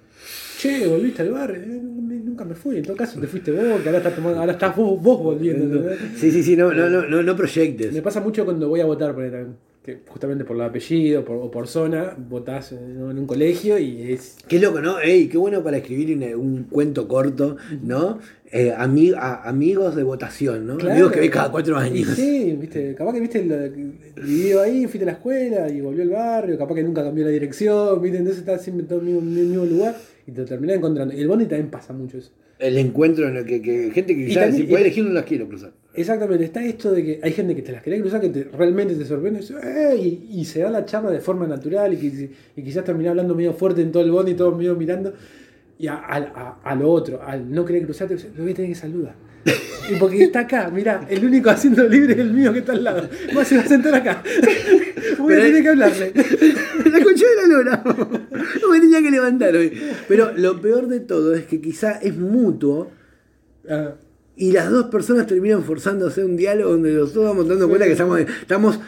Che, 0.59 0.87
volviste 0.87 1.23
al 1.23 1.31
bar, 1.31 1.51
Eh, 1.51 1.81
nunca 1.83 2.45
me 2.45 2.55
fui. 2.55 2.79
En 2.79 2.85
todo 2.85 2.97
caso 2.97 3.21
te 3.21 3.27
fuiste 3.27 3.51
vos, 3.53 3.81
que 3.83 3.89
ahora 3.89 3.99
estás 3.99 4.15
tomando, 4.17 4.41
ahora 4.41 4.53
estás 4.53 4.75
vos, 4.75 5.01
vos 5.03 5.23
volviendo. 5.23 5.91
Sí, 6.17 6.31
sí, 6.31 6.43
sí, 6.43 6.57
no, 6.57 6.73
no, 6.73 6.89
no, 6.89 7.23
no, 7.23 7.37
proyectes. 7.37 7.93
Me 7.93 8.03
pasa 8.03 8.21
mucho 8.21 8.45
cuando 8.45 8.69
voy 8.69 8.81
a 8.81 8.87
votar 8.87 9.15
por 9.15 9.25
ahí, 9.25 9.31
que 9.85 9.99
justamente 10.09 10.45
por 10.47 10.57
el 10.57 10.63
apellido 10.63 11.25
por- 11.27 11.37
o 11.37 11.51
por 11.51 11.69
zona, 11.69 12.17
votás 12.17 12.73
en, 12.73 12.79
en 13.11 13.19
un 13.19 13.27
colegio 13.27 13.79
y 13.79 14.13
es. 14.13 14.37
Qué 14.49 14.59
loco, 14.59 14.81
¿no? 14.81 14.99
Ey, 14.99 15.29
qué 15.29 15.37
bueno 15.37 15.63
para 15.63 15.77
escribir 15.77 16.17
un, 16.17 16.23
un 16.41 16.63
cuento 16.65 17.07
corto, 17.07 17.59
¿no? 17.83 18.19
Eh, 18.51 18.73
ami- 18.75 19.15
a- 19.15 19.47
amigos 19.49 19.95
de 19.95 20.03
votación, 20.03 20.67
¿no? 20.67 20.77
Claro. 20.79 20.93
Amigos 20.93 21.13
que 21.13 21.21
ves 21.21 21.31
cada 21.31 21.51
cuatro 21.51 21.77
años. 21.77 22.09
sí, 22.17 22.57
viste, 22.59 22.95
capaz 22.95 23.13
que 23.13 23.21
viste 23.21 23.43
vivió 24.17 24.63
ahí, 24.63 24.87
fuiste 24.87 25.03
a 25.03 25.07
la 25.07 25.13
escuela 25.13 25.69
y 25.69 25.81
volvió 25.83 26.03
al 26.03 26.09
barrio, 26.11 26.57
capaz 26.57 26.75
que 26.77 26.83
nunca 26.83 27.03
cambió 27.03 27.25
la 27.25 27.31
dirección, 27.31 28.01
viste, 28.01 28.19
entonces 28.19 28.41
estás 28.41 28.63
siempre 28.63 28.83
en 28.85 28.89
todo 28.89 29.01
el 29.01 29.05
mismo, 29.07 29.21
mismo 29.21 29.65
lugar 29.67 29.97
y 30.27 30.33
te 30.33 30.45
terminás 30.45 30.77
encontrando. 30.79 31.13
Y 31.15 31.21
el 31.21 31.29
bondi 31.29 31.45
también 31.45 31.69
pasa 31.71 31.93
mucho 31.93 32.17
eso. 32.19 32.31
El 32.59 32.79
encuentro 32.79 33.29
en 33.29 33.37
el 33.37 33.45
que, 33.45 33.61
que 33.61 33.91
gente 33.91 34.15
que 34.17 34.31
ya 34.31 34.43
también- 34.45 34.63
si 34.63 34.69
puede 34.71 34.85
elegir 34.85 35.05
no 35.05 35.11
las 35.13 35.25
quiero 35.25 35.47
cruzar. 35.47 35.73
Exactamente, 35.97 36.45
está 36.45 36.65
esto 36.65 36.91
de 36.93 37.05
que 37.05 37.21
hay 37.23 37.33
gente 37.33 37.55
que 37.55 37.63
te 37.63 37.71
las 37.73 37.83
querés 37.83 38.01
cruzar, 38.01 38.21
que 38.21 38.29
te- 38.31 38.45
realmente 38.45 38.95
te 38.97 39.05
sorprende, 39.05 39.41
"Eh", 39.63 39.97
y, 39.97 40.41
y 40.41 40.45
se 40.45 40.61
da 40.61 40.71
la 40.71 40.85
charla 40.85 41.11
de 41.11 41.21
forma 41.21 41.47
natural 41.47 41.95
y, 41.95 42.31
quizás 42.63 42.83
termina 42.85 43.11
hablando 43.11 43.35
medio 43.35 43.53
fuerte 43.55 43.81
en 43.83 43.93
todo 43.93 44.03
el 44.03 44.11
bondi 44.11 44.33
y 44.33 44.35
todos 44.35 44.57
medio 44.57 44.75
mirando. 44.75 45.15
Y 45.79 45.87
a, 45.87 45.95
al- 45.97 46.33
a- 46.35 46.59
a 46.65 46.75
lo 46.75 46.91
otro, 46.91 47.23
al 47.23 47.51
no 47.51 47.65
querer 47.65 47.85
cruzarte, 47.85 48.17
lo 48.37 48.43
voy 48.43 48.53
a 48.53 48.55
tener 48.55 48.71
que 48.71 48.75
saludar. 48.77 49.15
Y 49.93 49.97
porque 49.97 50.25
está 50.25 50.41
acá, 50.41 50.71
mirá, 50.71 51.07
el 51.11 51.23
único 51.27 51.51
asiento 51.51 51.87
libre 51.87 52.15
es 52.15 52.19
el 52.21 52.33
mío 52.33 52.53
que 52.55 52.61
está 52.61 52.73
al 52.73 52.83
lado. 52.85 53.07
Más 53.35 53.47
se 53.47 53.59
va 53.59 53.63
a 53.65 53.67
sentar 53.67 53.95
acá. 53.95 54.23
Voy 55.19 55.35
a 55.35 55.37
tener 55.37 55.63
que 55.63 55.69
hablarle. 55.69 56.13
la 56.91 57.05
concha 57.05 57.25
de 57.27 57.37
la 57.43 57.47
lora. 57.49 57.85
No 58.63 58.71
me 58.71 58.81
tenía 58.81 59.03
que 59.03 59.11
levantar 59.11 59.55
hoy. 59.55 59.71
Pero 60.09 60.33
lo 60.39 60.59
peor 60.63 60.89
de 60.89 61.01
todo 61.01 61.35
es 61.35 61.45
que 61.45 61.61
quizá 61.61 61.99
es 61.99 62.17
mutuo 62.17 62.91
Ah, 63.69 63.95
y 64.37 64.53
las 64.53 64.71
dos 64.71 64.87
personas 64.87 65.27
terminan 65.27 65.63
forzando 65.65 66.07
a 66.07 66.09
hacer 66.09 66.25
un 66.25 66.37
diálogo 66.37 66.73
donde 66.73 66.93
los 66.93 67.15
dos 67.15 67.25
vamos 67.25 67.49
dando 67.49 67.69
cuenta 67.69 67.87
que 67.87 67.93
estamos, 67.93 68.21
estamos 68.21 68.79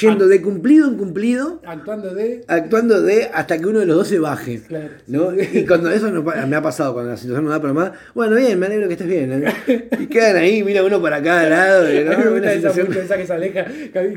yendo 0.00 0.28
de 0.28 0.40
cumplido 0.40 0.86
en 0.86 0.94
cumplido, 0.96 1.60
actuando 1.66 2.14
de. 2.14 2.44
actuando 2.46 3.02
de 3.02 3.24
hasta 3.34 3.58
que 3.58 3.66
uno 3.66 3.80
de 3.80 3.86
los 3.86 3.96
dos 3.96 4.06
se 4.08 4.20
baje. 4.20 4.60
Claro. 4.68 4.88
¿no? 5.08 5.32
Y 5.34 5.66
cuando 5.66 5.90
eso 5.90 6.24
pa- 6.24 6.46
me 6.46 6.54
ha 6.56 6.62
pasado, 6.62 6.92
cuando 6.92 7.10
la 7.10 7.16
situación 7.16 7.44
no 7.44 7.50
da 7.50 7.60
para 7.60 7.72
más, 7.72 7.90
bueno, 8.14 8.36
bien, 8.36 8.56
me 8.58 8.66
alegro 8.66 8.86
que 8.86 8.94
estés 8.94 9.08
bien. 9.08 9.40
¿no? 9.42 9.50
Y 9.98 10.06
quedan 10.06 10.36
ahí, 10.36 10.62
mira 10.62 10.84
uno 10.84 11.02
para 11.02 11.20
cada 11.22 11.48
lado. 11.48 11.82
¿no? 11.84 12.18
Me 12.30 12.38
Una 12.40 12.52
situación- 12.52 12.86
mucho 12.88 13.00
esa 13.00 13.16
que 13.16 13.26
se 13.26 13.32
aleja. 13.32 13.66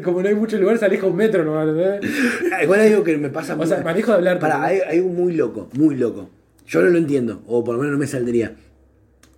Como 0.03 0.21
no 0.21 0.27
hay 0.29 0.35
mucho 0.35 0.57
lugar, 0.57 0.77
se 0.77 0.85
aleja 0.85 1.07
un 1.07 1.15
metro 1.15 1.43
nomás. 1.43 1.67
¿no? 1.67 2.61
Igual 2.63 2.79
hay 2.79 2.91
algo 2.91 3.03
que 3.03 3.17
me 3.17 3.29
pasa 3.29 3.55
O 3.57 3.65
sea, 3.65 3.81
manejo 3.81 4.11
de 4.11 4.17
hablar. 4.17 4.37
Para, 4.39 4.55
pero- 4.55 4.65
hay, 4.65 4.79
hay 4.87 4.99
un 4.99 5.15
muy 5.15 5.33
loco, 5.33 5.69
muy 5.73 5.95
loco. 5.95 6.29
Yo 6.67 6.81
no 6.81 6.89
lo 6.89 6.97
entiendo, 6.99 7.41
o 7.47 7.63
por 7.63 7.73
lo 7.75 7.79
menos 7.81 7.93
no 7.93 7.99
me 7.99 8.07
saldría. 8.07 8.55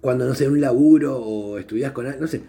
Cuando, 0.06 0.26
no 0.28 0.36
sé, 0.36 0.48
un 0.48 0.62
laburo 0.62 1.18
o 1.18 1.58
estudias 1.58 1.92
con 1.92 2.06
alguien, 2.06 2.22
no 2.22 2.28
sé, 2.28 2.42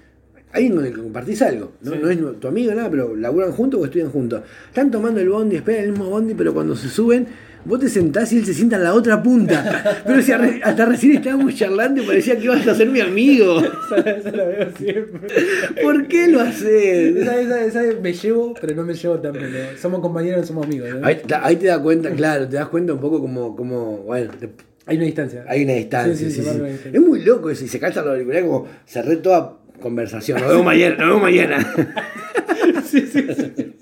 alguien 0.53 0.75
con 0.77 0.85
el 0.85 0.93
que 0.95 1.01
compartís 1.01 1.41
algo. 1.41 1.73
No, 1.81 1.93
Sí. 1.93 1.99
no 2.03 2.11
es 2.11 2.41
tu 2.41 2.49
amigo, 2.49 2.75
nada, 2.75 2.91
pero 2.91 3.17
laburan 3.17 3.53
juntos 3.53 3.81
o 3.81 3.85
estudian 3.87 4.11
juntos. 4.11 4.43
Están 4.69 4.91
tomando 4.91 5.21
el 5.21 5.29
bondi, 5.31 5.57
esperan 5.57 5.85
el 5.85 5.91
mismo 5.93 6.11
bondi, 6.11 6.35
pero 6.35 6.53
cuando 6.53 6.77
se 6.77 6.89
suben, 6.89 7.27
vos 7.65 7.81
te 7.81 7.89
sentás 7.89 8.31
y 8.33 8.39
él 8.39 8.45
se 8.45 8.53
sienta 8.53 8.77
en 8.77 8.85
la 8.85 8.93
otra 8.95 9.23
punta. 9.23 10.03
Pero 10.07 10.23
si 10.23 10.31
hasta 10.31 10.85
recién 10.87 11.17
estábamos 11.17 11.53
charlando 11.57 12.01
y 12.03 12.07
parecía 12.07 12.37
que 12.39 12.45
ibas 12.45 12.65
a 12.69 12.75
ser 12.77 12.89
mi 12.91 13.01
amigo. 13.01 13.59
Esa 13.97 14.31
la 14.31 14.45
veo 14.45 14.69
siempre. 14.77 15.29
¿Por 15.83 16.07
qué 16.07 16.29
lo 16.29 16.41
haces? 16.43 17.17
Esa, 17.17 17.41
esa, 17.41 17.65
esa 17.65 17.83
me 18.01 18.13
llevo, 18.13 18.55
pero 18.61 18.77
no 18.77 18.85
me 18.85 18.95
llevo 18.95 19.19
tan. 19.19 19.35
Somos 19.83 20.01
compañeros, 20.01 20.43
no 20.43 20.47
somos 20.47 20.67
amigos. 20.67 20.91
¿no? 20.95 21.05
Ahí, 21.07 21.21
ahí 21.43 21.57
te 21.57 21.67
das 21.67 21.81
cuenta, 21.81 22.11
claro, 22.11 22.47
te 22.47 22.55
das 22.55 22.69
cuenta 22.69 22.93
un 22.93 23.01
poco 23.01 23.21
como, 23.21 23.57
como 23.57 23.99
bueno, 23.99 24.31
te- 24.39 24.51
Hay 24.87 24.97
una 24.97 25.07
distancia. 25.07 25.45
Hay 25.49 25.65
una 25.65 25.75
distancia. 25.75 26.15
Sí, 26.15 26.31
sí, 26.31 26.43
sí, 26.43 26.49
sí. 26.49 26.91
Es 26.93 27.01
muy 27.01 27.23
loco 27.23 27.51
eso. 27.51 27.65
Y 27.65 27.69
se 27.69 27.81
calza 27.81 28.03
los 28.03 28.13
auriculares 28.13 28.45
como 28.45 28.69
cerré 28.87 29.17
toda 29.17 29.59
conversación. 29.81 30.41
Nos 30.41 30.49
vemos 30.49 30.65
mañana. 30.65 30.97
Nos 30.97 31.07
vemos 31.09 31.23
mañana. 31.23 31.75
Sí, 32.85 33.01
sí, 33.01 33.27
sí. 33.35 33.75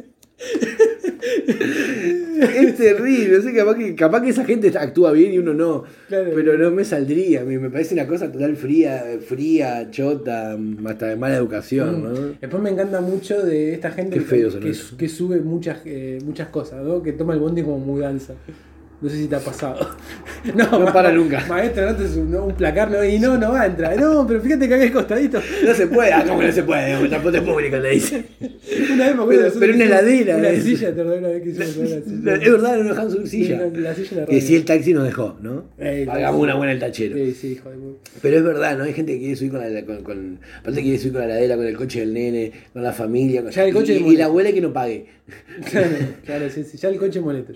es 2.38 2.76
terrible. 2.76 3.36
O 3.36 3.42
sea, 3.42 3.54
capaz, 3.54 3.74
que, 3.76 3.94
capaz 3.94 4.22
que 4.22 4.30
esa 4.30 4.44
gente 4.44 4.72
actúa 4.78 5.12
bien 5.12 5.34
y 5.34 5.38
uno 5.38 5.52
no. 5.52 5.84
Claro. 6.08 6.30
Pero 6.34 6.56
no 6.58 6.70
me 6.70 6.84
saldría. 6.84 7.42
A 7.42 7.44
mí 7.44 7.58
me 7.58 7.70
parece 7.70 7.94
una 7.94 8.06
cosa 8.06 8.32
total 8.32 8.56
fría, 8.56 9.04
fría, 9.26 9.90
chota, 9.90 10.56
hasta 10.86 11.06
de 11.08 11.16
mala 11.16 11.36
educación. 11.36 12.02
¿no? 12.02 12.10
Después 12.40 12.62
me 12.62 12.70
encanta 12.70 13.00
mucho 13.00 13.44
de 13.44 13.74
esta 13.74 13.90
gente 13.90 14.18
que, 14.18 14.24
que, 14.24 14.74
que 14.96 15.08
sube 15.08 15.40
muchas, 15.40 15.78
eh, 15.84 16.18
muchas 16.24 16.48
cosas, 16.48 16.82
¿no? 16.82 17.02
Que 17.02 17.12
toma 17.12 17.34
el 17.34 17.40
bondi 17.40 17.62
como 17.62 17.78
mudanza. 17.78 18.34
No 19.04 19.10
sé 19.10 19.16
si 19.18 19.26
te 19.28 19.36
ha 19.36 19.40
pasado. 19.40 19.90
No, 20.54 20.78
No 20.78 20.92
para 20.92 21.10
nunca. 21.10 21.42
Maestro, 21.48 21.90
no 21.90 21.96
te 21.96 22.04
no, 22.20 22.44
un 22.44 22.54
placar, 22.54 22.90
no, 22.90 23.02
y 23.02 23.18
no, 23.18 23.38
no 23.38 23.52
va 23.52 23.62
a 23.62 23.66
entrar. 23.66 23.98
No, 23.98 24.26
pero 24.26 24.42
fíjate 24.42 24.68
que 24.68 24.74
acá 24.74 24.84
hay 24.84 24.90
costadito. 24.90 25.40
No 25.64 25.72
se 25.74 25.86
puede. 25.86 26.12
Ah, 26.12 26.22
¿cómo 26.26 26.40
que 26.40 26.46
no 26.48 26.52
se 26.52 26.62
puede? 26.64 26.92
El 26.92 27.08
transporte 27.08 27.40
público 27.40 27.76
le 27.78 27.90
dice. 27.92 28.24
Una 28.92 29.06
vez 29.06 29.16
me 29.16 29.22
acuerdo. 29.22 29.42
Pero- 29.48 29.60
pero 29.60 29.74
una 29.74 29.84
heladera, 29.86 30.36
Una 30.36 30.48
es. 30.50 30.62
silla, 30.64 30.94
te 30.94 31.00
una 31.02 31.28
vez 31.28 31.42
que 31.42 31.48
hicimos 31.48 31.76
una 31.78 31.86
silla. 32.04 32.34
Es 32.44 32.52
verdad, 32.52 32.76
no 32.76 32.84
nos 32.84 32.88
dejan 32.96 33.10
subir 33.10 33.28
silla. 33.28 33.58
La- 33.58 33.80
la 33.80 33.94
silla 33.94 34.16
la 34.20 34.26
Que 34.26 34.40
si 34.42 34.54
el 34.56 34.64
taxi 34.66 34.92
nos 34.92 35.04
dejó, 35.04 35.36
¿no? 35.40 35.64
Ey, 35.78 36.06
Hagamos 36.08 36.42
una 36.42 36.54
buena 36.56 36.72
el 36.72 36.78
tachero. 36.78 37.16
Sí, 37.16 37.32
sí, 37.34 37.52
hijo 37.52 37.70
de. 37.70 37.76
Pero 38.20 38.36
es 38.36 38.44
verdad, 38.44 38.76
¿no? 38.76 38.84
Hay 38.84 38.92
gente 38.92 39.12
que 39.14 39.18
quiere 39.20 39.36
subir 39.36 39.50
con 39.52 39.60
la, 39.60 39.84
con, 39.86 40.02
con- 40.02 40.40
aparte 40.60 40.82
quiere 40.82 40.98
subir 40.98 41.12
con 41.14 41.20
la 41.22 41.26
heladera, 41.28 41.56
con 41.56 41.66
el 41.66 41.76
coche 41.76 42.00
del 42.00 42.12
nene, 42.12 42.52
con 42.72 42.82
la 42.82 42.92
familia. 42.92 43.42
con- 43.42 43.50
Ya 43.50 43.64
el 43.64 43.72
coche 43.72 43.94
y, 43.98 44.16
la 44.16 44.26
abuela 44.26 44.52
que 44.52 44.60
no 44.60 44.72
pague. 44.72 45.06
Claro, 45.70 45.88
claro, 46.26 46.50
sí, 46.50 46.64
sí. 46.64 46.76
Ya 46.76 46.90
el 46.90 46.98
coche 46.98 47.18
molesto. 47.20 47.54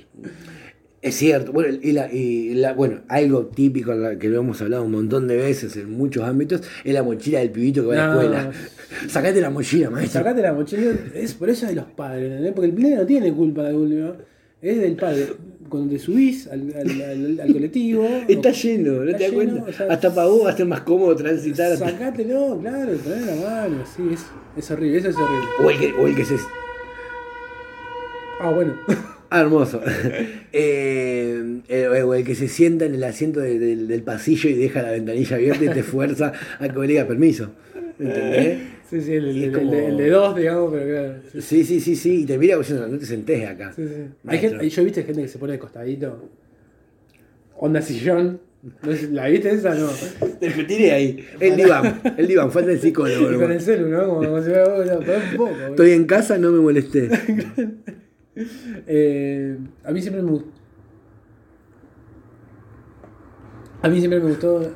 Es 1.01 1.15
cierto. 1.15 1.53
Bueno, 1.53 1.79
y 1.81 1.93
la, 1.93 2.13
y 2.13 2.55
la- 2.55 2.73
bueno, 2.73 3.03
algo 3.09 3.47
típico 3.47 3.93
que 4.19 4.29
lo 4.29 4.41
hemos 4.41 4.61
hablado 4.61 4.83
un 4.83 4.91
montón 4.91 5.29
de 5.29 5.37
veces 5.37 5.77
en 5.77 5.93
muchos 5.93 6.25
ámbitos 6.25 6.63
es 6.83 6.93
la 6.93 7.05
mochila 7.05 7.39
del 7.39 7.51
pibito 7.51 7.83
que 7.83 7.89
va 7.89 7.95
a 7.95 7.97
la 7.97 8.15
No. 8.15 8.21
escuela. 8.21 8.53
Sacate 9.09 9.41
la 9.41 9.51
mochila, 9.51 9.91
maestro. 9.91 10.21
Sacate 10.21 10.43
la 10.43 10.53
mochila, 10.55 10.93
es 11.15 11.35
por 11.35 11.51
eso 11.51 11.67
de 11.67 11.75
los 11.77 11.85
padres, 11.85 12.25
¿entendés? 12.31 12.53
Porque 12.53 12.71
el 12.71 12.75
nene 12.75 12.97
no 12.97 13.07
tiene 13.07 13.33
culpa 13.33 13.63
de 13.63 13.75
última, 13.77 14.13
es 14.61 14.79
del 14.81 14.97
padre. 14.97 15.27
Cuando 15.69 15.91
te 15.93 15.99
subís 15.99 16.47
al, 16.49 16.73
al, 16.75 17.03
al- 17.03 17.41
al 17.43 17.53
colectivo. 17.53 18.05
Está 18.29 18.49
o- 18.49 18.53
lleno, 18.53 18.93
¿no 18.95 19.05
está 19.05 19.19
te 19.19 19.25
das 19.25 19.33
cuenta? 19.33 19.65
o 19.69 19.73
sea, 19.73 19.87
Hasta 19.91 20.15
para 20.15 20.27
vos 20.27 20.47
va 20.47 20.51
a 20.51 20.57
ser 20.57 20.67
más 20.67 20.81
cómodo 20.81 21.15
transitar. 21.15 21.71
hasta- 21.73 21.91
Sacátelo, 21.91 22.59
claro, 22.61 22.93
poné 23.05 23.21
la 23.27 23.37
mano, 23.37 23.85
sí, 23.95 24.03
es, 24.15 24.25
es 24.57 24.71
horrible, 24.73 24.99
eso 24.99 25.11
es 25.11 25.17
horrible. 25.17 25.47
O 25.63 25.71
el 25.71 25.79
que, 25.79 25.93
o 25.93 26.07
el 26.09 26.17
que 26.17 26.25
se. 26.25 26.35
Ah, 28.41 28.51
bueno. 28.51 28.75
Ah, 29.31 29.41
hermoso. 29.41 29.81
Eh, 30.51 31.61
eh, 31.69 31.87
o 32.03 32.15
el 32.15 32.25
que 32.25 32.35
se 32.35 32.49
sienta 32.49 32.87
en 32.87 32.95
el 32.95 33.05
asiento 33.05 33.39
de- 33.41 33.59
del- 33.59 33.87
del 33.87 34.03
pasillo 34.03 34.49
y 34.49 34.55
deja 34.55 34.81
la 34.83 34.93
ventanilla 34.93 35.37
abierta 35.37 35.63
y 35.65 35.69
te 35.69 35.83
fuerza 35.83 36.33
a 36.59 36.69
que 36.69 36.79
le 36.81 36.87
diga 36.87 37.07
permiso. 37.07 37.51
¿Entendés? 37.99 38.59
Sí, 38.89 39.03
sí, 39.03 39.13
el, 39.13 39.29
el- 39.29 39.45
el- 39.45 39.53
como- 39.53 39.73
el- 39.75 39.79
el 39.85 39.97
de 39.99 40.09
dos, 40.09 40.35
digamos, 40.35 40.73
pero 40.73 40.87
claro. 40.87 41.15
Sí, 41.33 41.43
Sí, 41.43 41.65
sí, 41.65 41.81
sí, 41.81 41.97
sí. 41.97 42.23
Y 42.23 42.25
te 42.25 42.39
mira 42.39 42.57
diciendo, 42.57 42.89
no 42.89 42.99
te 42.99 43.05
sentés 43.05 43.47
acá. 43.47 43.73
sí, 43.77 43.87
sí. 43.87 43.95
Hay 44.27 44.39
gente, 44.39 44.69
yo 44.71 44.85
viste 44.85 45.03
gente 45.05 45.21
que 45.23 45.29
se 45.29 45.39
pone 45.39 45.53
de 45.53 45.59
costadito. 45.59 46.29
Onda 47.59 47.83
sillón. 47.83 48.41
¿La 49.13 49.29
viste 49.29 49.51
esa? 49.51 49.75
No. 49.75 49.89
Te 50.41 50.51
tiré 50.65 50.93
ahí. 50.93 51.25
El 51.39 51.57
diván. 51.57 52.01
El 52.17 52.27
diván, 52.27 52.51
falta 52.51 52.73
el 52.73 52.81
psicólogo. 52.81 53.33
Y 53.33 53.37
con 53.39 53.53
el 53.53 53.61
celu, 53.61 53.89
¿no? 53.89 54.07
Como, 54.09 54.25
como 54.25 54.39
si 54.43 54.49
fuera, 54.49 54.99
un 54.99 55.37
poco. 55.37 55.51
Estoy 55.71 55.91
en 55.93 56.07
casa, 56.07 56.39
no 56.39 56.51
me 56.51 56.61
molesté. 56.61 57.11
Eh, 58.87 59.59
a 59.85 59.91
mí 59.93 60.01
siempre 60.01 60.23
me 60.23 60.31
gustó. 60.31 60.49
A 63.83 63.89
mí 63.89 63.99
siempre 63.99 64.21
me 64.21 64.29
gustó. 64.29 64.73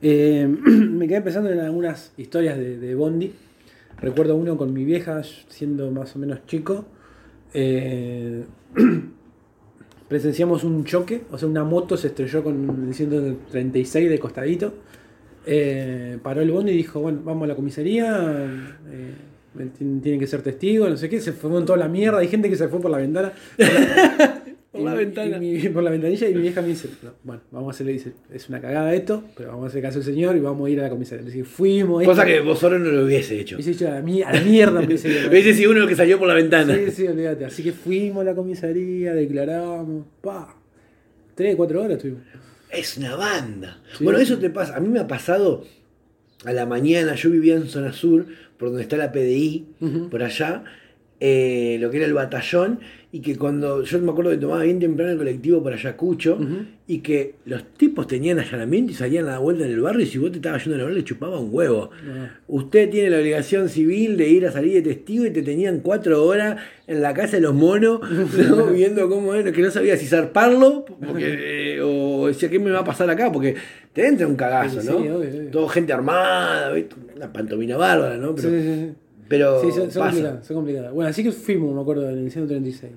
Eh, 0.00 0.46
me 0.66 1.06
quedé 1.08 1.22
pensando 1.22 1.50
en 1.50 1.60
algunas 1.60 2.12
historias 2.16 2.58
de, 2.58 2.78
de 2.78 2.94
Bondi. 2.94 3.32
Recuerdo 4.00 4.34
uno 4.34 4.56
con 4.56 4.72
mi 4.72 4.84
vieja, 4.84 5.22
siendo 5.22 5.90
más 5.90 6.16
o 6.16 6.18
menos 6.18 6.44
chico. 6.46 6.84
Eh, 7.54 8.44
presenciamos 10.08 10.64
un 10.64 10.84
choque, 10.84 11.22
o 11.30 11.38
sea, 11.38 11.48
una 11.48 11.64
moto 11.64 11.96
se 11.96 12.08
estrelló 12.08 12.42
con 12.42 12.86
el 12.88 12.94
136 12.94 14.10
de 14.10 14.18
costadito. 14.18 14.74
Eh, 15.46 16.18
paró 16.22 16.40
el 16.40 16.50
bondi 16.50 16.72
y 16.72 16.76
dijo, 16.76 17.00
bueno, 17.00 17.20
vamos 17.24 17.44
a 17.44 17.46
la 17.48 17.56
comisaría, 17.56 18.78
eh, 18.90 19.14
tienen 20.02 20.18
que 20.20 20.26
ser 20.26 20.42
testigos, 20.42 20.88
no 20.90 20.96
sé 20.96 21.08
qué, 21.08 21.20
se 21.20 21.32
fue 21.32 21.56
en 21.58 21.64
toda 21.66 21.78
la 21.78 21.88
mierda, 21.88 22.18
hay 22.18 22.28
gente 22.28 22.48
que 22.48 22.56
se 22.56 22.68
fue 22.68 22.80
por 22.80 22.90
la 22.90 22.98
ventana. 22.98 23.32
Por 24.72 24.80
la 24.80 24.94
Y- 24.94 24.96
ventana. 25.04 25.38
mi- 25.38 25.68
por 25.68 25.82
la 25.82 25.90
ventanilla 25.90 26.30
y 26.30 26.34
mi 26.34 26.40
vieja 26.40 26.62
me 26.62 26.68
dice, 26.68 26.88
"No, 27.02 27.10
bueno, 27.24 27.42
vamos 27.50 27.68
a 27.68 27.70
hacerle, 27.74 27.92
dice, 27.92 28.14
es 28.32 28.48
una 28.48 28.58
cagada 28.58 28.94
esto, 28.94 29.22
pero 29.36 29.50
vamos 29.50 29.66
a 29.66 29.68
hacer 29.68 29.82
caso 29.82 29.98
al 29.98 30.04
señor 30.04 30.34
y 30.34 30.40
vamos 30.40 30.66
a 30.66 30.70
ir 30.70 30.80
a 30.80 30.84
la 30.84 30.88
comisaría. 30.88 31.30
Que 31.30 31.44
fuimos. 31.44 32.02
Cosa 32.04 32.22
esto- 32.22 32.32
que 32.32 32.40
vos 32.40 32.58
solo 32.58 32.78
no 32.78 32.90
lo 32.90 33.04
hubiese 33.04 33.38
hecho. 33.38 33.58
y 33.58 33.62
se 33.62 33.72
echó 33.72 33.88
a 33.88 33.90
la, 33.90 33.98
a 33.98 34.32
la 34.32 34.40
mierda. 34.40 34.80
me 34.80 34.86
dice, 34.94 35.28
Hubiese 35.28 35.52
sido 35.52 35.72
uno 35.72 35.86
que 35.86 35.94
salió 35.94 36.18
por 36.18 36.26
la 36.26 36.32
ventana. 36.32 36.74
Sí, 36.74 36.90
sí, 36.90 37.06
olvídate. 37.06 37.44
Así 37.44 37.62
que 37.62 37.72
fuimos 37.72 38.22
a 38.22 38.24
la 38.24 38.34
comisaría, 38.34 39.12
declaramos, 39.12 40.06
pa. 40.22 40.56
Tres, 41.34 41.54
cuatro 41.54 41.82
horas 41.82 41.98
estuvimos. 41.98 42.22
Es 42.70 42.96
una 42.96 43.14
banda. 43.14 43.78
Sí. 43.98 44.04
Bueno, 44.04 44.20
eso 44.20 44.38
te 44.38 44.48
pasa. 44.48 44.74
A 44.74 44.80
mí 44.80 44.88
me 44.88 45.00
ha 45.00 45.06
pasado 45.06 45.64
a 46.44 46.52
la 46.52 46.66
mañana. 46.66 47.14
Yo 47.14 47.30
vivía 47.30 47.54
en 47.54 47.68
zona 47.68 47.92
sur, 47.92 48.26
por 48.58 48.68
donde 48.68 48.82
está 48.82 48.96
la 48.96 49.12
PDI, 49.12 49.66
por 50.10 50.22
allá, 50.22 50.64
eh, 51.20 51.78
lo 51.80 51.90
que 51.90 51.98
era 51.98 52.06
el 52.06 52.14
batallón. 52.14 52.80
Y 53.14 53.20
que 53.20 53.36
cuando 53.36 53.82
yo 53.82 53.98
me 53.98 54.10
acuerdo 54.10 54.30
que 54.30 54.38
tomaba 54.38 54.62
bien 54.62 54.80
temprano 54.80 55.12
el 55.12 55.18
colectivo 55.18 55.62
para 55.62 55.76
Ayacucho, 55.76 56.38
y 56.86 56.98
que 56.98 57.36
los 57.46 57.74
tipos 57.74 58.06
tenían 58.06 58.38
allanamiento 58.38 58.92
y 58.92 58.94
salían 58.94 59.26
a 59.26 59.32
la 59.32 59.38
vuelta 59.38 59.64
en 59.64 59.70
el 59.70 59.80
barrio. 59.80 60.04
Y 60.04 60.08
si 60.08 60.18
vos 60.18 60.30
te 60.30 60.36
estabas 60.36 60.62
yendo 60.64 60.74
a 60.74 60.78
la 60.78 60.84
hora, 60.84 60.94
le 60.94 61.04
chupaba 61.04 61.38
un 61.38 61.48
huevo. 61.50 61.90
Ah. 62.06 62.38
Usted 62.48 62.90
tiene 62.90 63.08
la 63.08 63.18
obligación 63.18 63.68
civil 63.68 64.16
de 64.16 64.28
ir 64.28 64.46
a 64.46 64.52
salir 64.52 64.74
de 64.74 64.82
testigo 64.82 65.24
y 65.24 65.30
te 65.30 65.42
tenían 65.42 65.80
cuatro 65.80 66.24
horas 66.24 66.60
en 66.86 67.00
la 67.00 67.14
casa 67.14 67.36
de 67.36 67.42
los 67.42 67.54
monos, 67.54 68.00
¿no? 68.48 68.66
viendo 68.72 69.08
cómo 69.08 69.34
era, 69.34 69.52
que 69.52 69.62
no 69.62 69.70
sabía 69.70 69.96
si 69.96 70.06
zarparlo 70.06 70.84
porque, 70.84 71.71
decía, 72.26 72.48
¿qué 72.50 72.58
me 72.58 72.70
va 72.70 72.80
a 72.80 72.84
pasar 72.84 73.08
acá? 73.10 73.30
Porque 73.32 73.54
te 73.92 74.06
entra 74.06 74.26
un 74.26 74.36
cagazo, 74.36 74.80
Sí, 74.80 74.86
¿no? 74.88 74.98
sí, 75.02 75.08
obvio, 75.08 75.16
obvio. 75.18 75.50
Todo 75.50 75.68
gente 75.68 75.92
armada, 75.92 76.72
¿viste? 76.72 76.94
una 77.16 77.32
pantomina 77.32 77.76
bárbara, 77.76 78.16
¿no? 78.16 78.36
Sí, 78.36 78.42
Pero, 78.42 78.50
sí, 78.50 78.62
sí. 78.62 78.92
pero 79.28 79.60
Sí, 79.60 79.66
son, 79.72 79.90
son 79.90 80.02
pasa. 80.02 80.10
complicadas, 80.12 80.46
son 80.46 80.56
complicadas. 80.56 80.92
Bueno, 80.92 81.10
así 81.10 81.22
que 81.22 81.32
fuimos, 81.32 81.74
me 81.74 81.80
acuerdo, 81.80 82.08
en 82.10 82.18
el 82.18 82.30
136. 82.30 82.92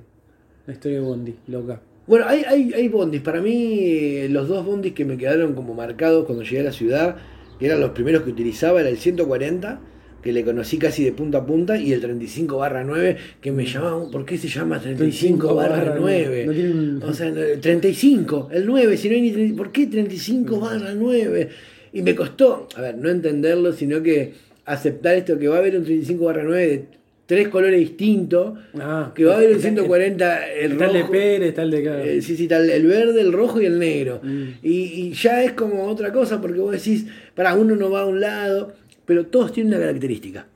La 0.68 0.74
historia 0.74 1.00
de 1.00 1.06
Bondi, 1.06 1.36
loca. 1.48 1.80
Bueno, 2.08 2.26
hay, 2.28 2.44
hay, 2.48 2.74
hay 2.74 2.88
bondis. 2.88 3.22
Para 3.22 3.42
mí, 3.42 3.80
eh, 3.80 4.28
los 4.30 4.48
dos 4.48 4.64
bondis 4.66 4.94
que 4.94 5.06
me 5.06 5.18
quedaron 5.18 5.54
como 5.54 5.74
marcados 5.74 6.26
cuando 6.26 6.44
llegué 6.44 6.60
a 6.60 6.64
la 6.66 6.72
ciudad 6.72 7.16
que 7.60 7.66
eran 7.68 7.80
los 7.80 7.92
primeros 7.92 8.22
que 8.24 8.30
utilizaba, 8.32 8.80
era 8.82 8.90
el 8.90 8.98
140, 8.98 9.80
que 10.26 10.34
le 10.34 10.44
conocí 10.44 10.80
casi 10.80 11.04
de 11.04 11.12
punta 11.12 11.38
a 11.38 11.46
punta, 11.46 11.78
y 11.80 11.94
el 11.94 12.02
35 12.02 12.58
barra 12.58 12.84
9, 12.84 13.16
que 13.40 13.52
me 13.52 13.64
llamaba, 13.64 14.10
¿por 14.10 14.26
qué 14.26 14.40
se 14.40 14.48
llama 14.48 14.80
35 14.82 15.54
barra 15.54 15.96
9? 16.00 16.46
No 16.48 16.52
tiene 16.52 16.72
un- 16.72 17.04
O 17.04 17.14
sea, 17.14 17.28
el 17.28 17.60
35, 17.62 18.50
el 18.52 18.66
9, 18.66 18.98
si 18.98 19.08
no 19.08 19.14
hay 19.14 19.22
ni 19.22 19.32
30, 19.32 19.56
¿por 19.56 19.72
qué 19.72 19.86
35 19.86 20.60
barra 20.60 20.96
9? 20.96 21.50
Y 21.94 22.02
me 22.02 22.16
costó, 22.16 22.68
a 22.76 22.82
ver, 22.82 22.98
no 22.98 23.08
entenderlo, 23.12 23.72
sino 23.72 24.02
que 24.02 24.34
aceptar 24.66 25.16
esto, 25.16 25.38
que 25.38 25.48
va 25.48 25.58
a 25.58 25.60
haber 25.60 25.78
un 25.78 25.84
35 25.84 26.26
barra 26.26 26.42
9 26.44 26.68
de 26.70 26.86
tres 27.28 27.48
colores 27.50 27.80
distintos, 27.80 28.58
Ah, 28.80 29.12
que 29.16 29.26
va 29.26 29.34
a 29.34 29.38
haber 29.38 29.50
un 29.52 29.56
está- 29.58 29.68
140 29.70 30.48
el 30.48 30.72
Está 30.74 30.86
el 30.88 30.94
de 30.94 31.00
rojo. 31.02 31.12
Pérez, 31.12 31.58
el 31.60 31.72
de 31.72 31.78
acá. 31.78 32.04
Eh, 32.04 32.22
sí, 32.24 32.36
sí, 32.36 32.48
tal, 32.48 32.68
el 32.68 32.86
verde, 32.88 33.22
el 33.22 33.32
rojo 33.32 33.62
y 33.62 33.66
el 33.66 33.78
negro. 33.78 34.22
Mm. 34.24 34.44
Y, 34.64 34.72
y 34.72 35.14
ya 35.14 35.44
es 35.44 35.52
como 35.54 35.86
otra 35.86 36.12
cosa, 36.12 36.42
porque 36.42 36.60
vos 36.60 36.72
decís, 36.72 37.06
para 37.36 37.54
uno 37.54 37.76
no 37.76 37.92
va 37.92 38.02
a 38.02 38.06
un 38.08 38.20
lado, 38.22 38.74
pero 39.06 39.26
todos 39.28 39.52
tienen 39.52 39.74
una 39.74 39.82
característica. 39.86 40.48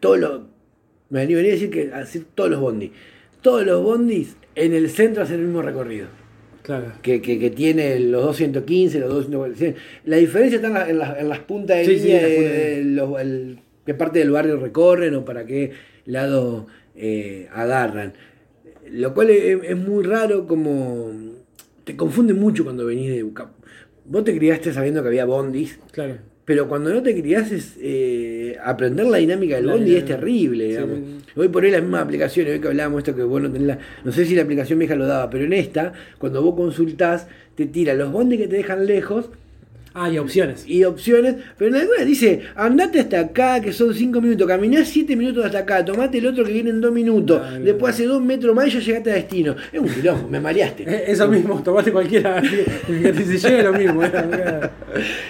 Todos 0.00 0.18
los. 0.18 0.40
Me 1.10 1.20
venía 1.26 1.38
a 1.38 1.42
decir 1.42 1.70
que 1.70 1.90
así 1.92 2.24
todos 2.34 2.50
los 2.50 2.60
bondis. 2.60 2.90
Todos 3.42 3.64
los 3.64 3.82
bondis 3.82 4.36
en 4.54 4.72
el 4.74 4.90
centro 4.90 5.22
hacen 5.22 5.36
el 5.40 5.46
mismo 5.46 5.62
recorrido. 5.62 6.08
Claro. 6.62 6.92
Que, 7.02 7.22
que, 7.22 7.38
que 7.38 7.50
tiene 7.50 8.00
los 8.00 8.22
215, 8.24 8.98
los 8.98 9.10
240. 9.10 9.78
La 10.04 10.16
diferencia 10.16 10.56
está 10.56 10.66
en, 10.68 10.74
la- 10.74 10.90
en 10.90 10.98
las- 10.98 11.18
en 11.20 11.28
las 11.28 11.38
puntas 11.40 11.76
de 11.76 11.84
Sí, 11.84 11.96
línea, 11.96 12.26
de- 12.26 12.82
los- 12.84 13.20
el- 13.20 13.60
qué 13.84 13.94
parte 13.94 14.18
del 14.18 14.32
barrio 14.32 14.56
recorren 14.56 15.14
o 15.14 15.24
para 15.24 15.46
qué 15.46 15.70
lado 16.06 16.66
eh, 16.96 17.48
agarran. 17.52 18.14
Lo 18.90 19.14
cual 19.14 19.30
es, 19.30 19.58
es 19.62 19.76
muy 19.76 20.02
raro, 20.04 20.46
como. 20.48 21.12
Te 21.84 21.94
confunde 21.96 22.34
mucho 22.34 22.64
cuando 22.64 22.84
venís 22.84 23.10
de. 23.10 23.22
Vos 24.04 24.24
te 24.24 24.36
criaste 24.36 24.72
sabiendo 24.72 25.02
que 25.02 25.08
había 25.08 25.24
bondis, 25.24 25.78
Claro. 25.92 26.16
Pero 26.46 26.68
cuando 26.68 26.94
no 26.94 27.02
te 27.02 27.12
criás 27.20 27.50
es 27.50 27.74
eh, 27.80 28.56
aprender 28.64 29.04
la 29.06 29.18
dinámica 29.18 29.56
del 29.56 29.66
La 29.66 29.72
bondi 29.72 29.96
es 29.96 30.04
terrible, 30.04 30.64
digamos. 30.68 30.96
sí. 30.96 31.18
Hoy 31.34 31.48
por 31.48 31.64
hoy 31.64 31.72
las 31.72 31.82
mismas 31.82 32.04
aplicaciones, 32.04 32.52
hoy 32.54 32.60
que 32.60 32.68
hablábamos 32.68 33.00
esto 33.00 33.16
que 33.16 33.24
vos 33.24 33.42
no 33.42 33.50
tenés 33.50 33.66
la. 33.66 33.78
No 34.04 34.12
sé 34.12 34.24
si 34.24 34.36
la 34.36 34.42
aplicación 34.42 34.78
vieja 34.78 34.94
lo 34.94 35.06
daba, 35.06 35.28
pero 35.28 35.44
en 35.44 35.52
esta, 35.52 35.92
cuando 36.18 36.40
vos 36.42 36.54
consultás, 36.54 37.26
te 37.56 37.66
tira 37.66 37.94
los 37.94 38.12
bondis 38.12 38.38
que 38.38 38.46
te 38.46 38.56
dejan 38.56 38.86
lejos 38.86 39.28
Ah, 39.98 40.10
y 40.10 40.18
opciones. 40.18 40.64
y 40.68 40.84
opciones, 40.84 41.36
pero 41.56 41.70
en 41.74 41.80
algunas 41.80 42.04
dice, 42.04 42.42
andate 42.54 43.00
hasta 43.00 43.18
acá, 43.20 43.62
que 43.62 43.72
son 43.72 43.94
5 43.94 44.20
minutos, 44.20 44.46
caminá 44.46 44.84
7 44.84 45.16
minutos 45.16 45.42
hasta 45.46 45.60
acá, 45.60 45.82
tomate 45.82 46.18
el 46.18 46.26
otro 46.26 46.44
que 46.44 46.52
viene 46.52 46.68
en 46.68 46.82
2 46.82 46.92
minutos, 46.92 47.40
después 47.64 47.94
hace 47.94 48.04
2 48.04 48.20
metros 48.22 48.54
más 48.54 48.66
y 48.66 48.72
ya 48.72 48.80
llegaste 48.80 49.10
a 49.10 49.14
destino. 49.14 49.56
Es 49.72 49.80
un 49.80 49.88
quilombo, 49.88 50.28
me 50.28 50.38
mareaste. 50.38 50.84
Eso 51.10 51.26
mismo, 51.28 51.62
tomate 51.62 51.90
cualquiera. 51.92 52.42
que 52.86 53.14
si 53.14 53.38
llega 53.38 53.62
lo 53.62 53.72
mismo. 53.72 54.02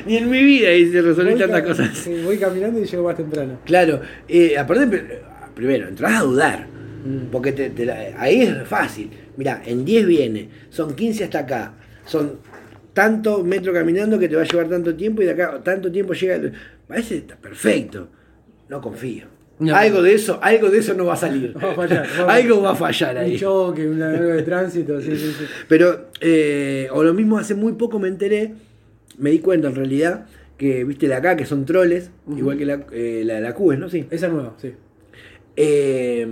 Ni 0.04 0.16
en 0.16 0.28
mi 0.30 0.42
vida 0.42 0.72
hice 0.72 1.00
resolver 1.00 1.38
tantas 1.38 1.62
cosas. 1.62 1.96
sí, 1.96 2.22
Voy 2.24 2.36
caminando 2.38 2.80
y 2.80 2.86
llego 2.86 3.04
más 3.04 3.16
temprano. 3.16 3.60
Claro, 3.64 4.00
eh, 4.28 4.58
aparte, 4.58 4.86
primero, 5.54 5.86
entras 5.88 6.20
a 6.20 6.24
dudar. 6.24 6.66
Mm. 7.04 7.30
Porque 7.30 7.52
te- 7.52 7.70
te 7.70 7.84
la- 7.86 8.14
ahí 8.18 8.42
es 8.42 8.66
fácil. 8.66 9.10
Mirá, 9.36 9.62
en 9.64 9.84
10 9.84 10.06
viene, 10.08 10.48
son 10.70 10.96
15 10.96 11.22
hasta 11.24 11.38
acá, 11.40 11.74
son 12.04 12.40
tanto 12.96 13.44
metro 13.44 13.74
caminando 13.74 14.18
que 14.18 14.26
te 14.26 14.36
va 14.36 14.40
a 14.42 14.46
llevar 14.46 14.68
tanto 14.70 14.94
tiempo 14.96 15.20
y 15.20 15.26
de 15.26 15.32
acá 15.32 15.60
tanto 15.62 15.92
tiempo 15.92 16.14
llega. 16.14 16.40
Parece 16.88 17.18
está 17.18 17.36
perfecto. 17.36 18.08
No 18.70 18.80
confío. 18.80 19.26
No. 19.58 19.74
Algo 19.76 20.00
de 20.02 20.14
eso, 20.14 20.38
algo 20.42 20.70
de 20.70 20.78
eso 20.78 20.94
no 20.94 21.04
va 21.04 21.12
a 21.12 21.16
salir. 21.16 21.54
Va 21.62 21.72
a 21.72 21.74
fallar, 21.74 22.06
va 22.26 22.32
a- 22.32 22.36
algo 22.36 22.62
va 22.62 22.70
a 22.72 22.74
fallar 22.74 23.16
Un 23.16 23.22
ahí. 23.22 23.36
choque, 23.38 23.86
una 23.86 24.08
de 24.12 24.42
tránsito, 24.42 24.98
sí, 25.02 25.14
sí, 25.16 25.30
sí. 25.38 25.44
Pero, 25.68 26.08
eh, 26.22 26.88
o 26.90 27.02
lo 27.02 27.12
mismo 27.12 27.36
hace 27.38 27.54
muy 27.54 27.72
poco 27.74 27.98
me 27.98 28.08
enteré, 28.08 28.54
me 29.18 29.30
di 29.30 29.40
cuenta 29.40 29.68
en 29.68 29.74
realidad, 29.74 30.26
que 30.56 30.84
viste 30.84 31.06
la 31.06 31.18
acá, 31.18 31.36
que 31.36 31.44
son 31.44 31.66
troles, 31.66 32.10
igual 32.34 32.56
que 32.56 32.64
la, 32.64 32.86
eh, 32.92 33.22
la, 33.26 33.40
la 33.40 33.52
Q, 33.54 33.74
¿no? 33.76 33.90
Sí. 33.90 34.06
Esa 34.10 34.28
nueva, 34.28 34.54
sí. 34.56 34.72
Eh, 35.54 36.26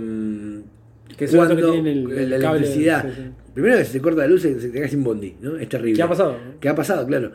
Que 1.17 1.27
son 1.27 1.37
cuando 1.37 1.55
que 1.55 1.61
tienen 1.63 1.87
el- 2.11 2.29
la 2.31 2.39
cable, 2.39 2.59
electricidad. 2.59 3.05
sí, 3.05 3.09
sí. 3.15 3.29
Primero 3.55 3.77
que 3.77 3.85
se 3.85 3.93
te 3.93 4.01
corta 4.01 4.21
la 4.21 4.27
luz 4.27 4.45
y 4.45 4.53
se 4.59 4.67
te 4.67 4.71
queda 4.71 4.87
sin 4.87 5.03
bondi, 5.03 5.35
¿no? 5.41 5.55
Es 5.57 5.67
terrible. 5.69 5.95
¿Qué 5.95 6.03
ha 6.03 6.07
pasado? 6.09 6.37
¿Qué 6.59 6.69
ha 6.69 6.75
pasado? 6.75 7.07
Claro. 7.07 7.31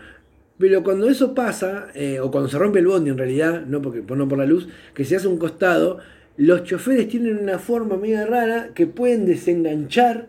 Pero 0.59 0.85
cuando 0.85 1.09
eso 1.09 1.35
pasa, 1.35 1.89
eh, 1.95 2.21
o 2.21 2.31
cuando 2.31 2.49
se 2.49 2.59
rompe 2.59 2.79
el 2.79 2.87
bondi 2.87 3.11
en 3.11 3.19
realidad, 3.19 3.65
no, 3.67 3.81
porque, 3.83 4.03
no 4.15 4.29
por 4.29 4.39
la 4.39 4.45
luz, 4.47 4.69
que 4.95 5.05
se 5.05 5.17
hace 5.17 5.27
un 5.27 5.39
costado, 5.39 5.99
los 6.37 6.63
choferes 6.63 7.09
tienen 7.09 7.39
una 7.39 7.59
forma 7.59 7.97
media 7.97 8.25
rara 8.27 8.71
que 8.75 8.87
pueden 8.87 9.25
desenganchar 9.27 10.29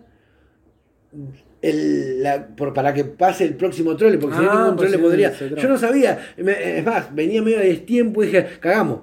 el, 1.62 2.24
la- 2.24 2.48
por, 2.48 2.74
para 2.74 2.94
que 2.94 3.04
pase 3.04 3.44
el 3.44 3.56
próximo 3.56 3.96
trole, 3.96 4.18
porque 4.18 4.38
si 4.38 4.42
no 4.44 4.52
Ah, 4.52 4.60
ningún 4.64 4.76
pues 4.78 4.90
trole 4.92 5.04
podría. 5.04 5.34
Yo 5.62 5.68
no 5.70 5.78
sabía, 5.78 6.18
me- 6.38 6.80
es 6.80 6.86
más, 6.86 7.14
venía 7.14 7.42
medio 7.42 7.60
de 7.60 7.68
destiempo 7.68 8.24
y 8.24 8.28
dije, 8.28 8.48
cagamos. 8.60 9.02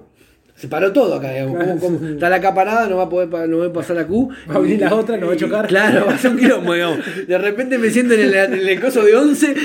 Se 0.59 0.67
paró 0.67 0.91
todo 0.91 1.15
acá, 1.15 1.31
digamos. 1.31 1.57
¿Cómo- 1.63 1.79
cómo? 1.79 2.05
está 2.09 2.27
la 2.29 2.35
acá 2.35 2.53
parada, 2.53 2.87
no 2.89 2.97
va 2.97 3.03
a 3.03 3.09
poder 3.09 3.29
no 3.47 3.59
va 3.59 3.67
a 3.67 3.71
pasar 3.71 3.95
la 3.95 4.05
Q. 4.05 4.29
Va 4.49 4.55
a 4.55 4.59
venir 4.59 4.81
la 4.81 4.93
otra, 4.93 5.15
nos 5.15 5.29
va 5.29 5.33
a 5.33 5.37
chocar. 5.37 5.67
Claro, 5.67 6.05
va 6.05 6.15
a 6.15 6.17
ser 6.17 6.31
un 6.31 6.37
quilombo, 6.37 6.73
digamos. 6.73 6.99
De 7.27 7.37
repente 7.37 7.77
me 7.77 7.89
siento 7.89 8.13
en 8.15 8.19
el, 8.19 8.33
en 8.33 8.67
el 8.67 8.81
coso 8.81 9.01
de 9.05 9.15
11, 9.15 9.55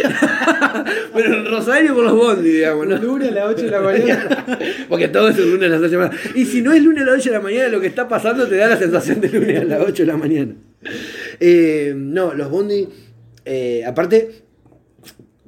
pero 1.15 1.35
en 1.35 1.47
Rosario 1.47 1.95
por 1.97 2.05
los 2.05 2.13
bondi, 2.15 2.49
digamos, 2.49 2.87
¿no? 2.87 2.97
Lunes 2.99 3.29
a 3.33 3.35
las 3.35 3.45
8 3.49 3.63
de 3.63 3.71
la 3.73 3.81
mañana. 3.81 4.47
Porque 4.89 5.09
todo 5.09 5.29
es 5.31 5.37
el 5.39 5.51
lunes 5.51 5.69
a 5.69 5.73
las 5.73 5.81
8 5.81 5.91
de 5.91 5.97
la 5.97 6.09
mañana. 6.11 6.21
Y 6.37 6.45
si 6.45 6.63
no 6.63 6.73
es 6.73 6.81
lunes 6.81 7.03
a 7.03 7.07
las 7.07 7.15
8 7.17 7.31
de 7.31 7.37
la 7.39 7.43
mañana, 7.43 7.69
lo 7.71 7.81
que 7.81 7.89
está 7.89 8.07
pasando 8.07 8.47
te 8.47 8.55
da 8.57 8.69
la 8.69 8.77
sensación 8.77 9.21
de 9.21 9.29
lunes 9.31 9.61
a 9.63 9.65
las 9.65 9.81
8 9.81 10.03
de 10.05 10.07
la 10.07 10.17
mañana. 10.17 10.53
Eh, 11.41 11.93
no, 11.97 12.35
los 12.35 12.49
bondi, 12.51 12.89
eh, 13.45 13.83
aparte, 13.85 14.44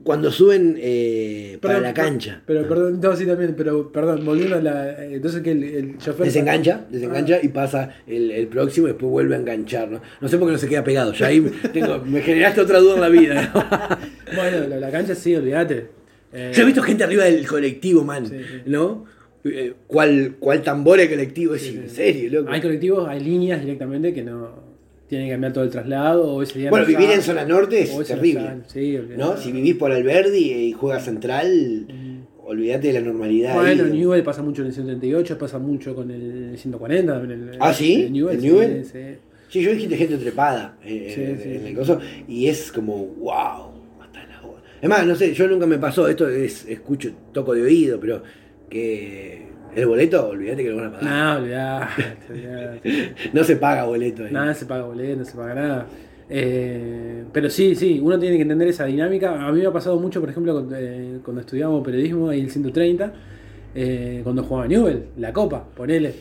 cuando 0.07 0.31
suben 0.31 0.77
eh, 0.79 1.59
para 1.61 1.75
Perdón, 1.75 1.83
la 1.83 1.95
cancha, 1.95 2.43
Pero, 2.47 2.69
perdón, 2.69 3.01
no, 3.03 3.17
sí 3.17 3.27
también, 3.27 3.55
pero, 3.57 3.91
perdón, 3.91 4.25
volviendo 4.25 4.55
a 4.57 4.61
la. 4.63 4.91
eh, 5.05 5.15
Entonces 5.17 5.43
que 5.43 5.51
el, 5.51 5.65
el 5.65 5.99
chofer. 5.99 6.27
desengancha, 6.27 6.87
desengancha 6.89 7.41
y 7.43 7.49
pasa 7.49 7.97
el, 8.07 8.31
el 8.31 8.47
próximo 8.47 8.87
y 8.87 8.91
después 8.93 9.11
vuelve 9.11 9.35
a 9.35 9.39
enganchar. 9.39 9.91
¿no? 9.91 10.01
no 10.21 10.29
sé 10.29 10.39
por 10.39 10.47
qué 10.47 10.53
no 10.53 10.59
se 10.59 10.69
queda 10.69 10.85
pegado. 10.85 11.13
Ya 11.13 11.27
ahí 11.27 11.41
tengo- 11.73 11.99
me 12.05 12.23
generaste 12.23 12.61
otra 12.61 12.79
duda 12.79 12.95
en 12.95 13.01
la 13.01 13.09
vida. 13.09 13.51
Ah, 13.55 13.99
Bueno, 14.35 14.69
la, 14.69 14.77
la 14.79 14.91
cancha 14.91 15.15
sí, 15.15 15.35
olvídate. 15.35 15.89
Eh, 16.33 16.53
Yo 16.55 16.63
he 16.63 16.67
visto 16.67 16.83
gente 16.83 17.03
arriba 17.05 17.25
del 17.25 17.47
colectivo, 17.47 18.05
man, 18.05 18.27
Sí, 18.27 18.37
sí. 18.39 18.63
¿no? 18.67 19.05
Eh, 19.45 19.75
¿Cuál, 19.87 20.37
cuál 20.39 20.63
tambor 20.63 20.99
el 21.01 21.09
colectivo? 21.09 21.55
Es 21.55 21.67
en 21.69 21.89
serio, 21.91 22.31
loco. 22.41 22.53
Hay 22.53 22.61
colectivos, 22.61 23.09
hay 23.09 23.21
líneas 23.21 23.61
directamente 23.61 24.13
que 24.15 24.23
no. 24.23 24.66
Tienen 25.09 25.29
que 25.29 25.33
cambiar 25.35 25.53
todo 25.53 25.65
el 25.65 25.71
traslado 25.71 26.33
o 26.35 26.43
ese 26.43 26.59
día. 26.59 26.71
Bueno, 26.71 26.85
no 26.85 26.89
vivir 26.89 27.11
en 27.11 27.23
zona 27.23 27.45
norte 27.45 27.83
es 27.83 27.97
no 27.97 28.03
terrible. 28.05 28.41
salen, 28.41 28.65
Sí. 28.67 28.99
¿no? 29.17 29.37
Si 29.37 29.53
vivís 29.53 29.77
por 29.77 29.93
Alberdi 29.93 30.53
y 30.53 30.73
juegas 30.73 31.05
central, 31.05 31.87
olvídate 32.45 32.89
de 32.89 32.93
la 32.95 33.01
normalidad. 33.01 33.55
Bueno, 33.55 33.85
ahí. 33.85 33.93
Newell 33.93 34.23
pasa 34.25 34.43
mucho 34.43 34.63
en 34.63 34.69
el 34.69 34.75
138, 34.75 35.39
pasa 35.39 35.59
mucho 35.59 35.95
con 35.95 36.11
el 36.11 36.59
140 36.59 37.13
también. 37.21 37.49
El, 37.51 37.57
¿Ah, 37.61 37.73
sí? 37.73 38.03
El 38.05 38.13
Newell, 38.13 38.35
¿El 38.37 38.41
sí, 38.43 38.47
Newell? 38.49 38.85
sí. 38.85 38.99
Sí, 39.49 39.63
yo 39.63 39.71
visto 39.71 39.95
gente 39.97 40.17
trepada 40.17 40.77
eh, 40.85 41.13
Sí, 41.15 41.49
en, 41.51 41.67
el 41.69 41.75
coso 41.77 42.01
y 42.27 42.49
es 42.49 42.73
como, 42.73 42.97
wow, 43.07 43.71
hasta 44.03 44.27
la 44.27 44.43
hora. 44.43 44.61
Es 44.83 44.89
más, 44.89 45.07
no 45.07 45.15
sé, 45.15 45.33
yo 45.35 45.47
nunca 45.47 45.67
me 45.67 45.79
pasó, 45.79 46.09
esto 46.09 46.29
es, 46.29 46.67
escucho, 46.67 47.13
toco 47.33 47.55
de 47.55 47.63
oído, 47.63 48.01
pero 48.01 48.25
que 48.69 49.47
el 49.75 49.87
boleto, 49.87 50.29
olvídate 50.29 50.63
que 50.63 50.71
lo 50.71 50.77
van 50.77 50.87
a 50.87 50.93
pagar. 50.93 51.05
No, 51.09 51.43
olvidate, 51.43 52.03
olvidate. 52.31 53.15
No 53.33 53.45
se 53.45 53.57
paga 53.57 53.85
boleto. 53.85 54.25
ahí. 54.25 54.33
Nada 54.33 54.55
se 54.55 54.67
paga 54.67 54.85
boleto, 54.85 55.19
no 55.19 55.25
se 55.25 55.37
paga 55.37 55.55
nada. 55.55 55.87
Eh, 56.29 57.25
pero 57.33 57.49
sí, 57.51 57.75
sí, 57.75 58.01
uno 58.03 58.19
tiene 58.19 58.37
que 58.37 58.43
entender 58.43 58.69
esa 58.69 58.85
dinámica. 58.85 59.47
A 59.47 59.53
mí 59.53 59.61
me 59.61 59.67
ha 59.67 59.73
pasado 59.73 59.99
mucho, 59.99 60.21
por 60.21 60.31
ejemplo, 60.31 60.53
cuando, 60.53 60.77
eh, 60.77 61.19
cuando 61.25 61.41
estudiábamos 61.41 61.85
periodismo 61.85 62.31
ahí 62.31 62.41
en 62.41 62.45
el 62.47 62.51
130, 62.51 63.13
eh, 63.75 64.21
cuando 64.25 64.43
jugaba 64.43 64.67
Newell, 64.67 65.07
la 65.19 65.33
copa, 65.33 65.65
ponele, 65.75 66.15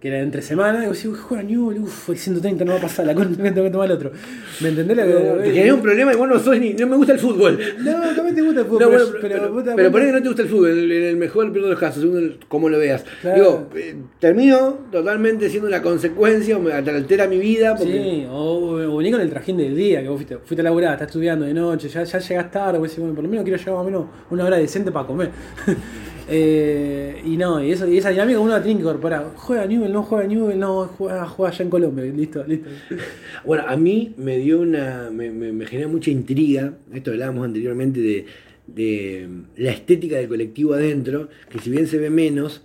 que 0.00 0.08
era 0.08 0.20
entre 0.20 0.42
semana, 0.42 0.84
y 0.84 0.86
vos 0.86 0.96
decís, 0.96 1.10
"Uy, 1.10 1.18
juega 1.20 1.42
Newell, 1.42 1.80
uff, 1.80 2.10
el 2.10 2.16
130 2.18 2.64
no 2.64 2.72
va 2.72 2.78
a 2.78 2.82
pasar, 2.82 3.04
la 3.04 3.14
copa 3.14 3.26
tengo 3.34 3.64
que 3.64 3.70
tomar 3.70 3.86
el 3.86 3.96
otro. 3.96 4.12
¿Me 4.60 4.68
entendés 4.68 4.96
lo 4.96 5.42
que 5.42 5.50
Te 5.50 5.72
un 5.72 5.82
problema 5.82 6.12
y 6.12 6.16
vos 6.16 6.28
no 6.28 6.38
sos 6.38 6.56
ni, 6.58 6.72
no 6.74 6.86
me 6.86 6.96
gusta 6.96 7.14
el 7.14 7.18
fútbol. 7.18 7.58
No, 7.80 7.92
también 8.14 8.34
te 8.36 8.42
gusta 8.42 8.60
el 8.60 8.66
fútbol, 8.66 8.80
No, 8.82 8.90
pero, 8.90 9.20
pero, 9.20 9.74
pero, 9.74 9.90
ponele 9.90 10.10
que 10.12 10.16
no 10.18 10.22
te 10.22 10.28
gusta 10.28 10.42
el 10.42 10.48
fútbol, 10.48 10.70
en 10.92 11.02
el 11.04 11.16
mejor 11.16 11.52
de 11.52 11.60
los 11.60 11.78
casos, 11.80 12.02
según 12.02 12.18
el- 12.18 12.38
cómo 12.46 12.68
lo 12.68 12.78
veas. 12.78 13.04
Claro. 13.22 13.36
Digo, 13.36 13.68
eh, 13.74 13.96
termino 14.20 14.78
totalmente 14.92 15.50
siendo 15.50 15.66
una 15.66 15.82
consecuencia, 15.82 16.56
o 16.56 16.60
me 16.60 16.72
altera 16.72 17.26
mi 17.26 17.38
vida. 17.38 17.74
Porque, 17.74 17.92
Sí, 17.92 18.26
o, 18.30 18.76
o 18.88 19.02
con 19.10 19.20
el 19.20 19.30
trajín 19.30 19.56
del 19.56 19.74
día, 19.74 20.00
que 20.02 20.08
vos 20.08 20.18
fuiste, 20.18 20.36
fuiste 20.38 20.60
a 20.60 20.64
laburar, 20.64 20.92
estás 20.92 21.08
estudiando 21.08 21.44
de 21.44 21.54
noche, 21.54 21.88
ya, 21.88 22.04
ya 22.04 22.18
llegás 22.20 22.50
tarde, 22.52 22.78
vos 22.78 22.88
decís, 22.88 23.00
bueno, 23.00 23.14
por 23.14 23.24
lo 23.24 23.30
menos 23.30 23.42
quiero 23.44 23.58
llegar 23.58 23.74
más 23.74 23.82
o 23.82 23.84
menos 23.84 24.04
una 24.30 24.44
hora 24.44 24.56
decente 24.58 24.92
para 24.92 25.06
comer. 25.06 25.30
Eh, 26.30 27.22
y 27.24 27.36
no, 27.36 27.62
y, 27.64 27.72
eso, 27.72 27.88
y 27.88 27.98
esa 27.98 28.10
dinámica 28.10 28.38
uno 28.38 28.52
la 28.52 28.62
tiene 28.62 28.78
que 28.78 28.82
incorporar. 28.86 29.32
Juega 29.36 29.66
Newell, 29.66 29.92
no 29.92 30.02
juega 30.02 30.26
Newell, 30.26 30.58
no 30.58 30.84
juega, 30.86 31.26
juega 31.26 31.52
allá 31.52 31.64
en 31.64 31.70
Colombia, 31.70 32.04
listo, 32.04 32.44
listo. 32.46 32.68
Bueno, 33.44 33.64
a 33.66 33.76
mí 33.76 34.14
me 34.18 34.36
dio 34.38 34.60
una. 34.60 35.10
me, 35.10 35.30
me, 35.30 35.52
me 35.52 35.66
genera 35.66 35.88
mucha 35.88 36.10
intriga. 36.10 36.74
Esto 36.92 37.12
hablábamos 37.12 37.44
anteriormente 37.46 38.00
de, 38.00 38.26
de 38.66 39.28
la 39.56 39.70
estética 39.70 40.16
del 40.16 40.28
colectivo 40.28 40.74
adentro, 40.74 41.28
que 41.50 41.58
si 41.60 41.70
bien 41.70 41.86
se 41.86 41.98
ve 41.98 42.10
menos. 42.10 42.62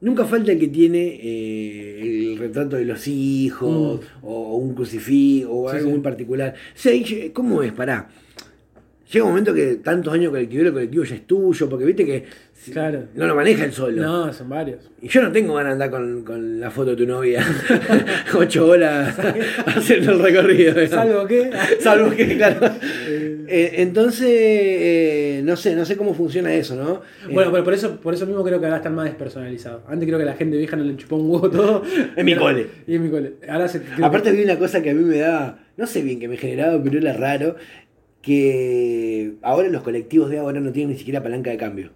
Nunca 0.00 0.26
falta 0.26 0.52
el 0.52 0.58
que 0.58 0.68
tiene 0.68 1.18
eh, 1.22 2.00
el 2.32 2.38
retrato 2.38 2.76
de 2.76 2.84
los 2.84 3.08
hijos, 3.08 4.00
o 4.22 4.56
un 4.56 4.74
crucifijo, 4.74 5.50
o 5.50 5.68
Mm. 5.68 5.70
Sí, 5.70 5.76
algo 5.76 5.88
sí. 5.88 5.92
muy 5.94 6.02
particular. 6.02 6.54
Sí, 6.74 7.30
¿Cómo 7.32 7.62
es? 7.62 7.72
Pará. 7.72 8.08
llega 9.10 9.24
un 9.24 9.30
momento 9.30 9.54
que 9.54 9.76
tantos 9.76 10.12
años 10.12 10.30
colectivero, 10.30 10.68
el 10.68 10.74
colectivo 10.74 11.04
ya 11.04 11.14
es 11.14 11.26
tuyo, 11.26 11.68
porque 11.70 11.84
viste 11.86 12.04
que 12.04 12.24
Claro. 12.72 13.04
no 13.14 13.26
lo 13.26 13.34
maneja 13.34 13.64
el 13.64 13.72
solo. 13.72 14.00
No, 14.00 14.32
son 14.32 14.48
varios. 14.48 14.90
Y 15.02 15.08
yo 15.08 15.22
no 15.22 15.30
tengo 15.32 15.54
ganas 15.54 15.76
de 15.76 15.84
andar 15.84 15.90
con, 15.90 16.24
con 16.24 16.60
la 16.60 16.70
foto 16.70 16.90
de 16.90 16.96
tu 16.96 17.06
novia 17.06 17.44
ocho 18.38 18.66
horas 18.68 19.14
haciendo 19.66 20.12
el 20.12 20.18
recorrido. 20.20 20.72
digamos. 20.74 20.90
Salvo 20.90 21.26
que. 21.26 21.50
Salvo 21.80 22.10
que, 22.10 22.36
claro. 22.36 22.70
Eh, 23.46 23.72
entonces, 23.78 24.28
eh, 24.30 25.42
no 25.44 25.56
sé, 25.56 25.74
no 25.76 25.84
sé 25.84 25.96
cómo 25.96 26.14
funciona 26.14 26.54
eso, 26.54 26.74
¿no? 26.76 27.02
Bueno, 27.30 27.50
Eh, 27.50 27.52
pero 27.52 27.64
por 27.64 27.74
eso, 27.74 27.96
por 28.00 28.14
eso 28.14 28.24
mismo 28.26 28.42
creo 28.42 28.58
que 28.60 28.66
ahora 28.66 28.78
están 28.78 28.94
más 28.94 29.04
despersonalizados. 29.06 29.82
Antes 29.86 30.06
creo 30.06 30.18
que 30.18 30.24
la 30.24 30.34
gente 30.34 30.56
vieja 30.56 30.76
no 30.76 30.84
le 30.84 30.96
chupó 30.96 31.16
un 31.16 31.30
huevo 31.30 31.50
todo. 31.50 31.82
En 32.16 32.24
mi 32.24 32.34
cole. 32.34 32.66
Y 32.86 32.94
en 32.94 33.02
mi 33.02 33.10
cole. 33.10 33.34
Ahora 33.48 33.68
se. 33.68 33.82
Aparte 34.02 34.30
que- 34.30 34.36
vi 34.38 34.44
una 34.44 34.58
cosa 34.58 34.80
que 34.82 34.90
a 34.90 34.94
mí 34.94 35.02
me 35.04 35.18
daba, 35.18 35.58
no 35.76 35.86
sé 35.86 36.00
bien 36.02 36.18
que 36.20 36.28
me 36.28 36.36
generaba, 36.38 36.82
pero 36.82 36.98
era 36.98 37.12
raro, 37.12 37.56
que 38.22 39.34
ahora 39.42 39.68
los 39.68 39.82
colectivos 39.82 40.30
de 40.30 40.38
ahora 40.38 40.60
no 40.60 40.72
tienen 40.72 40.92
ni 40.92 40.98
siquiera 40.98 41.22
palanca 41.22 41.50
de 41.50 41.56
cambio. 41.58 41.90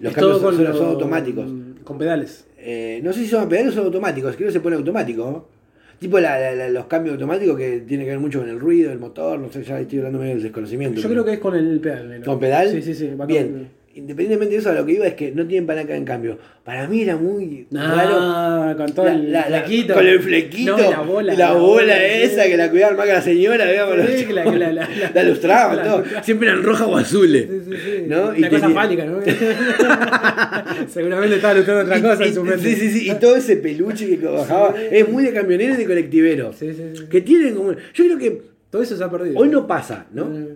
Los 0.00 0.10
es 0.12 0.16
cambios 0.16 0.40
son, 0.40 0.56
son 0.76 0.86
automáticos. 0.88 1.46
Con 1.84 1.98
pedales. 1.98 2.46
Eh, 2.58 3.00
no 3.02 3.12
sé 3.12 3.20
si 3.20 3.26
son 3.28 3.48
pedales 3.48 3.72
o 3.72 3.76
son 3.76 3.84
automáticos, 3.86 4.34
creo 4.36 4.48
que 4.48 4.52
se 4.52 4.60
pone 4.60 4.76
automático. 4.76 5.24
¿no? 5.30 5.56
Tipo 5.98 6.20
la- 6.20 6.38
la- 6.38 6.54
la- 6.54 6.68
los 6.68 6.86
cambios 6.86 7.14
automáticos 7.14 7.56
que 7.56 7.80
tienen 7.80 8.06
que 8.06 8.10
ver 8.10 8.20
mucho 8.20 8.40
con 8.40 8.48
el 8.48 8.58
ruido, 8.60 8.92
el 8.92 8.98
motor, 8.98 9.38
no 9.38 9.50
sé, 9.50 9.62
ya 9.62 9.80
estoy 9.80 9.98
hablando 9.98 10.18
medio 10.18 10.34
del 10.34 10.42
desconocimiento. 10.42 11.00
Yo 11.00 11.08
creo 11.08 11.24
que 11.24 11.32
es 11.34 11.38
con 11.38 11.54
el 11.54 11.80
pedal. 11.80 12.08
neno. 12.10 12.24
¿Con 12.24 12.38
pedal? 12.38 12.70
Sí, 12.70 12.82
sí, 12.82 12.94
sí. 12.94 13.10
va 13.18 13.24
Bien. 13.24 13.68
Independientemente 13.96 14.54
de 14.54 14.60
eso, 14.60 14.70
a 14.70 14.74
lo 14.74 14.84
que 14.84 14.92
iba 14.92 15.06
es 15.06 15.14
que 15.14 15.32
no 15.32 15.46
tienen 15.46 15.66
palanca 15.66 15.96
en 15.96 16.04
cambio. 16.04 16.38
Para 16.64 16.86
mí 16.86 17.00
era 17.00 17.16
muy 17.16 17.66
raro. 17.70 18.16
Ah, 18.20 18.74
con 18.76 18.92
todo 18.92 19.08
el 19.08 19.32
La- 19.32 19.44
flequito. 19.44 19.94
Con 19.94 20.06
el 20.06 20.20
flequito. 20.20 20.76
No, 20.76 20.84
y 20.86 20.90
la 20.90 21.00
bola. 21.00 21.34
y 21.34 21.36
la 21.38 21.52
bola 21.54 22.04
esa 22.04 22.44
que 22.44 22.56
la 22.58 22.70
cuidaba 22.70 22.94
más 22.96 23.06
que 23.06 23.12
la 23.12 23.22
señora. 23.22 23.64
Sí, 24.06 24.26
la- 24.32 24.44
la- 24.44 24.52
la- 24.58 24.72
la- 24.72 24.88
La 25.14 25.22
lustraban 25.24 25.76
la 25.78 25.82
todo. 25.84 25.98
lustraban. 26.00 26.24
Siempre 26.24 26.48
eran 26.48 26.62
rojas 26.62 26.86
o 26.88 26.96
azules. 26.96 27.46
Sí, 27.50 27.60
sí, 27.70 27.76
sí. 27.84 28.04
¿no? 28.06 28.28
Una 28.36 28.50
cosa 28.50 28.60
tenía- 28.66 28.74
fálica, 28.74 29.04
¿no? 29.06 29.20
Seguramente 30.88 31.36
estaba 31.36 31.54
luchando 31.54 31.80
otra 31.82 31.98
y- 31.98 32.02
cosa 32.02 32.24
y- 32.24 32.28
en 32.28 32.34
su 32.34 32.44
mente. 32.44 32.62
Sí, 32.74 32.76
sí, 32.76 32.90
sí. 33.00 33.10
Y 33.10 33.14
todo 33.14 33.36
ese 33.36 33.56
peluche 33.56 34.18
que 34.18 34.26
bajaba. 34.26 34.74
Es 34.90 35.08
muy 35.08 35.24
de 35.24 35.32
camionero 35.32 35.74
y 35.74 35.76
de 35.78 35.86
colectivero. 35.86 36.52
Sí, 36.52 36.72
sí, 36.74 36.82
sí. 36.94 37.04
Que 37.10 37.20
tienen 37.20 37.54
como. 37.54 37.72
Yo 37.72 38.04
creo 38.04 38.18
que 38.18 38.42
Todo 38.70 38.82
eso 38.82 38.96
se 38.96 39.04
ha 39.04 39.10
perdido. 39.10 39.38
hoy 39.38 39.48
no 39.48 39.66
pasa, 39.66 40.06
¿no? 40.12 40.26
Mm. 40.26 40.46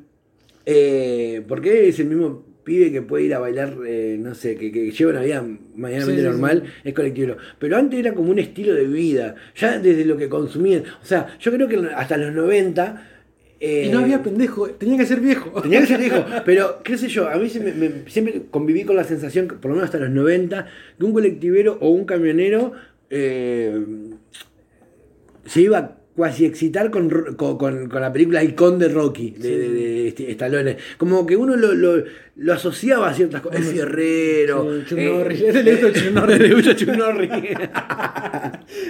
Eh, 0.67 1.43
porque 1.49 1.89
es 1.89 1.99
el 2.01 2.07
mismo 2.07 2.45
pibe 2.71 2.93
que 2.93 3.03
puede 3.03 3.25
ir 3.25 3.35
a 3.35 3.39
bailar, 3.41 3.77
eh, 3.87 4.17
no 4.19 4.35
sé, 4.35 4.57
que, 4.57 4.71
que 4.71 4.91
lleva 4.93 5.11
una 5.13 5.23
vida 5.23 5.45
medianamente 5.75 6.23
Sí, 6.23 6.29
normal, 6.29 6.63
sí. 6.67 6.89
es 6.89 6.95
colectivero. 6.95 7.37
Pero 7.59 7.77
antes 7.77 7.99
era 7.99 8.15
como 8.15 8.31
un 8.31 8.39
estilo 8.39 8.73
de 8.75 8.85
vida, 8.87 9.35
ya 9.57 9.79
desde 9.79 10.05
lo 10.05 10.17
que 10.17 10.29
consumían. 10.29 10.85
O 11.03 11.05
sea, 11.05 11.37
yo 11.41 11.51
creo 11.53 11.67
que 11.69 11.77
hasta 11.97 12.17
los 12.17 12.33
90... 12.33 13.09
eh, 13.61 13.85
Y 13.87 13.91
no 13.93 13.99
había 14.01 14.23
pendejo, 14.23 14.71
tenía 14.71 14.97
que 14.99 15.07
ser 15.07 15.21
viejo. 15.21 15.61
Tenía 15.63 15.81
que 15.81 15.87
ser 15.87 15.99
viejo, 16.01 16.25
pero 16.47 16.83
qué 16.85 16.97
sé 16.97 17.09
yo, 17.09 17.29
a 17.29 17.37
mí 17.37 17.49
se 17.51 17.61
me- 17.61 17.73
me- 17.73 18.09
siempre 18.09 18.43
conviví 18.51 18.85
con 18.85 18.97
la 18.97 19.05
sensación, 19.05 19.47
por 19.49 19.67
lo 19.71 19.75
menos 19.77 19.85
hasta 19.85 19.99
los 19.99 20.11
90, 20.11 20.67
que 20.99 21.05
un 21.05 21.13
colectivero 21.13 21.77
o 21.81 21.91
un 21.91 22.05
camionero 22.05 22.73
eh, 23.11 23.85
se 25.45 25.61
iba 25.63 25.97
cuasi 26.17 26.45
excitar 26.45 26.91
con, 26.91 27.09
con, 27.37 27.57
con- 27.57 27.89
la 27.93 28.13
película 28.13 28.43
Icon 28.45 28.79
de 28.79 28.89
Rocky, 28.89 29.31
de, 29.31 29.59
de- 29.59 30.13
de 30.17 30.31
Stallone. 30.33 30.77
Como 30.99 31.25
que 31.27 31.37
uno 31.37 31.57
lo, 31.57 31.73
lo- 31.75 32.05
lo 32.37 32.53
asociaba 32.53 33.09
a 33.11 33.15
ciertas 33.15 33.41
cosas. 33.41 33.61
El 33.61 33.67
fierrero. 33.67 34.81
Sí, 34.81 34.85
Chuck 34.89 34.99
eh. 34.99 35.45
Este 35.49 35.63
le 36.39 36.55
gusta. 36.55 36.75
Le. 37.13 37.57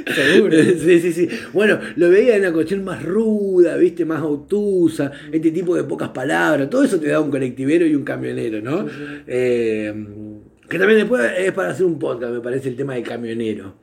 Seguro. 0.15 0.57
Sí, 0.57 1.01
sí, 1.01 1.13
sí. 1.13 1.29
Bueno, 1.53 1.79
lo 1.97 2.11
veía 2.11 2.37
en 2.37 2.43
una 2.43 2.53
cuestión 2.53 2.85
más 2.85 3.03
ruda, 3.03 3.77
¿viste? 3.77 4.05
Más 4.05 4.23
obtusa, 4.23 5.11
este 5.33 5.51
tipo 5.51 5.75
de 5.77 5.85
pocas 5.85 6.11
palabras. 6.11 6.69
Todo 6.71 6.85
eso 6.85 6.99
te 7.01 7.09
da 7.09 7.21
un 7.21 7.31
colectivero 7.31 7.87
y 7.87 7.95
un 7.95 8.05
camionero, 8.05 8.61
¿no? 8.61 8.87
Eh, 9.27 9.93
que 10.69 10.79
también 10.79 11.01
después 11.01 11.31
es 11.39 11.53
para 11.53 11.71
hacer 11.71 11.85
un 11.87 11.99
podcast, 11.99 12.33
me 12.33 12.41
parece, 12.41 12.69
el 12.69 12.77
tema 12.77 12.95
del 12.95 13.03
camionero. 13.03 13.75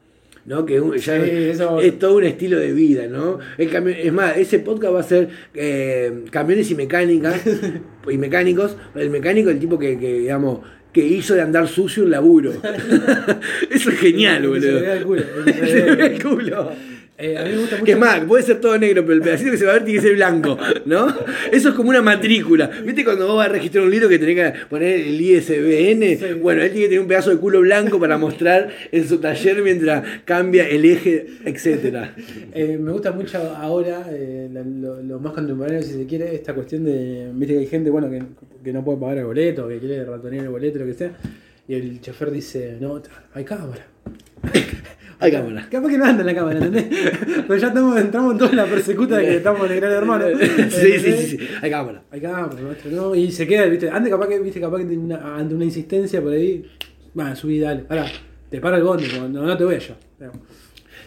¿No? 0.48 0.66
Que 0.66 0.82
un- 0.82 0.96
ya 0.96 1.24
Sí, 1.24 1.30
es, 1.30 1.56
eso- 1.56 1.80
es 1.80 2.00
todo 2.00 2.16
un 2.18 2.24
estilo 2.24 2.58
de 2.58 2.72
vida, 2.74 3.06
¿no? 3.08 3.38
El 3.60 3.70
cami- 3.70 3.96
es 4.02 4.12
más, 4.12 4.36
ese 4.38 4.58
podcast 4.60 4.96
va 4.96 5.00
a 5.02 5.04
ser 5.04 5.30
eh, 5.54 6.24
camiones 6.32 6.72
y 6.72 6.76
mecánicas 6.76 7.42
y 8.10 8.18
mecánicos. 8.18 8.76
El 8.96 9.10
mecánico, 9.12 9.50
el 9.52 9.60
tipo 9.60 9.78
que, 9.78 10.00
que, 10.00 10.20
digamos, 10.22 10.62
que 10.92 11.06
hizo 11.06 11.36
de 11.36 11.42
andar 11.42 11.68
sucio 11.68 12.04
un 12.06 12.12
laburo. 12.12 12.54
Eso 13.70 13.90
es 13.92 14.00
genial, 14.00 14.48
boludo. 14.48 14.80
se 14.80 15.02
culo. 15.04 15.24
Ve 15.46 16.06
el 16.16 16.24
culo. 16.24 16.72
Eh, 17.20 17.36
a 17.36 17.44
mí 17.44 17.50
me 17.50 17.58
gusta 17.58 17.78
mucho. 17.78 17.86
Que 17.86 17.94
es 17.94 17.98
más, 17.98 18.20
puede 18.26 18.44
ser 18.44 18.62
todo 18.62 18.78
negro, 18.78 19.02
pero 19.02 19.16
el 19.16 19.22
pedacito 19.22 19.50
que 19.50 19.58
se 19.58 19.66
va 19.66 19.72
a 19.72 19.74
ver 19.76 19.86
tiene 19.86 20.00
que 20.00 20.08
ser 20.08 20.16
blanco, 20.16 20.56
¿no? 20.86 21.08
Eso 21.52 21.70
es 21.70 21.76
como 21.76 21.90
una 21.90 22.02
matrícula. 22.04 22.70
¿Viste 22.86 23.04
cuando 23.04 23.26
vos 23.26 23.38
vas 23.38 23.48
a 23.48 23.54
registrar 23.54 23.84
un 23.86 23.90
libro 23.90 24.08
que 24.08 24.20
tenés 24.20 24.36
que 24.36 24.60
poner 24.68 25.00
el 25.00 25.20
ISBN? 25.20 26.18
Sí. 26.20 26.34
Bueno, 26.40 26.62
él 26.62 26.70
tiene 26.72 26.84
que 26.84 26.90
tener 26.90 27.00
un 27.00 27.08
pedazo 27.08 27.32
de 27.32 27.38
culo 27.38 27.62
blanco 27.62 28.00
para 28.00 28.20
mostrar 28.20 28.70
en 28.92 29.08
su 29.08 29.18
taller 29.18 29.64
mientras 29.64 30.04
cambia 30.26 30.68
el 30.68 30.86
eje, 30.86 31.26
etcétera. 31.44 32.14
Eh, 32.54 32.78
me 32.80 32.92
gusta 32.92 33.12
mucho 33.12 33.40
ahora, 33.56 34.06
eh, 34.12 34.48
lo 34.54 35.20
más 35.20 35.34
contemporáneo, 35.34 35.82
si 35.82 35.94
se 35.94 36.06
quiere, 36.06 36.36
esta 36.36 36.54
cuestión 36.54 36.86
de. 36.86 37.32
Viste 37.34 37.56
que 37.56 37.60
hay 37.62 37.68
gente 37.68 37.90
bueno 37.90 38.12
que, 38.12 38.22
que 38.64 38.72
no 38.72 38.84
puede 38.86 39.00
pagar 39.00 39.18
el 39.18 39.26
boleto, 39.26 39.68
que 39.68 39.80
quiere 39.80 40.06
ratonear 40.06 40.44
el 40.44 40.50
boleto, 40.52 40.78
lo 40.78 40.86
que 40.86 40.94
sea. 40.94 41.12
Y 41.68 41.74
el 41.74 42.00
chofer 42.00 42.30
dice: 42.30 42.78
No, 42.80 43.02
hay 43.34 43.44
cámara. 43.44 43.88
Hay 45.20 45.32
cámara. 45.32 45.68
Capaz 45.72 45.90
que 45.90 45.98
no 45.98 46.06
anda 46.06 46.22
en 46.22 46.28
la 46.28 46.36
cámara, 46.36 46.58
¿entendés? 46.64 46.86
Pero 47.48 47.56
ya 47.58 47.68
estamos, 47.70 48.00
entramos 48.00 48.40
en 48.52 48.56
la 48.56 48.66
persecuta 48.66 49.18
de 49.18 49.26
que 49.26 49.36
estamos 49.38 49.66
en 49.66 49.72
el 49.72 49.80
gran 49.82 49.92
hermano. 49.94 50.26
Sí, 50.70 51.00
sí, 51.00 51.12
sí, 51.12 51.28
sí. 51.38 51.40
Hay 51.62 51.72
cámara. 51.72 52.04
Hay 52.12 52.22
cámara, 52.22 52.50
maestro, 52.62 52.92
¿no? 52.92 53.16
Y 53.16 53.32
se 53.32 53.48
queda, 53.48 53.66
¿viste? 53.66 53.90
Antes 53.90 54.12
capaz 54.12 54.28
que, 54.28 54.40
¿viste? 54.40 54.60
Capaz 54.62 54.78
que 54.78 54.86
tiene 54.86 55.04
una- 55.04 55.36
ante 55.38 55.56
una 55.56 55.66
insistencia 55.66 56.22
por 56.22 56.34
ahí. 56.34 56.64
Va, 57.20 57.36
subí, 57.36 57.58
dale. 57.60 57.86
Ahora, 57.90 58.06
te 58.52 58.60
para 58.62 58.78
el 58.78 58.84
bondi, 58.84 59.08
como, 59.08 59.28
no, 59.28 59.42
no 59.44 59.58
te 59.58 59.64
voy 59.64 59.80
yo. 59.80 59.96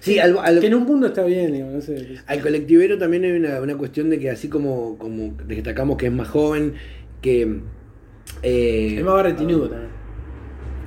Sí, 0.01 0.18
al, 0.18 0.36
al- 0.38 0.59
Que 0.61 0.66
en 0.66 0.74
un 0.74 0.86
punto 0.86 1.07
está 1.07 1.22
bien, 1.24 1.53
digo, 1.53 1.68
no 1.70 1.80
sé. 1.80 2.16
al 2.26 2.40
colectivero 2.40 2.98
también 2.98 3.24
hay 3.24 3.32
una, 3.32 3.61
una 3.61 3.76
cuestión 3.76 4.11
de 4.11 4.18
que 4.18 4.30
así 4.30 4.48
como, 4.48 4.98
como 4.98 5.34
destacamos 5.46 5.96
que 5.98 6.07
es 6.07 6.12
más 6.12 6.26
joven, 6.28 6.72
que... 7.22 7.61
eh, 8.42 8.94
Es 8.98 9.05
más 9.05 9.14
barretinudo 9.14 9.68
también. 9.68 9.90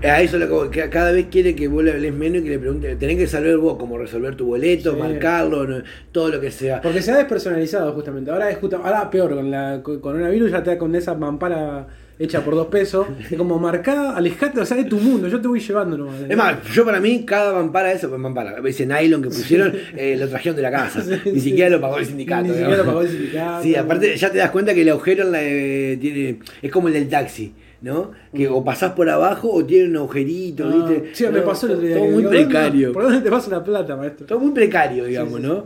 A 0.04 0.22
eso 0.22 0.38
lo 0.38 0.70
que 0.70 0.82
que 0.82 0.90
cada 0.90 1.12
vez 1.12 1.28
quiere 1.32 1.56
que 1.56 1.68
vos 1.68 1.84
le 1.84 1.92
hables 1.92 2.14
menos 2.14 2.42
y 2.42 2.44
que 2.44 2.50
le 2.50 2.60
pregunte, 2.60 2.96
tenés 2.98 3.18
que 3.18 3.28
saber 3.28 3.58
vos 3.58 3.78
cómo 3.78 3.98
resolver 3.98 4.36
tu 4.36 4.46
boleto, 4.48 4.92
Sí. 4.94 4.98
marcarlo, 5.00 5.66
no- 5.66 5.82
todo 6.12 6.30
lo 6.30 6.42
que 6.42 6.52
sea. 6.52 6.82
Porque 6.82 7.02
se 7.02 7.12
ha 7.12 7.18
despersonalizado 7.18 7.94
justamente. 7.94 8.30
Ahora 8.30 8.50
es 8.52 8.58
justo, 8.58 8.82
ahora 8.84 9.10
peor, 9.10 9.34
con 9.36 9.50
la 9.50 9.80
con 9.82 10.00
coronavirus 10.02 10.52
ya 10.52 10.62
te 10.64 10.72
da 10.72 10.78
con 10.78 10.94
esa 10.96 11.14
mampara 11.16 11.88
hecha 12.20 12.42
por 12.42 12.54
dos 12.56 12.68
pesos. 12.68 13.08
Es 13.32 13.38
como 13.38 13.58
marcada, 13.60 14.16
alejate, 14.18 14.60
o 14.60 14.66
sea, 14.66 14.76
de 14.78 14.84
tu 14.84 14.98
mundo, 14.98 15.30
yo 15.30 15.40
te 15.42 15.48
voy 15.48 15.60
llevando 15.62 15.98
nomás. 15.98 16.16
Es 16.30 16.36
más, 16.38 16.58
yo 16.74 16.84
para 16.86 17.00
mí, 17.00 17.24
cada 17.26 17.54
mampara 17.54 17.92
esa, 17.94 18.10
pues 18.10 18.20
mampara, 18.20 18.58
ese 18.66 18.86
nylon 18.86 19.22
que 19.22 19.30
pusieron, 19.30 19.74
eh, 19.96 20.18
lo 20.20 20.28
trajeron 20.28 20.56
de 20.58 20.62
la 20.64 20.72
casa. 20.72 21.02
Sí, 21.02 21.12
Ni 21.26 21.40
sí. 21.40 21.50
siquiera 21.50 21.70
lo 21.70 21.80
pagó 21.82 21.98
el 21.98 22.06
sindicato. 22.06 22.44
Ni 22.44 22.50
digamos. 22.50 22.60
siquiera 22.60 22.78
lo 22.84 22.86
pagó 22.86 23.02
el 23.02 23.10
sindicato. 23.10 23.64
Sí, 23.64 23.76
aparte 23.76 24.18
ya 24.18 24.30
te 24.32 24.38
das 24.38 24.52
cuenta 24.52 24.74
que 24.74 24.82
el 24.82 24.90
agujero 24.90 25.24
en 25.24 25.32
la, 25.32 25.40
eh, 25.42 25.98
tiene, 26.02 26.40
es 26.62 26.72
como 26.72 26.90
el 26.90 26.94
del 26.94 27.08
taxi, 27.08 27.54
¿no? 27.84 28.12
Que 28.34 28.48
o 28.48 28.64
pasás 28.64 28.94
por 28.94 29.08
abajo 29.10 29.52
o 29.52 29.64
tiene 29.64 29.90
un 29.90 29.98
agujerito, 29.98 30.68
Ah, 30.68 30.90
¿viste? 30.90 31.10
sí, 31.14 31.26
me 31.32 31.42
pasó 31.42 31.68
el 31.68 31.74
otro 31.74 31.86
día. 31.86 31.96
Todo 31.98 32.06
muy 32.06 32.18
digo, 32.18 32.30
¿dónde- 32.32 32.46
precario. 32.46 32.94
¿Por 32.94 33.04
dónde 33.04 33.20
te 33.22 33.30
pasa 33.30 33.52
la 33.52 33.64
plata, 33.64 33.96
maestro? 33.96 34.26
Todo 34.26 34.40
muy 34.40 34.52
precario, 34.54 35.06
digamos, 35.06 35.34
Sí, 35.36 35.42
sí, 35.42 35.48
¿no? 35.48 35.64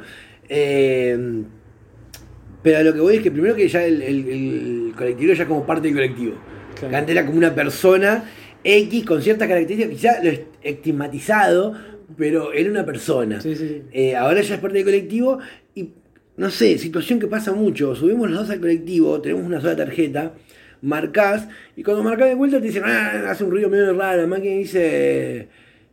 Eh, 0.49 1.43
pero 2.63 2.83
lo 2.83 2.93
que 2.93 2.99
voy 2.99 3.15
es 3.17 3.21
que 3.21 3.31
primero 3.31 3.55
que 3.55 3.67
ya 3.67 3.85
el, 3.85 4.01
el, 4.01 4.27
el 4.27 4.93
colectivo 4.97 5.33
ya 5.33 5.43
es 5.43 5.47
como 5.47 5.65
parte 5.65 5.87
del 5.87 5.95
colectivo. 5.95 6.33
Claro. 6.75 6.89
Que 6.89 6.95
antes 6.97 7.15
era 7.15 7.25
como 7.25 7.37
una 7.37 7.53
persona 7.55 8.25
X 8.63 9.05
con 9.05 9.21
ciertas 9.21 9.47
características, 9.47 9.93
quizá 9.95 10.23
lo 10.23 10.29
est- 10.29 10.47
estigmatizado, 10.63 11.73
pero 12.17 12.51
era 12.51 12.69
una 12.69 12.85
persona. 12.85 13.39
Sí, 13.41 13.55
sí, 13.55 13.67
sí. 13.67 13.81
Eh, 13.91 14.15
ahora 14.15 14.41
ya 14.41 14.55
es 14.55 14.59
parte 14.59 14.77
del 14.77 14.85
colectivo 14.85 15.39
y 15.75 15.89
no 16.35 16.49
sé, 16.49 16.77
situación 16.77 17.19
que 17.19 17.27
pasa 17.27 17.51
mucho. 17.53 17.95
Subimos 17.95 18.29
los 18.29 18.39
dos 18.41 18.49
al 18.49 18.59
colectivo, 18.59 19.21
tenemos 19.21 19.45
una 19.45 19.61
sola 19.61 19.75
tarjeta, 19.75 20.33
marcás 20.81 21.47
y 21.75 21.83
cuando 21.83 22.03
marcás 22.03 22.27
de 22.29 22.35
vuelta 22.35 22.57
te 22.59 22.67
dicen, 22.67 22.83
ah, 22.85 23.29
hace 23.29 23.43
un 23.43 23.51
ruido 23.51 23.69
medio 23.69 23.93
raro. 23.93 24.21
La 24.21 24.27
máquina 24.27 24.55
dice, 24.55 25.47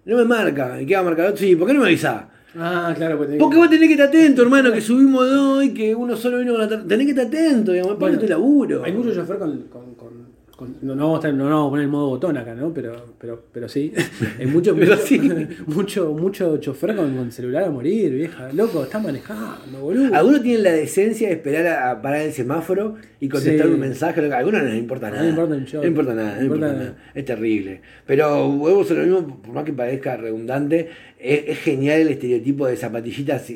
no 0.05 0.17
me 0.17 0.25
marca. 0.25 0.81
¿Y 0.81 0.87
qué 0.87 0.95
va 0.95 1.01
a 1.01 1.05
marcar? 1.05 1.37
Sí, 1.37 1.57
¿por 1.57 1.67
qué 1.69 1.75
no 1.75 1.81
me 1.81 1.87
avisás? 1.87 2.25
Ah, 2.57 2.95
claro, 2.97 3.17
pues 3.19 3.31
Porque 3.39 3.57
vos 3.57 3.69
tenés 3.69 3.89
que 3.89 3.95
estar 3.95 4.09
atento, 4.09 4.43
hermano, 4.43 4.71
que 4.73 4.81
subimos 4.81 5.29
dos 5.29 5.65
y 5.65 5.75
que 5.75 5.93
uno 5.95 6.17
solo 6.17 6.39
vino 6.39 6.53
con 6.53 6.61
la 6.61 6.69
tarjeta. 6.69 6.89
Tenés 6.89 7.07
que 7.07 7.11
estar 7.11 7.27
atento, 7.27 7.73
digamos, 7.73 7.99
Bueno, 7.99 8.19
tu 8.19 8.29
laburo. 8.29 8.85
Hay 8.85 8.93
muchos 8.93 9.15
chofer 9.17 9.39
con. 9.39 9.63
con, 9.63 9.95
con- 9.95 9.95
con- 9.97 10.34
no, 10.83 10.95
no 10.95 11.03
vamos 11.05 11.17
a 11.25 11.29
estar- 11.29 11.35
no, 11.37 11.45
no 11.49 11.57
vamos 11.57 11.67
a 11.67 11.71
poner 11.71 11.85
el 11.85 11.91
modo 11.91 12.09
botón 12.09 12.37
acá, 12.37 12.55
¿no? 12.55 12.73
Pero, 12.73 13.15
pero, 13.21 13.45
pero 13.53 13.69
sí. 13.69 13.93
Hay 14.39 14.47
mucho, 14.47 14.75
Pero 14.75 14.93
mucho, 14.95 15.07
sí. 15.07 15.19
mucho, 15.67 16.13
mucho 16.13 16.57
chofer 16.59 16.95
con, 16.95 17.17
con 17.17 17.33
celular 17.33 17.65
a 17.65 17.71
morir, 17.71 18.13
vieja. 18.13 18.53
Loco, 18.53 18.85
está 18.85 18.99
manejando, 18.99 19.81
boludo. 19.81 20.15
Algunos 20.15 20.43
tienen 20.43 20.63
la 20.63 20.73
decencia 20.73 21.29
de 21.29 21.35
esperar 21.35 21.67
a, 21.67 21.91
a 21.91 22.03
parar 22.03 22.23
el 22.23 22.33
semáforo 22.33 22.97
y 23.21 23.29
contestar 23.29 23.67
Sí. 23.67 23.73
un 23.73 23.81
mensaje. 23.81 24.23
lo 24.23 24.29
que- 24.29 24.35
A 24.35 24.39
algunos 24.39 24.63
no 24.63 24.69
les 24.69 24.79
importa 24.79 25.09
No 25.09 25.13
nada. 25.17 25.25
le 25.25 25.31
importa 25.31 25.55
un. 25.55 25.67
No 25.83 25.87
importa 25.87 26.15
nada, 26.15 26.31
no 26.35 26.37
No 26.39 26.43
importa 26.45 26.67
importa 26.69 26.85
nada. 26.85 26.97
Es 27.15 27.25
terrible. 27.25 27.81
Pero 28.07 28.49
huevos 28.51 28.87
son 28.89 28.97
lo 28.99 29.03
mismo, 29.21 29.43
por 29.43 29.55
más 29.55 29.65
que 29.65 29.73
parezca 29.73 30.17
redundante, 30.17 30.89
es, 31.19 31.45
es 31.49 31.59
genial 31.59 32.01
el 32.01 32.09
estereotipo 32.09 32.67
de 32.67 32.77
zapatillitas 32.77 33.51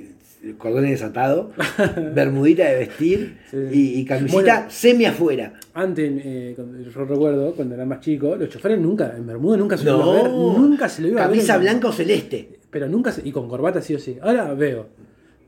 cordones 0.57 0.91
desatados, 0.93 1.49
bermudita 2.14 2.64
de 2.68 2.76
vestir 2.78 3.39
Sí. 3.51 3.57
y, 3.72 4.01
y 4.01 4.05
camisita 4.05 4.41
Bueno. 4.55 4.70
semi 4.70 5.05
afuera. 5.05 5.53
Antes, 5.74 6.12
eh, 6.24 6.55
yo 6.57 7.05
recuerdo, 7.05 7.53
cuando 7.55 7.74
era 7.74 7.84
más 7.84 8.01
chico, 8.01 8.36
los 8.36 8.49
choferes 8.49 8.78
nunca, 8.78 9.14
en 9.16 9.26
Bermuda 9.26 9.57
nunca 9.57 9.76
se 9.76 9.84
lo 9.84 9.97
iba 9.97 10.05
a 10.18 10.22
ver, 10.22 10.30
nunca 10.32 10.89
se 10.89 11.03
lo 11.03 11.09
iba 11.09 11.24
a 11.24 11.26
ver. 11.28 11.36
camisa 11.36 11.59
blanca 11.59 11.89
o 11.89 11.93
celeste. 11.93 12.59
Pero 12.70 12.86
nunca, 12.89 13.11
se- 13.12 13.26
y 13.26 13.32
con 13.32 13.49
corbata 13.49 13.80
sí 13.80 13.95
o 13.95 13.99
sí. 13.99 14.16
Ahora 14.20 14.53
veo, 14.55 14.86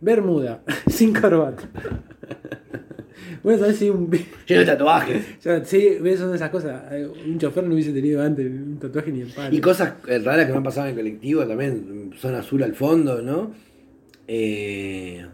Bermuda, 0.00 0.62
sin 0.88 1.12
corbata. 1.14 1.62
Bueno, 3.42 3.58
sabes 3.58 3.76
si 3.76 3.88
un... 3.88 4.10
Lleno 4.46 4.60
de 4.60 4.66
tatuajes. 4.66 5.24
Sí, 5.64 5.96
ves, 6.00 6.18
son 6.18 6.34
esas 6.34 6.50
cosas. 6.50 6.82
Eh, 6.92 7.08
Un 7.26 7.38
chofer 7.38 7.64
no 7.64 7.72
hubiese 7.74 7.92
tenido 7.92 8.22
antes 8.22 8.46
un 8.46 8.78
tatuaje 8.78 9.10
ni 9.12 9.22
en 9.22 9.30
palo. 9.30 9.54
Y 9.54 9.60
cosas 9.60 9.94
eh, 10.08 10.18
raras 10.18 10.44
que 10.46 10.52
me 10.52 10.58
han 10.58 10.62
pasado 10.64 10.86
en 10.88 10.92
el 10.92 10.98
colectivo 10.98 11.46
también, 11.46 12.10
zona 12.18 12.40
azul 12.40 12.62
al 12.62 12.74
fondo, 12.74 13.22
¿no? 13.22 13.52
Eh, 14.32 15.26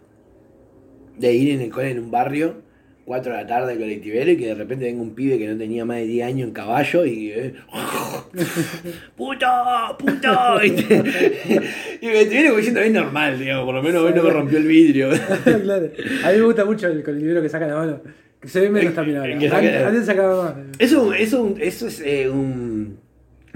de 1.18 1.32
ir 1.34 1.50
en 1.50 1.60
el 1.60 1.70
cole 1.70 1.90
en 1.90 1.98
un 1.98 2.10
barrio, 2.10 2.62
4 3.04 3.30
de 3.30 3.38
la 3.42 3.46
tarde 3.46 3.74
el 3.74 3.78
colectivero 3.78 4.30
y 4.30 4.38
que 4.38 4.46
de 4.46 4.54
repente 4.54 4.86
venga 4.86 5.02
un 5.02 5.14
pibe 5.14 5.38
que 5.38 5.46
no 5.48 5.58
tenía 5.58 5.84
más 5.84 5.98
de 5.98 6.06
10 6.06 6.26
años 6.26 6.48
en 6.48 6.54
caballo 6.54 7.04
y 7.04 7.30
eh, 7.30 7.54
¡Puto! 9.14 9.46
¡Puto! 9.98 10.58
¿viste? 10.62 11.02
y 12.00 12.06
me 12.06 12.20
estuviera 12.22 12.48
como 12.48 12.56
diciendo, 12.56 12.80
es 12.80 12.90
normal, 12.92 13.38
digamos, 13.38 13.66
por 13.66 13.74
lo 13.74 13.82
menos 13.82 14.02
hoy 14.02 14.14
no 14.14 14.22
me 14.22 14.30
rompió 14.30 14.56
el 14.56 14.66
vidrio. 14.66 15.10
claro. 15.62 15.90
A 16.24 16.32
mí 16.32 16.38
me 16.38 16.44
gusta 16.44 16.64
mucho 16.64 16.86
el 16.88 17.02
colectivero 17.02 17.42
que 17.42 17.48
saca 17.50 17.66
la 17.66 17.74
mano. 17.76 18.00
Que 18.40 18.48
se 18.48 18.60
ve 18.60 18.70
menos 18.70 18.94
también 18.94 19.18
ahora. 19.18 19.88
antes 19.88 20.06
sacaba 20.06 20.42
más. 20.42 20.54
Eso, 20.78 21.12
eso, 21.12 21.54
eso 21.60 21.86
es 21.88 22.00
eh, 22.00 22.30
un- 22.30 22.98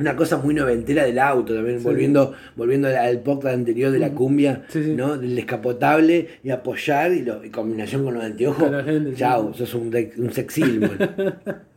una 0.01 0.17
cosa 0.17 0.39
muy 0.39 0.55
noventera 0.55 1.05
del 1.05 1.19
auto 1.19 1.55
también, 1.55 1.79
Sí. 1.79 1.85
volviendo, 1.85 2.33
volviendo 2.57 2.89
al- 2.89 3.21
podcast 3.21 3.55
anterior 3.55 3.93
de 3.93 3.99
la 3.99 4.13
cumbia, 4.13 4.65
Sí, 4.69 4.83
sí. 4.83 4.95
¿no? 4.95 5.17
Del 5.19 5.37
descapotable 5.37 6.27
y 6.43 6.51
apoyar 6.51 7.13
y, 7.13 7.23
lo, 7.23 7.45
y 7.45 7.51
combinación 7.51 8.05
con 8.05 8.15
los 8.15 8.25
anteojos. 8.25 8.85
Gente. 8.85 9.15
Chau, 9.15 9.53
sos 9.55 9.75
un, 9.75 9.95
un 10.19 10.33
sex 10.33 10.55
symbol. 10.55 10.91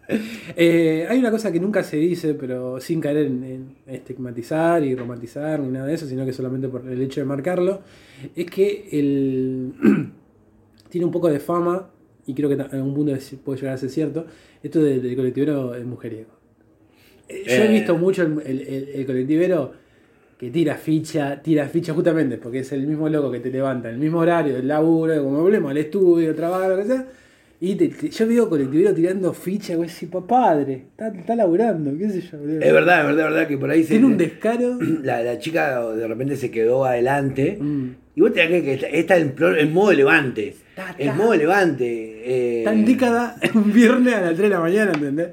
Eh, 0.58 1.08
hay 1.10 1.18
una 1.18 1.32
cosa 1.32 1.50
que 1.50 1.62
nunca 1.62 1.82
se 1.82 1.96
dice, 1.96 2.34
pero 2.34 2.78
sin 2.82 3.00
caer 3.00 3.18
en, 3.20 3.44
en 3.46 3.76
estigmatizar 3.88 4.84
y 4.84 4.94
romantizar 4.96 5.62
ni 5.62 5.70
nada 5.70 5.86
de 5.88 5.94
eso, 5.94 6.06
sino 6.06 6.26
que 6.26 6.34
solamente 6.34 6.68
por 6.68 6.86
el 6.88 7.02
hecho 7.02 7.22
de 7.22 7.26
marcarlo, 7.26 7.82
es 8.36 8.46
que 8.48 8.90
el 8.92 9.72
tiene 10.90 11.06
un 11.06 11.12
poco 11.12 11.30
de 11.30 11.40
fama, 11.40 11.90
y 12.28 12.34
creo 12.34 12.50
que 12.50 12.56
en 12.56 12.62
algún 12.62 12.94
punto 12.94 13.14
puede 13.46 13.60
llegar 13.62 13.76
a 13.76 13.78
ser 13.78 13.90
cierto, 13.90 14.26
esto 14.62 14.84
del, 14.84 15.02
del 15.02 15.16
colectivero 15.16 15.74
es 15.74 15.86
mujeriego. 15.86 16.32
Eh, 17.30 17.44
Yo 17.48 17.54
he 17.54 17.66
Eh. 17.66 17.72
visto 17.72 17.98
mucho 17.98 18.24
el, 18.24 18.42
el- 18.46 18.62
el- 18.68 18.90
el 18.96 19.06
colectivero 19.06 19.74
que 20.38 20.50
tira 20.50 20.76
ficha, 20.76 21.42
tira 21.42 21.68
ficha 21.68 21.94
justamente 21.94 22.38
porque 22.38 22.60
es 22.60 22.72
el 22.74 22.86
mismo 22.86 23.08
loco 23.08 23.32
que 23.32 23.40
te 23.40 23.50
levanta 23.50 23.88
en 23.90 23.96
el 23.96 24.02
mismo 24.02 24.20
horario 24.20 24.54
del 24.56 24.68
laburo, 24.68 25.24
como 25.24 25.42
volvemos 25.42 25.72
al 25.72 25.78
estudio, 25.78 26.36
trabajo, 26.36 26.68
lo 26.70 26.78
que 26.78 26.84
sea. 26.86 27.08
Y 27.62 27.76
te- 27.76 27.88
te- 27.88 28.10
yo 28.10 28.28
veo 28.28 28.50
colectivero 28.50 28.94
tirando 28.94 29.32
ficha, 29.32 29.76
güey, 29.78 29.88
si 29.88 30.08
padre, 30.08 30.84
está, 30.92 31.08
está 31.08 31.34
laburando, 31.36 31.98
qué 31.98 32.10
sé 32.10 32.20
yo. 32.22 32.38
boludo. 32.40 32.60
es 32.60 32.74
verdad, 32.74 33.00
es 33.02 33.06
verdad, 33.08 33.28
es 33.28 33.34
verdad 33.34 33.48
que 33.48 33.58
por 33.58 33.70
ahí 33.70 33.84
se, 33.84 33.90
Tiene 33.92 34.06
un 34.06 34.18
descaro. 34.18 34.78
la, 35.04 35.24
la 35.24 35.40
chica 35.40 35.82
de 35.94 36.06
repente 36.08 36.36
se 36.36 36.52
quedó 36.52 36.84
adelante. 36.84 37.58
Mm. 37.58 37.90
Y 38.16 38.22
vos 38.22 38.34
te 38.34 38.40
das 38.42 38.50
que 38.50 38.74
está, 38.74 38.88
está 38.88 39.18
en, 39.18 39.34
en 39.60 39.72
modo 39.72 39.94
levante. 39.94 40.56
Ta, 40.76 40.96
En 40.98 41.10
ta. 41.10 41.14
modo 41.14 41.36
levante. 41.36 42.10
eh, 42.26 42.64
Tan 42.64 42.84
década 42.84 43.36
un 43.54 43.72
viernes 43.72 44.14
a 44.16 44.22
las 44.22 44.30
3 44.36 44.44
de 44.44 44.50
la 44.50 44.60
mañana, 44.60 44.92
¿entendés? 44.94 45.30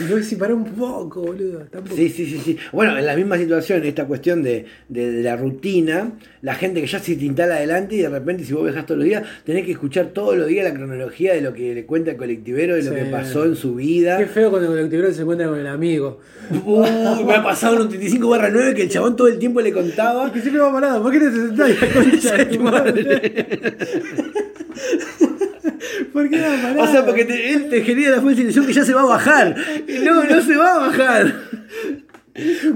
Y 0.00 0.08
yo 0.08 0.22
si 0.22 0.36
para 0.36 0.54
un 0.54 0.64
poco, 0.64 1.22
boludo. 1.22 1.62
Sí, 1.94 2.08
sí, 2.10 2.26
sí, 2.26 2.38
sí. 2.44 2.56
Bueno, 2.72 2.98
en 2.98 3.06
la 3.06 3.16
misma 3.16 3.38
situación, 3.38 3.82
esta 3.84 4.04
cuestión 4.04 4.42
de, 4.42 4.66
de- 4.88 5.10
de 5.12 5.22
la 5.22 5.36
rutina, 5.36 6.12
la 6.42 6.54
gente 6.54 6.80
que 6.82 6.86
ya 6.86 6.98
se 6.98 7.14
te 7.16 7.24
instala 7.24 7.54
adelante 7.56 7.94
y 7.94 7.98
de 8.02 8.08
repente 8.10 8.44
si 8.44 8.52
vos 8.52 8.64
viajás 8.64 8.84
todos 8.84 8.98
los 8.98 9.06
días, 9.06 9.22
tenés 9.44 9.64
que 9.64 9.72
escuchar 9.72 10.08
todos 10.08 10.36
los 10.36 10.46
días 10.48 10.64
la 10.64 10.74
cronología 10.74 11.32
de 11.34 11.40
lo 11.40 11.54
que 11.54 11.74
le 11.74 11.86
cuenta 11.86 12.10
el 12.10 12.16
colectivero, 12.18 12.74
de 12.74 12.82
lo 12.82 12.90
Sí. 12.90 12.96
que 12.96 13.04
pasó 13.06 13.44
en 13.46 13.56
su 13.56 13.76
vida. 13.76 14.18
Qué 14.18 14.26
feo 14.26 14.50
cuando 14.50 14.68
el 14.70 14.74
colectivero 14.76 15.12
se 15.14 15.22
encuentra 15.22 15.48
con 15.48 15.58
el 15.58 15.66
amigo. 15.68 16.20
Uy, 16.66 17.24
me 17.26 17.34
ha 17.34 17.42
pasado 17.42 17.80
un 17.80 17.88
35 17.88 18.28
barra 18.28 18.50
9 18.50 18.74
que 18.74 18.82
el 18.82 18.88
chabón 18.90 19.16
todo 19.16 19.28
el 19.28 19.38
tiempo 19.38 19.60
le 19.62 19.72
contaba. 19.72 20.28
Y 20.28 20.32
que 20.32 20.40
siempre 20.40 20.60
va 20.60 20.72
parado, 20.72 21.02
¿por 21.02 21.12
qué 21.12 21.20
te 21.20 21.30
sentás 21.30 21.70
¿Por 26.12 26.28
qué 26.30 26.40
va 26.40 26.48
parado? 26.62 26.82
O 26.82 26.86
sea, 26.86 27.04
porque 27.04 27.24
te- 27.24 27.52
él 27.52 27.68
te 27.68 27.82
genera 27.82 28.16
la 28.16 28.22
falsa 28.22 28.40
ilusión 28.40 28.66
que 28.66 28.72
ya 28.72 28.84
se 28.84 28.94
va 28.94 29.02
a 29.02 29.06
bajar. 29.06 29.56
Y 29.88 29.98
no, 30.04 30.24
no 30.24 30.42
se 30.42 30.56
va 30.56 30.74
a 30.74 30.78
bajar. 30.88 31.34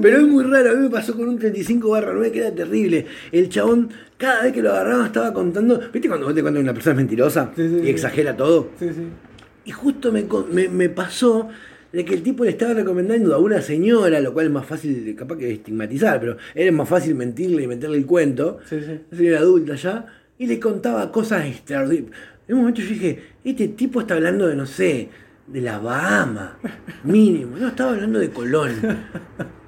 Pero 0.01 0.19
es 0.19 0.23
muy 0.27 0.45
raro, 0.45 0.71
a 0.71 0.75
mí 0.75 0.83
me 0.85 0.91
pasó 0.91 1.17
con 1.17 1.29
un 1.29 1.39
35 1.39 1.89
barra 1.91 2.13
9 2.13 2.31
que 2.33 2.39
era 2.39 2.53
terrible. 2.55 3.07
El 3.33 3.49
chabón, 3.49 3.91
cada 4.17 4.45
vez 4.45 4.53
que 4.53 4.63
lo 4.63 4.71
agarraba, 4.71 5.07
estaba 5.07 5.33
contando. 5.33 5.81
¿Viste 5.93 6.09
cuando 6.09 6.27
vos 6.27 6.35
te 6.35 6.43
cuentas 6.43 6.61
que 6.61 6.65
una 6.65 6.75
persona 6.75 6.93
es 6.93 6.97
mentirosa 6.99 7.53
Sí, 7.57 7.69
sí, 7.69 7.81
y 7.85 7.89
exagera 7.89 8.37
todo? 8.37 8.71
Sí, 8.79 8.89
sí. 8.91 9.03
Y 9.65 9.71
justo 9.73 10.13
me, 10.13 10.25
me, 10.53 10.69
me 10.69 10.89
pasó 10.89 11.49
de 11.93 12.05
que 12.05 12.15
el 12.15 12.23
tipo 12.23 12.45
le 12.45 12.51
estaba 12.51 12.75
recomendando 12.75 13.35
a 13.35 13.39
una 13.39 13.61
señora, 13.61 14.21
lo 14.21 14.33
cual 14.33 14.47
es 14.47 14.53
más 14.53 14.65
fácil, 14.67 15.15
capaz 15.19 15.37
que 15.39 15.51
estigmatizar, 15.53 16.21
pero 16.21 16.37
era 16.55 16.71
más 16.71 16.89
fácil 16.89 17.15
mentirle 17.17 17.65
y 17.65 17.67
meterle 17.67 17.97
el 17.99 18.07
cuento. 18.07 18.59
Sí, 18.69 18.77
sí. 18.81 19.01
Una 19.11 19.19
señora 19.19 19.39
adulta 19.41 19.75
ya, 19.75 20.07
y 20.39 20.47
le 20.47 20.59
contaba 20.61 21.11
cosas 21.13 21.47
extraordinarias. 21.47 22.13
En 22.47 22.55
un 22.55 22.61
momento 22.63 22.81
yo 22.81 22.89
dije, 22.89 23.23
este 23.45 23.69
tipo 23.69 24.01
está 24.01 24.15
hablando 24.15 24.47
de, 24.47 24.57
no 24.57 24.65
sé, 24.67 25.09
de 25.47 25.61
la 25.61 25.79
Bahama, 25.79 26.59
mínimo. 27.05 27.57
No, 27.59 27.69
estaba 27.69 27.91
hablando 27.93 28.19
de 28.19 28.31
Colón. 28.31 28.73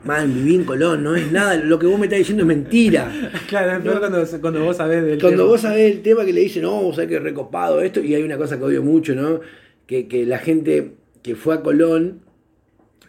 Man, 0.04 0.32
viví 0.32 0.54
en 0.54 0.64
Colón, 0.64 1.02
no 1.04 1.14
es 1.14 1.30
nada, 1.30 1.56
lo 1.56 1.78
que 1.78 1.86
vos 1.86 1.98
me 1.98 2.06
estás 2.06 2.18
diciendo 2.20 2.44
es 2.44 2.46
mentira. 2.48 3.12
Claro, 3.48 3.72
es 3.72 3.80
peor 3.82 3.98
cuando, 4.00 4.24
cuando 4.40 4.64
vos 4.64 4.76
sabés 4.78 5.04
del 5.04 5.20
Cuando 5.20 5.38
tema. 5.42 5.50
vos 5.50 5.60
sabés 5.60 5.92
el 5.96 6.02
tema 6.02 6.24
que 6.24 6.32
le 6.32 6.40
dicen, 6.40 6.62
no, 6.62 6.80
vos 6.82 6.94
sabés 6.96 7.10
que 7.10 7.18
recopado 7.18 7.82
esto, 7.82 8.00
y 8.00 8.14
hay 8.14 8.22
una 8.22 8.38
cosa 8.38 8.56
que 8.56 8.64
odio 8.64 8.82
mucho, 8.82 9.14
¿no? 9.14 9.40
Que, 9.86 10.08
que 10.08 10.24
la 10.24 10.38
gente 10.38 10.94
que 11.22 11.34
fue 11.34 11.56
a 11.56 11.60
Colón, 11.60 12.20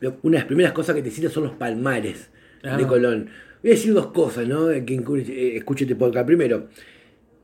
lo- 0.01 0.17
una 0.23 0.33
de 0.33 0.39
las 0.39 0.45
primeras 0.47 0.73
cosas 0.73 0.93
que 0.95 1.01
te 1.01 1.11
cita 1.11 1.29
son 1.29 1.43
los 1.43 1.53
palmares 1.53 2.29
Ah. 2.63 2.75
de 2.75 2.85
Colón. 2.85 3.29
Voy 3.63 3.71
a 3.71 3.73
decir 3.75 3.93
dos 3.93 4.07
cosas, 4.07 4.45
¿no? 4.47 4.67
Que 4.67 4.95
eh, 4.95 5.57
escuche 5.57 5.85
este 5.85 5.95
podcast. 5.95 6.25
Primero, 6.27 6.67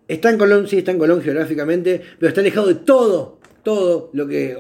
está 0.08 0.30
en 0.30 0.38
Colón, 0.38 0.68
sí, 0.68 0.80
está 0.80 0.92
en 0.92 1.00
Colón 1.00 1.22
geográficamente, 1.22 2.02
pero 2.20 2.30
está 2.30 2.42
alejado 2.42 2.68
de 2.68 2.76
todo, 2.76 3.40
todo 3.64 4.10
lo 4.14 4.28
que. 4.28 4.58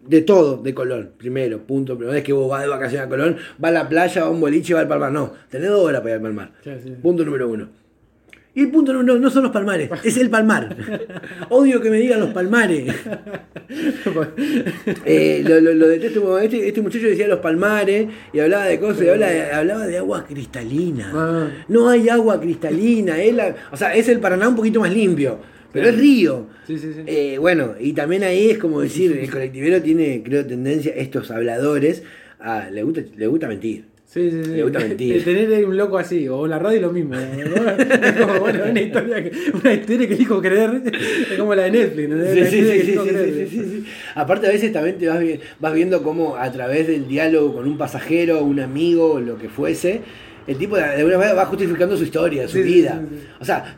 De 0.00 0.22
todo 0.22 0.56
de 0.56 0.72
Colón, 0.72 1.12
primero, 1.18 1.58
punto. 1.66 1.98
Pero 1.98 2.10
no 2.10 2.16
es 2.16 2.24
que 2.24 2.32
vos 2.32 2.48
vas 2.48 2.62
de 2.62 2.68
vacaciones 2.68 3.06
a 3.06 3.10
Colón, 3.10 3.36
va 3.62 3.68
a 3.68 3.72
la 3.72 3.88
playa, 3.88 4.22
va 4.22 4.28
a 4.28 4.30
un 4.30 4.40
boliche, 4.40 4.72
va 4.72 4.80
al 4.80 4.88
palmar. 4.88 5.12
No, 5.12 5.34
tenés 5.50 5.68
dos 5.68 5.84
horas 5.84 6.00
para 6.00 6.10
ir 6.10 6.16
al 6.16 6.22
palmar. 6.22 6.52
Sí, 6.64 6.70
sí. 6.82 6.90
Punto 7.02 7.24
número 7.24 7.48
uno. 7.48 7.68
Y 8.58 8.62
el 8.62 8.70
punto 8.72 8.92
dos 8.92 9.04
no 9.04 9.30
son 9.30 9.44
los 9.44 9.52
palmares, 9.52 9.88
es 10.02 10.16
el 10.16 10.30
palmar. 10.30 10.76
Odio 11.48 11.80
que 11.80 11.90
me 11.90 11.98
digan 11.98 12.18
los 12.18 12.30
palmares. 12.30 12.92
Eh, 15.04 15.44
lo, 15.46 15.60
lo, 15.60 15.74
lo 15.74 15.86
detesto. 15.88 16.38
Este, 16.38 16.66
este 16.66 16.80
muchacho 16.80 17.06
decía 17.06 17.28
los 17.28 17.38
palmares 17.38 18.08
y 18.32 18.40
hablaba 18.40 18.64
de 18.64 18.80
cosas, 18.80 19.02
y 19.02 19.04
de- 19.04 19.50
hablaba 19.52 19.86
de 19.86 19.98
agua 19.98 20.24
cristalina. 20.26 21.12
Ah. 21.14 21.48
No 21.68 21.88
hay 21.88 22.08
agua 22.08 22.40
cristalina. 22.40 23.22
Es 23.22 23.34
la- 23.34 23.54
o 23.70 23.76
sea, 23.76 23.94
es 23.94 24.08
el 24.08 24.18
Paraná 24.20 24.48
un 24.48 24.56
poquito 24.56 24.80
más 24.80 24.92
limpio, 24.92 25.38
pero 25.72 25.88
es 25.90 25.96
río. 25.98 26.46
Sí, 26.66 26.78
sí, 26.78 26.92
sí. 26.94 27.02
Eh, 27.06 27.36
bueno, 27.38 27.74
y 27.78 27.92
también 27.92 28.24
ahí 28.24 28.50
es 28.50 28.58
como 28.58 28.80
decir, 28.80 29.16
el 29.20 29.30
colectivero 29.30 29.80
tiene, 29.82 30.22
creo, 30.24 30.44
tendencia, 30.46 30.92
estos 30.96 31.30
habladores, 31.30 32.02
a, 32.40 32.70
le, 32.70 32.82
gusta, 32.82 33.02
le 33.16 33.26
gusta 33.28 33.46
mentir. 33.48 33.84
Sí, 34.08 34.30
sí, 34.30 34.42
sí. 34.42 34.50
Le 34.52 34.62
gusta 34.62 34.78
mentir. 34.78 35.22
Tener 35.22 35.66
un 35.66 35.76
loco 35.76 35.98
así, 35.98 36.26
o 36.28 36.46
la 36.46 36.58
radio 36.58 36.80
lo 36.80 36.92
mismo. 36.92 37.14
¿no? 37.14 37.70
Es 37.78 38.12
como, 38.12 38.40
bueno, 38.40 38.64
una 38.70 38.80
historia 38.80 39.22
que, 39.22 39.32
una 39.52 39.74
historia 39.74 40.08
que 40.08 40.14
elijo 40.14 40.40
creer. 40.40 40.82
Es 41.30 41.38
como 41.38 41.54
la 41.54 41.64
de 41.64 41.70
Netflix, 41.72 42.08
¿no? 42.08 42.24
Sí, 42.24 42.44
sí, 42.46 42.50
sí, 42.50 42.96
creer. 42.96 43.34
sí, 43.34 43.46
sí, 43.50 43.64
sí. 43.64 43.84
Aparte 44.14 44.46
a 44.46 44.50
veces 44.50 44.72
también 44.72 44.96
te 44.96 45.08
vas, 45.08 45.22
vas 45.60 45.74
viendo 45.74 46.02
cómo 46.02 46.36
a 46.36 46.50
través 46.50 46.86
del 46.86 47.06
diálogo 47.06 47.56
con 47.56 47.68
un 47.68 47.76
pasajero, 47.76 48.42
un 48.44 48.60
amigo, 48.60 49.20
lo 49.20 49.36
que 49.36 49.50
fuese, 49.50 50.00
el 50.46 50.56
tipo 50.56 50.76
de, 50.76 50.84
alguna 50.84 51.18
manera 51.18 51.34
va 51.34 51.44
justificando 51.44 51.94
su 51.94 52.04
historia, 52.04 52.48
su 52.48 52.62
vida. 52.62 53.04
O 53.40 53.44
sea, 53.44 53.76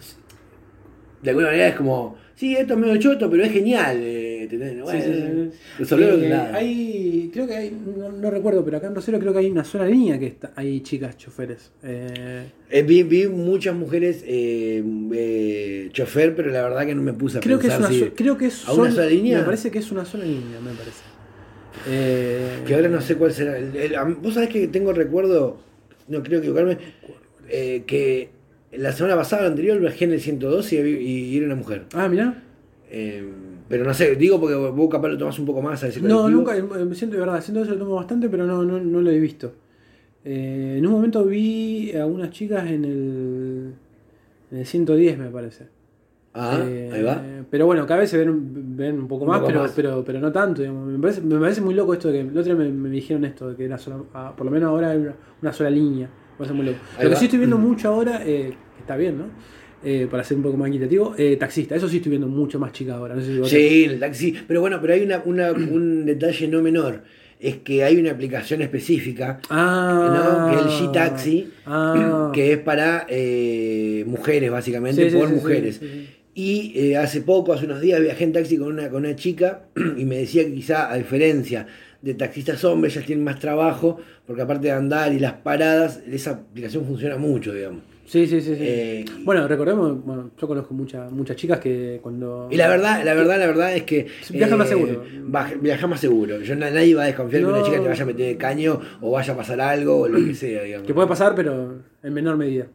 de 1.22 1.30
alguna 1.30 1.48
manera 1.48 1.66
es 1.66 1.74
como, 1.74 2.16
sí, 2.36 2.54
esto 2.54 2.74
es 2.74 2.78
medio 2.78 2.96
choto, 2.98 3.28
pero 3.28 3.42
es 3.42 3.50
genial. 3.50 3.98
eh, 4.00 4.29
¿entendés? 4.52 4.82
Bueno, 4.82 5.00
sí, 5.02 5.84
sí. 5.84 5.94
Eh, 5.94 6.28
nada. 6.28 6.54
hay, 6.56 7.30
creo 7.32 7.46
que 7.46 7.54
hay, 7.56 7.70
no, 7.96 8.10
no 8.12 8.30
recuerdo, 8.30 8.64
pero 8.64 8.76
acá 8.78 8.86
en 8.88 8.94
Rosario 8.94 9.20
creo 9.20 9.32
que 9.32 9.38
hay 9.40 9.50
una 9.50 9.64
sola 9.64 9.86
línea 9.86 10.18
que 10.18 10.26
está, 10.26 10.52
hay 10.56 10.80
chicas 10.80 11.16
choferes. 11.16 11.70
Eh, 11.82 12.44
Eh, 12.70 12.82
vi, 12.82 13.02
vi 13.02 13.26
muchas 13.26 13.74
mujeres 13.74 14.22
chofer, 15.92 16.34
pero 16.34 16.50
la 16.50 16.62
verdad 16.62 16.86
que 16.86 16.94
no 16.94 17.02
me 17.02 17.12
puse 17.12 17.38
a 17.38 17.40
creo 17.40 17.58
que 17.58 17.66
es 17.68 17.72
pensar 17.74 17.90
una, 17.92 18.00
si- 18.06 18.10
creo 18.12 18.36
que 18.38 18.46
es 18.46 18.66
¿A 18.68 18.72
una 18.72 18.84
sol- 18.86 18.92
sola 18.94 19.06
línea? 19.06 19.38
Me 19.38 19.44
parece 19.44 19.70
que 19.70 19.78
es 19.78 19.90
una 19.90 20.04
sola 20.04 20.24
línea, 20.24 20.60
me 20.60 20.72
parece. 20.72 21.02
Eh, 21.88 22.58
Que 22.66 22.74
ahora 22.74 22.88
no 22.88 23.00
sé 23.00 23.14
cuál 23.16 23.32
será. 23.32 23.56
El- 23.58 23.74
el- 23.76 23.94
a- 23.94 24.04
Vos 24.04 24.34
sabés 24.34 24.48
que 24.50 24.68
tengo 24.68 24.92
recuerdo, 24.92 25.58
no 26.08 26.22
creo 26.22 26.40
equivocarme, 26.40 26.78
que 27.48 28.28
la 28.72 28.92
semana 28.92 29.16
pasada, 29.16 29.42
la 29.42 29.48
anterior, 29.48 29.80
viajé 29.80 30.04
en 30.04 30.12
el 30.12 30.20
102 30.20 30.72
y, 30.72 30.78
había- 30.78 31.00
y 31.00 31.36
era 31.36 31.46
una 31.46 31.56
mujer. 31.56 31.84
Ah, 31.94 32.08
mirá. 32.08 32.42
Eh, 32.90 33.24
pero 33.70 33.84
no 33.84 33.94
sé, 33.94 34.16
digo 34.16 34.40
porque 34.40 34.56
vos 34.56 34.90
capaz 34.90 35.08
lo 35.10 35.16
tomás 35.16 35.38
un 35.38 35.46
poco 35.46 35.62
más 35.62 35.80
a 35.84 35.86
ese 35.86 36.00
No, 36.00 36.28
nunca, 36.28 36.56
eh, 36.56 36.62
me 36.62 36.92
siento 36.96 37.14
de 37.14 37.20
verdad, 37.20 37.40
siento 37.40 37.62
eso 37.62 37.70
lo 37.70 37.78
tomo 37.78 37.94
bastante, 37.94 38.28
pero 38.28 38.44
no, 38.44 38.64
no, 38.64 38.80
no 38.80 39.00
lo 39.00 39.10
he 39.10 39.20
visto. 39.20 39.52
Eh, 40.24 40.74
en 40.78 40.86
un 40.86 40.92
momento 40.92 41.24
vi 41.24 41.96
a 41.96 42.04
unas 42.04 42.30
chicas 42.30 42.68
en 42.68 42.84
el, 42.84 43.74
en 44.50 44.58
el 44.58 44.66
110, 44.66 45.18
me 45.18 45.30
parece. 45.30 45.68
Ah, 46.34 46.58
Eh, 46.64 46.90
ahí 46.92 47.02
va. 47.04 47.22
Pero 47.48 47.66
bueno, 47.66 47.86
cada 47.86 48.00
vez 48.00 48.10
se 48.10 48.18
ven, 48.18 48.76
ven 48.76 48.98
un 48.98 49.06
poco 49.06 49.22
Un 49.22 49.30
más, 49.30 49.38
poco 49.38 49.48
pero, 49.48 49.60
más. 49.60 49.72
Pero, 49.72 50.04
pero 50.04 50.18
no 50.18 50.32
tanto. 50.32 50.62
digamos. 50.62 50.88
Me, 50.88 50.98
parece, 50.98 51.20
me 51.20 51.38
parece 51.38 51.60
muy 51.60 51.74
loco 51.74 51.92
esto 51.92 52.08
de 52.08 52.14
que 52.14 52.20
el 52.22 52.38
otro 52.38 52.42
día 52.42 52.56
me, 52.56 52.72
me 52.72 52.88
dijeron 52.88 53.24
esto, 53.24 53.50
de 53.50 53.56
que 53.56 53.66
era 53.66 53.78
sola, 53.78 54.02
ah, 54.14 54.34
por 54.36 54.46
lo 54.46 54.50
menos 54.50 54.68
ahora 54.68 54.90
hay 54.90 54.98
una, 54.98 55.14
una 55.42 55.52
sola 55.52 55.70
línea. 55.70 56.08
Me 56.08 56.38
parece 56.38 56.54
muy 56.54 56.66
loco. 56.66 56.78
Ahí 56.98 57.04
Lo 57.04 57.10
que 57.10 57.16
sí 57.16 57.26
estoy 57.26 57.38
viendo 57.38 57.56
mucho 57.56 57.88
ahora, 57.88 58.22
eh, 58.26 58.52
que 58.74 58.80
está 58.80 58.96
bien, 58.96 59.16
¿no? 59.16 59.24
Eh, 59.82 60.06
para 60.10 60.22
ser 60.24 60.36
un 60.36 60.42
poco 60.42 60.58
más 60.58 60.68
equitativo, 60.68 61.14
eh, 61.16 61.36
taxista. 61.38 61.74
Eso 61.74 61.88
sí 61.88 61.96
estoy 61.96 62.10
viendo 62.10 62.28
mucho 62.28 62.58
más 62.58 62.70
chica 62.72 62.94
ahora. 62.96 63.14
No 63.14 63.22
sé 63.22 63.42
si 63.44 63.48
Sí, 63.48 63.84
el 63.84 63.98
taxi. 63.98 64.34
Pero 64.46 64.60
bueno, 64.60 64.78
pero 64.80 64.92
hay 64.92 65.02
una, 65.02 65.22
una- 65.24 65.52
un 65.52 66.04
detalle 66.06 66.48
no 66.48 66.60
menor. 66.60 67.02
Es 67.38 67.56
que 67.58 67.82
hay 67.82 67.96
una 67.96 68.10
aplicación 68.10 68.60
específica, 68.60 69.40
Ah, 69.48 70.50
¿no? 70.50 70.50
Que 70.50 70.56
es 70.56 70.60
el 70.82 70.88
G-Taxi, 70.88 71.48
Ah. 71.64 72.30
que 72.34 72.52
es 72.52 72.58
para 72.58 73.06
eh, 73.08 74.04
mujeres, 74.06 74.50
básicamente, 74.50 75.08
Sí, 75.10 75.16
por 75.16 75.28
sí, 75.28 75.34
mujeres. 75.34 75.76
sí. 75.80 76.08
Y 76.34 76.72
eh, 76.78 76.96
hace 76.98 77.22
poco, 77.22 77.54
hace 77.54 77.64
unos 77.64 77.80
días, 77.80 78.00
viajé 78.02 78.24
en 78.24 78.32
taxi 78.34 78.58
con 78.58 78.68
una, 78.68 78.90
con 78.90 79.04
una 79.06 79.16
chica 79.16 79.62
y 79.96 80.04
me 80.04 80.18
decía 80.18 80.44
que 80.44 80.52
quizá, 80.52 80.92
a 80.92 80.96
diferencia 80.96 81.66
de 82.02 82.12
taxistas 82.14 82.62
hombres, 82.64 82.94
ellas 82.96 83.06
tienen 83.06 83.24
más 83.24 83.38
trabajo, 83.38 83.98
porque 84.26 84.42
aparte 84.42 84.66
de 84.68 84.72
andar 84.72 85.10
y 85.14 85.18
las 85.18 85.32
paradas, 85.34 86.00
esa 86.10 86.32
aplicación 86.32 86.84
funciona 86.84 87.16
mucho, 87.16 87.54
digamos. 87.54 87.80
Sí, 88.10 88.26
sí, 88.26 88.40
sí. 88.40 88.56
sí. 88.56 88.60
Eh, 88.60 89.04
bueno, 89.22 89.46
recordemos, 89.46 90.04
bueno, 90.04 90.32
yo 90.36 90.48
conozco 90.48 90.74
muchas 90.74 91.12
muchas 91.12 91.36
chicas 91.36 91.60
que 91.60 92.00
cuando... 92.02 92.48
Y 92.50 92.56
la 92.56 92.66
verdad, 92.68 93.04
la 93.04 93.14
verdad, 93.14 93.38
la 93.38 93.46
verdad 93.46 93.76
es 93.76 93.84
que. 93.84 94.08
Viaja 94.30 94.56
más 94.56 94.68
seguro. 94.68 95.04
baj- 95.28 95.60
Viaja 95.60 95.86
más 95.86 96.00
seguro. 96.00 96.40
Yo, 96.40 96.56
na- 96.56 96.70
nadie 96.70 96.94
va 96.96 97.04
a 97.04 97.06
desconfiar 97.06 97.42
que 97.42 97.46
No. 97.48 97.54
una 97.54 97.64
chica 97.64 97.80
te 97.80 97.86
vaya 97.88 98.02
a 98.02 98.06
meter 98.06 98.26
de 98.26 98.36
caño 98.36 98.80
o 99.00 99.12
vaya 99.12 99.32
a 99.32 99.36
pasar 99.36 99.60
algo 99.60 100.00
o 100.00 100.08
lo 100.08 100.18
que 100.26 100.34
sea, 100.34 100.62
digamos. 100.64 100.86
Que 100.88 100.92
puede 100.94 101.06
pasar, 101.06 101.36
pero 101.36 101.82
en 102.02 102.12
menor 102.12 102.36
medida. 102.36 102.66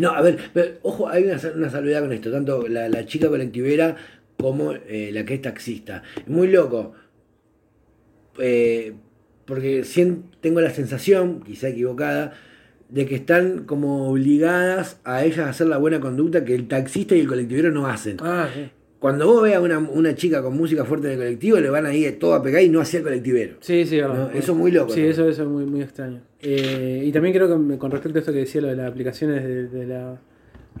No, 0.00 0.10
a 0.10 0.22
ver, 0.22 0.36
pero, 0.52 0.72
ojo, 0.82 1.08
hay 1.08 1.22
una, 1.22 1.38
una 1.54 1.70
salvedad 1.70 2.00
con 2.00 2.12
esto, 2.12 2.32
tanto 2.32 2.66
la, 2.66 2.88
la 2.88 3.06
chica 3.06 3.28
colectivera 3.28 3.94
como 4.38 4.72
eh, 4.72 5.10
la 5.12 5.24
que 5.24 5.34
es 5.34 5.42
taxista. 5.42 6.02
Muy 6.26 6.48
loco. 6.48 6.94
eh, 8.40 8.92
porque 9.46 9.84
tengo 10.40 10.60
la 10.60 10.70
sensación, 10.70 11.42
quizá 11.42 11.68
equivocada, 11.68 12.34
de 12.88 13.06
que 13.06 13.14
están 13.16 13.64
como 13.64 14.08
obligadas 14.10 15.00
a 15.04 15.24
ellas 15.24 15.40
a 15.40 15.48
hacer 15.50 15.66
la 15.66 15.76
buena 15.78 16.00
conducta 16.00 16.44
que 16.44 16.54
el 16.54 16.68
taxista 16.68 17.14
y 17.14 17.20
el 17.20 17.26
colectivero 17.28 17.70
no 17.70 17.86
hacen. 17.86 18.16
Ah, 18.20 18.48
sí. 18.54 18.70
Cuando 18.98 19.26
vos 19.26 19.42
veas 19.42 19.62
una, 19.62 19.78
una 19.78 20.14
chica 20.16 20.42
con 20.42 20.56
música 20.56 20.84
fuerte 20.84 21.06
en 21.06 21.12
el 21.12 21.18
colectivo, 21.18 21.60
le 21.60 21.70
van 21.70 21.86
a 21.86 21.94
ir 21.94 22.18
todo 22.18 22.34
a 22.34 22.42
pegar 22.42 22.62
y 22.62 22.68
no 22.68 22.80
hacia 22.80 22.98
el 22.98 23.04
colectivero. 23.04 23.56
Sí, 23.60 23.84
sí. 23.86 24.00
No, 24.00 24.30
eso 24.30 24.52
es 24.52 24.58
muy 24.58 24.72
loco, 24.72 24.92
Sí, 24.92 25.02
¿no? 25.02 25.06
eso, 25.08 25.28
eso 25.28 25.42
es 25.44 25.48
muy, 25.48 25.66
muy 25.66 25.82
extraño. 25.82 26.20
Eh, 26.40 27.02
y 27.06 27.12
también 27.12 27.32
creo 27.34 27.46
que 27.46 27.78
con 27.78 27.90
respecto 27.92 28.18
a 28.18 28.20
esto 28.20 28.32
que 28.32 28.40
decía, 28.40 28.60
lo 28.62 28.68
de 28.68 28.76
las 28.76 28.90
aplicaciones 28.90 29.44
de, 29.44 29.68
de 29.68 29.86
la, 29.86 30.18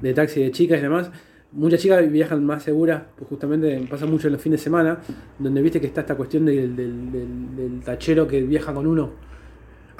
de 0.00 0.14
taxi 0.14 0.40
de 0.42 0.50
chicas 0.50 0.78
y 0.80 0.82
demás, 0.82 1.10
muchas 1.52 1.80
chicas 1.80 2.10
viajan 2.10 2.44
más 2.44 2.64
seguras, 2.64 3.02
pues 3.16 3.28
justamente 3.28 3.86
pasa 3.88 4.06
mucho 4.06 4.26
en 4.26 4.32
los 4.32 4.42
fines 4.42 4.58
de 4.60 4.64
semana, 4.64 4.98
donde 5.38 5.62
viste 5.62 5.80
que 5.80 5.86
está 5.86 6.00
esta 6.00 6.16
cuestión 6.16 6.44
del, 6.46 6.74
del, 6.74 7.12
del- 7.12 7.56
del 7.56 7.80
tachero 7.84 8.26
que 8.26 8.42
viaja 8.42 8.74
con 8.74 8.86
uno. 8.86 9.12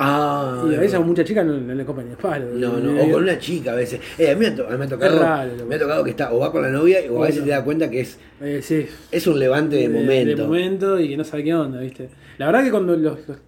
Ah, 0.00 0.64
y 0.70 0.74
a 0.76 0.78
veces 0.78 0.94
a 0.94 1.00
muchas 1.00 1.24
chicas 1.26 1.44
no, 1.44 1.54
no 1.54 1.74
le 1.74 1.84
copan 1.84 2.06
el 2.08 2.16
palo. 2.16 2.46
No, 2.54 2.78
no, 2.78 2.94
Y- 3.04 3.08
o 3.08 3.12
con 3.12 3.22
una 3.24 3.36
chica 3.38 3.72
a 3.72 3.74
veces. 3.74 4.00
Eh, 4.16 4.30
a, 4.30 4.34
mí 4.34 4.40
me 4.40 4.46
ha, 4.46 4.54
to- 4.54 4.68
me 4.78 4.84
ha 4.84 4.88
tocado, 4.88 5.18
raro, 5.18 5.50
me 5.68 5.74
ha 5.74 5.78
tocado 5.78 6.04
que 6.04 6.10
está 6.10 6.32
o 6.32 6.38
va 6.38 6.52
con 6.52 6.62
la 6.62 6.68
novia 6.70 7.00
o 7.10 7.22
a 7.24 7.26
veces 7.26 7.42
te 7.42 7.50
da 7.50 7.64
cuenta 7.64 7.90
que 7.90 8.00
es, 8.00 8.16
eh, 8.40 8.60
sí, 8.62 8.86
es 9.10 9.26
un 9.26 9.38
levante 9.40 9.74
de, 9.76 9.88
momento. 9.88 10.36
de 10.36 10.42
momento 10.42 11.00
y 11.00 11.08
que 11.08 11.16
no 11.16 11.24
sabe 11.24 11.42
qué 11.42 11.52
onda, 11.54 11.80
¿viste? 11.80 12.08
La 12.38 12.46
verdad 12.46 12.62
que 12.62 12.70
cuando 12.70 12.96
los, 12.96 13.18
los- 13.26 13.38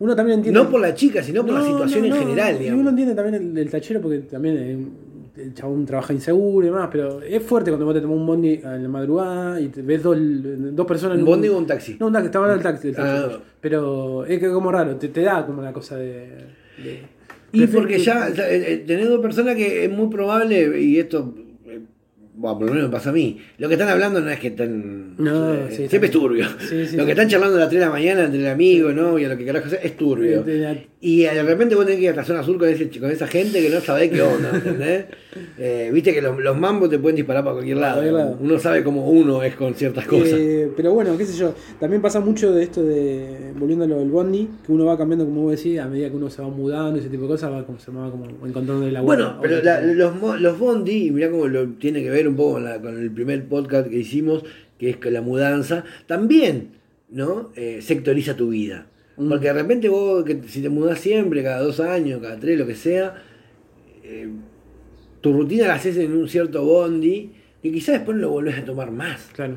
uno 0.00 0.16
también 0.16 0.38
entiende. 0.38 0.58
No 0.60 0.68
por 0.68 0.80
la 0.80 0.94
chica, 0.94 1.22
sino 1.22 1.44
por 1.44 1.52
la 1.54 1.60
No, 1.60 1.66
situación 1.66 2.08
no, 2.08 2.14
en 2.16 2.20
general, 2.22 2.56
Y 2.56 2.58
digamos. 2.60 2.80
uno 2.80 2.90
entiende 2.90 3.14
también 3.14 3.34
el, 3.52 3.58
el 3.58 3.70
tachero 3.70 4.00
porque 4.00 4.18
también 4.20 4.56
eh, 4.58 4.86
el 5.36 5.54
chabón 5.54 5.84
trabaja 5.86 6.12
inseguro 6.12 6.66
y 6.66 6.70
demás, 6.70 6.88
pero 6.90 7.22
es 7.22 7.42
fuerte 7.42 7.70
cuando 7.70 7.86
vos 7.86 7.94
te 7.94 8.00
tomás 8.00 8.16
un 8.16 8.26
bondi 8.26 8.60
en 8.62 8.82
la 8.82 8.88
madrugada 8.88 9.60
y 9.60 9.68
te 9.68 9.82
ves 9.82 10.02
dos, 10.02 10.16
dos 10.20 10.86
personas 10.86 11.14
en 11.16 11.22
¿Un 11.22 11.26
bondi 11.26 11.48
o 11.48 11.58
un 11.58 11.66
taxi? 11.66 11.96
No, 12.00 12.08
un 12.08 12.12
taxi, 12.12 12.26
estaba 12.26 12.44
hablando 12.46 12.62
del 12.64 12.72
taxi, 12.72 12.86
del 12.88 12.96
taxi. 12.96 13.34
Ah. 13.36 13.42
Pero 13.60 14.24
es 14.26 14.38
que 14.40 14.50
como 14.50 14.70
raro, 14.72 14.96
te, 14.96 15.08
te 15.08 15.20
da 15.22 15.46
como 15.46 15.62
la 15.62 15.72
cosa 15.72 15.96
de. 15.96 16.28
de- 16.82 17.02
Y 17.52 17.66
porque 17.66 17.96
que- 17.96 18.02
ya 18.02 18.28
eh, 18.28 18.34
eh, 18.72 18.84
tenés 18.86 19.08
dos 19.08 19.20
personas 19.20 19.56
que 19.56 19.84
es 19.84 19.90
muy 19.90 20.08
probable, 20.08 20.80
y 20.80 20.98
esto, 20.98 21.34
eh, 21.66 21.80
bueno, 22.34 22.58
por 22.58 22.66
lo 22.68 22.74
menos 22.74 22.88
me 22.88 22.92
pasa 22.92 23.10
a 23.10 23.12
mí, 23.12 23.38
lo 23.58 23.66
que 23.68 23.74
están 23.74 23.88
hablando 23.88 24.20
no 24.20 24.30
es 24.30 24.38
que 24.38 24.48
están... 24.48 25.16
No, 25.16 25.54
eh, 25.54 25.66
sí, 25.70 25.88
siempre 25.88 26.06
es 26.06 26.12
turbio. 26.12 26.46
Sí, 26.60 26.86
sí, 26.86 26.96
lo 26.96 27.04
que 27.04 27.10
están 27.12 27.28
charlando 27.28 27.56
a 27.56 27.60
las 27.60 27.68
3 27.68 27.80
de 27.80 27.86
la 27.86 27.92
mañana 27.92 28.24
entre 28.24 28.40
el 28.40 28.46
amigo, 28.48 28.92
¿no? 28.92 29.18
Y 29.18 29.24
a 29.24 29.28
lo 29.28 29.36
que 29.36 29.44
carajo 29.44 29.68
sea, 29.68 29.80
es 29.80 29.96
turbio. 29.96 30.44
Y 31.02 31.22
de 31.22 31.42
repente 31.42 31.74
vos 31.74 31.86
tenés 31.86 31.98
que 31.98 32.04
ir 32.04 32.10
a 32.10 32.16
la 32.16 32.24
zona 32.24 32.42
sur 32.42 32.58
con, 32.58 32.68
ese, 32.68 32.90
con 33.00 33.10
esa 33.10 33.26
gente 33.26 33.62
que 33.62 33.70
no 33.70 33.80
sabés 33.80 34.10
qué 34.10 34.20
onda, 34.20 34.50
¿entendés? 34.54 35.06
Eh, 35.56 35.90
Viste 35.94 36.12
que 36.12 36.20
los, 36.20 36.38
los 36.38 36.58
mambos 36.58 36.90
te 36.90 36.98
pueden 36.98 37.16
disparar 37.16 37.42
para 37.42 37.54
cualquier 37.54 37.78
lado. 37.78 38.02
Uno 38.38 38.58
sabe 38.58 38.84
cómo 38.84 39.08
uno 39.08 39.42
es 39.42 39.54
con 39.54 39.72
ciertas 39.74 40.04
cosas. 40.06 40.34
Eh, 40.38 40.70
pero 40.76 40.92
bueno, 40.92 41.16
qué 41.16 41.24
sé 41.24 41.38
yo, 41.38 41.54
también 41.78 42.02
pasa 42.02 42.20
mucho 42.20 42.52
de 42.52 42.64
esto 42.64 42.82
de, 42.84 43.52
volviendo 43.58 43.86
a 43.86 43.88
lo 43.88 43.98
del 44.00 44.10
bondi, 44.10 44.46
que 44.66 44.72
uno 44.72 44.84
va 44.84 44.98
cambiando, 44.98 45.24
como 45.24 45.40
vos 45.44 45.56
decís, 45.56 45.78
a 45.78 45.88
medida 45.88 46.10
que 46.10 46.16
uno 46.16 46.28
se 46.28 46.42
va 46.42 46.48
mudando 46.48 46.98
y 46.98 47.00
ese 47.00 47.08
tipo 47.08 47.22
de 47.22 47.28
cosas, 47.30 47.50
va 47.50 47.64
como, 47.64 47.78
se 47.78 47.90
va 47.92 48.10
como 48.10 48.26
encontrando 48.26 48.80
de 48.84 48.92
la 48.92 49.00
Bueno, 49.00 49.38
pero 49.40 49.62
la- 49.62 49.80
los, 49.80 50.12
los 50.38 50.58
bondi, 50.58 51.06
y 51.06 51.10
mirá 51.12 51.30
cómo 51.30 51.48
lo 51.48 51.66
tiene 51.78 52.02
que 52.02 52.10
ver 52.10 52.28
un 52.28 52.36
poco 52.36 52.52
con, 52.54 52.64
la- 52.64 52.78
con 52.78 52.98
el 52.98 53.10
primer 53.10 53.42
podcast 53.48 53.88
que 53.88 53.96
hicimos, 53.96 54.44
que 54.78 54.90
es 54.90 54.96
con 54.98 55.14
la 55.14 55.22
mudanza, 55.22 55.82
también, 56.06 56.72
¿no? 57.08 57.52
Eh, 57.56 57.78
sectoriza 57.80 58.36
tu 58.36 58.50
vida. 58.50 58.86
Mm. 59.20 59.28
Porque 59.28 59.46
de 59.48 59.52
repente 59.52 59.88
vos, 59.88 60.24
que 60.24 60.40
si 60.48 60.62
te 60.62 60.68
mudás 60.68 60.98
siempre, 60.98 61.42
cada 61.42 61.60
dos 61.60 61.78
años, 61.80 62.20
cada 62.22 62.38
tres, 62.38 62.58
lo 62.58 62.66
que 62.66 62.74
sea, 62.74 63.22
eh, 64.02 64.28
tu 65.20 65.32
rutina 65.32 65.66
la 65.68 65.74
haces 65.74 65.96
en 65.98 66.16
un 66.16 66.28
cierto 66.28 66.64
bondi, 66.64 67.32
que 67.62 67.70
quizás 67.70 67.96
después 67.96 68.16
no 68.16 68.22
lo 68.22 68.30
volvés 68.30 68.58
a 68.58 68.64
tomar 68.64 68.90
más. 68.90 69.28
Claro, 69.34 69.56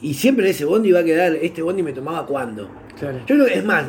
Y 0.00 0.14
siempre 0.14 0.48
ese 0.50 0.64
bondi 0.64 0.90
va 0.92 1.00
a 1.00 1.04
quedar, 1.04 1.36
este 1.36 1.60
bondi 1.62 1.82
me 1.82 1.92
tomaba 1.92 2.26
cuando. 2.26 2.70
claro. 2.98 3.18
Yo 3.26 3.34
creo 3.34 3.46
que 3.46 3.54
es 3.58 3.64
más, 3.64 3.86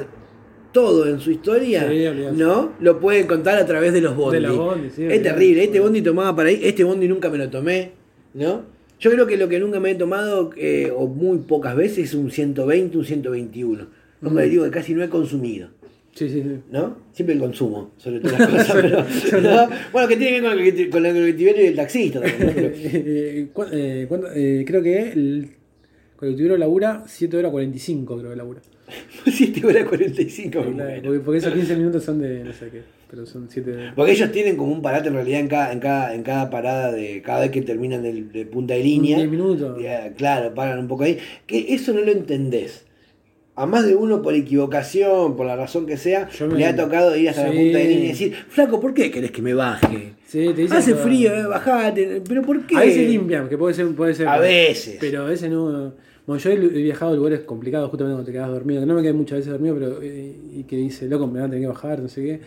todo 0.73 1.07
en 1.07 1.19
su 1.19 1.31
historia, 1.31 1.89
Sí. 1.89 2.05
¿no? 2.35 2.73
Lo 2.79 2.99
pueden 2.99 3.25
contar 3.25 3.57
a 3.57 3.65
través 3.65 3.93
de 3.93 4.01
los 4.01 4.15
bondi. 4.15 4.35
De 4.35 4.41
los 4.47 4.57
bondi, 4.57 4.89
sí, 4.89 5.03
es 5.05 5.23
terrible, 5.23 5.63
este 5.63 5.79
bondi 5.79 6.01
tomaba 6.01 6.35
para 6.35 6.49
ahí, 6.49 6.59
este 6.61 6.83
bondi 6.83 7.07
nunca 7.07 7.29
me 7.29 7.37
lo 7.37 7.49
tomé, 7.49 7.91
¿no? 8.33 8.63
Yo 8.99 9.09
creo 9.11 9.25
que 9.25 9.37
lo 9.37 9.47
que 9.47 9.59
nunca 9.61 9.79
me 9.79 9.91
he 9.91 9.95
tomado, 9.95 10.49
eh, 10.57 10.91
o 10.93 11.07
muy 11.07 11.37
pocas 11.39 11.73
veces, 11.75 12.09
es 12.09 12.13
un 12.13 12.29
120, 12.31 12.97
un 12.97 13.05
121. 13.05 13.87
No 14.21 14.29
me 14.29 14.43
digo 14.45 14.63
que 14.65 14.71
casi 14.71 14.93
no 14.93 15.03
he 15.03 15.09
consumido, 15.09 15.69
Sí, 16.13 16.27
sí, 16.27 16.41
sí. 16.41 16.59
¿no? 16.71 16.97
Siempre 17.13 17.35
el 17.35 17.39
consumo, 17.41 17.91
sobre 17.97 18.19
todas 18.19 18.39
las 18.39 18.67
cosas. 18.71 19.05
pero, 19.31 19.41
¿no? 19.41 19.69
Bueno, 19.93 20.07
que 20.07 20.17
tiene 20.17 20.37
que 20.37 20.41
ver 20.41 20.51
con 20.51 20.59
el, 20.59 20.89
con 20.89 21.05
el 21.05 21.13
colectivero 21.13 21.61
y 21.61 21.65
el 21.67 21.75
taxista 21.75 22.19
también, 22.19 22.47
¿no? 22.47 22.53
Pero- 22.53 22.67
Eh, 22.75 23.47
eh. 23.71 24.07
Eh, 24.35 24.63
creo 24.67 24.81
que 24.83 25.11
el 25.13 25.49
colectivero 26.17 26.57
labura 26.57 27.03
7 27.07 27.37
horas 27.37 27.51
45, 27.51 28.17
creo 28.17 28.31
que 28.31 28.35
labura. 28.35 28.61
7 29.25 29.65
horas 29.65 29.85
45 29.87 30.61
me 30.63 30.69
muero. 30.71 31.01
Porque, 31.03 31.19
porque 31.19 31.37
esos 31.37 31.53
15 31.53 31.75
minutos 31.77 32.03
son 32.03 32.19
de 32.19 32.43
no 32.43 32.51
sé 32.53 32.69
qué, 32.71 32.81
pero 33.09 33.25
son 33.25 33.47
7 33.49 33.91
Porque 33.95 34.11
ellos 34.13 34.31
tienen 34.31 34.57
como 34.57 34.73
un 34.73 34.81
parate 34.81 35.07
en 35.09 35.13
realidad 35.13 35.39
en 35.41 35.47
cada, 35.47 35.71
en 35.71 35.79
cada, 35.79 36.15
en 36.15 36.23
cada 36.23 36.49
parada 36.49 36.91
de 36.91 37.21
cada 37.21 37.41
vez 37.41 37.51
que 37.51 37.61
terminan 37.61 38.01
de, 38.03 38.23
de 38.23 38.45
punta 38.45 38.73
de 38.73 38.83
línea. 38.83 39.17
10 39.17 39.29
minutos. 39.29 39.81
Ya, 39.81 40.11
claro, 40.13 40.53
paran 40.55 40.79
un 40.79 40.87
poco 40.87 41.03
ahí. 41.03 41.17
Que 41.45 41.73
eso 41.73 41.93
no 41.93 42.01
lo 42.01 42.11
entendés. 42.11 42.85
A 43.59 43.65
más 43.65 43.85
de 43.85 43.93
uno 43.93 44.21
por 44.21 44.33
equivocación, 44.33 45.35
por 45.35 45.45
la 45.45 45.57
razón 45.57 45.85
que 45.85 45.97
sea, 45.97 46.29
me- 46.49 46.55
le 46.57 46.65
ha 46.65 46.73
tocado 46.73 47.13
ir 47.17 47.27
hasta 47.27 47.43
la 47.43 47.51
Sí. 47.51 47.57
punta 47.57 47.77
de 47.79 47.83
línea 47.89 48.05
y 48.05 48.07
decir, 48.07 48.33
flaco, 48.47 48.79
¿por 48.79 48.93
qué 48.93 49.11
querés 49.11 49.31
que 49.31 49.41
me 49.41 49.53
baje? 49.53 50.13
Sí, 50.25 50.51
te 50.55 50.63
Hace 50.73 50.93
que- 50.93 50.97
frío, 50.99 51.35
eh, 51.35 51.43
bajate, 51.45 52.21
pero 52.25 52.41
¿por 52.41 52.65
qué? 52.65 52.77
A 52.77 52.79
veces 52.79 53.09
limpian, 53.09 53.49
que 53.49 53.57
puede 53.57 53.73
ser. 53.73 53.87
Puede 53.95 54.13
ser 54.13 54.29
A 54.29 54.39
veces. 54.39 54.95
Pero 55.01 55.23
a 55.23 55.25
veces 55.25 55.49
no. 55.51 55.91
Bueno, 56.25 56.41
yo 56.41 56.51
he 56.51 56.55
viajado 56.57 57.11
a 57.11 57.15
lugares 57.15 57.41
complicados 57.41 57.89
justamente 57.89 58.13
cuando 58.15 58.25
te 58.27 58.31
quedas 58.31 58.49
dormido. 58.49 58.85
No 58.85 58.93
me 58.93 59.01
quedé 59.01 59.11
muchas 59.13 59.39
veces 59.39 59.51
dormido, 59.51 59.75
pero. 59.75 59.99
eh, 60.03 60.35
y 60.55 60.63
que 60.63 60.77
dice, 60.77 61.07
loco, 61.09 61.27
me 61.27 61.39
van 61.41 61.49
a 61.49 61.51
tener 61.51 61.63
que 61.63 61.67
bajar, 61.67 61.99
no 61.99 62.07
sé 62.07 62.21
qué. 62.23 62.39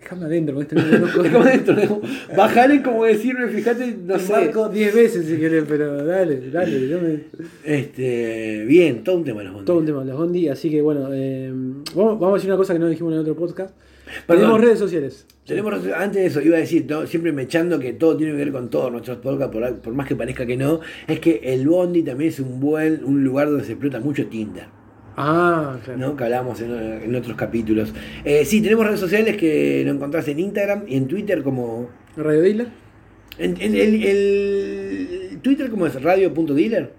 Déjame 0.00 0.24
adentro, 0.24 0.54
con 0.54 0.62
este 0.62 0.74
loco. 0.98 1.22
Déjame 1.22 1.44
adentro, 1.50 1.74
¿no? 1.76 2.00
Bajar 2.36 2.70
es 2.72 2.80
como 2.82 3.04
decirme, 3.04 3.46
fíjate, 3.48 3.96
no 4.04 4.14
Te 4.14 4.20
sé. 4.20 4.32
marco 4.32 4.68
10 4.72 4.94
veces 4.94 5.26
si 5.26 5.36
querés, 5.36 5.64
pero 5.68 6.04
dale, 6.04 6.50
dale. 6.50 6.88
yo 6.88 7.00
me- 7.00 7.20
Este, 7.64 8.64
bien, 8.66 9.04
todo 9.04 9.16
un 9.18 9.24
tema 9.24 9.42
los 9.42 9.64
Todo 9.64 9.78
un 9.78 9.86
tema, 9.86 10.02
los 10.04 10.16
bondi. 10.16 10.48
Así 10.48 10.70
que 10.70 10.80
bueno, 10.82 11.08
eh, 11.12 11.52
vamos, 11.94 12.18
vamos 12.18 12.30
a 12.30 12.34
decir 12.34 12.50
una 12.50 12.56
cosa 12.56 12.72
que 12.72 12.78
no 12.78 12.88
dijimos 12.88 13.12
en 13.12 13.18
el 13.18 13.22
otro 13.22 13.36
podcast. 13.36 13.74
Perdón. 14.26 14.42
Tenemos 14.44 14.60
redes 14.60 14.78
sociales. 14.78 15.26
Tenemos, 15.46 15.72
antes 15.96 16.22
de 16.22 16.26
eso, 16.26 16.40
iba 16.40 16.56
a 16.56 16.60
decir, 16.60 16.84
¿no? 16.88 17.06
siempre 17.06 17.30
me 17.32 17.42
echando 17.42 17.78
que 17.78 17.92
todo 17.92 18.16
tiene 18.16 18.32
que 18.32 18.38
ver 18.38 18.52
con 18.52 18.68
todos 18.70 18.90
nuestros 18.90 19.18
podcasts, 19.18 19.52
por, 19.56 19.76
por 19.80 19.92
más 19.94 20.06
que 20.08 20.16
parezca 20.16 20.46
que 20.46 20.56
no, 20.56 20.80
es 21.06 21.20
que 21.20 21.40
el 21.44 21.66
Bondi 21.68 22.02
también 22.02 22.30
es 22.30 22.40
un 22.40 22.58
buen 22.60 23.04
un 23.04 23.22
lugar 23.24 23.48
donde 23.50 23.64
se 23.64 23.72
explota 23.72 24.00
mucho 24.00 24.26
Tinder, 24.26 24.64
Ah, 25.16 25.78
claro. 25.84 25.98
¿no? 25.98 26.16
que 26.16 26.24
hablábamos 26.24 26.60
en, 26.60 26.70
en 26.72 27.14
otros 27.14 27.36
capítulos. 27.36 27.92
Eh, 28.24 28.44
sí, 28.44 28.60
tenemos 28.60 28.86
redes 28.86 29.00
sociales 29.00 29.36
que 29.36 29.82
lo 29.84 29.92
encontrás 29.92 30.26
en 30.28 30.38
Instagram 30.40 30.84
y 30.86 30.96
en 30.96 31.06
Twitter 31.08 31.42
como... 31.42 31.88
Radio 32.16 32.40
Dealer. 32.42 32.68
En, 33.38 33.56
en 33.60 33.74
el, 33.74 34.02
el 34.04 35.38
Twitter 35.42 35.70
como 35.70 35.86
es 35.86 36.00
radio.dealer. 36.02 36.92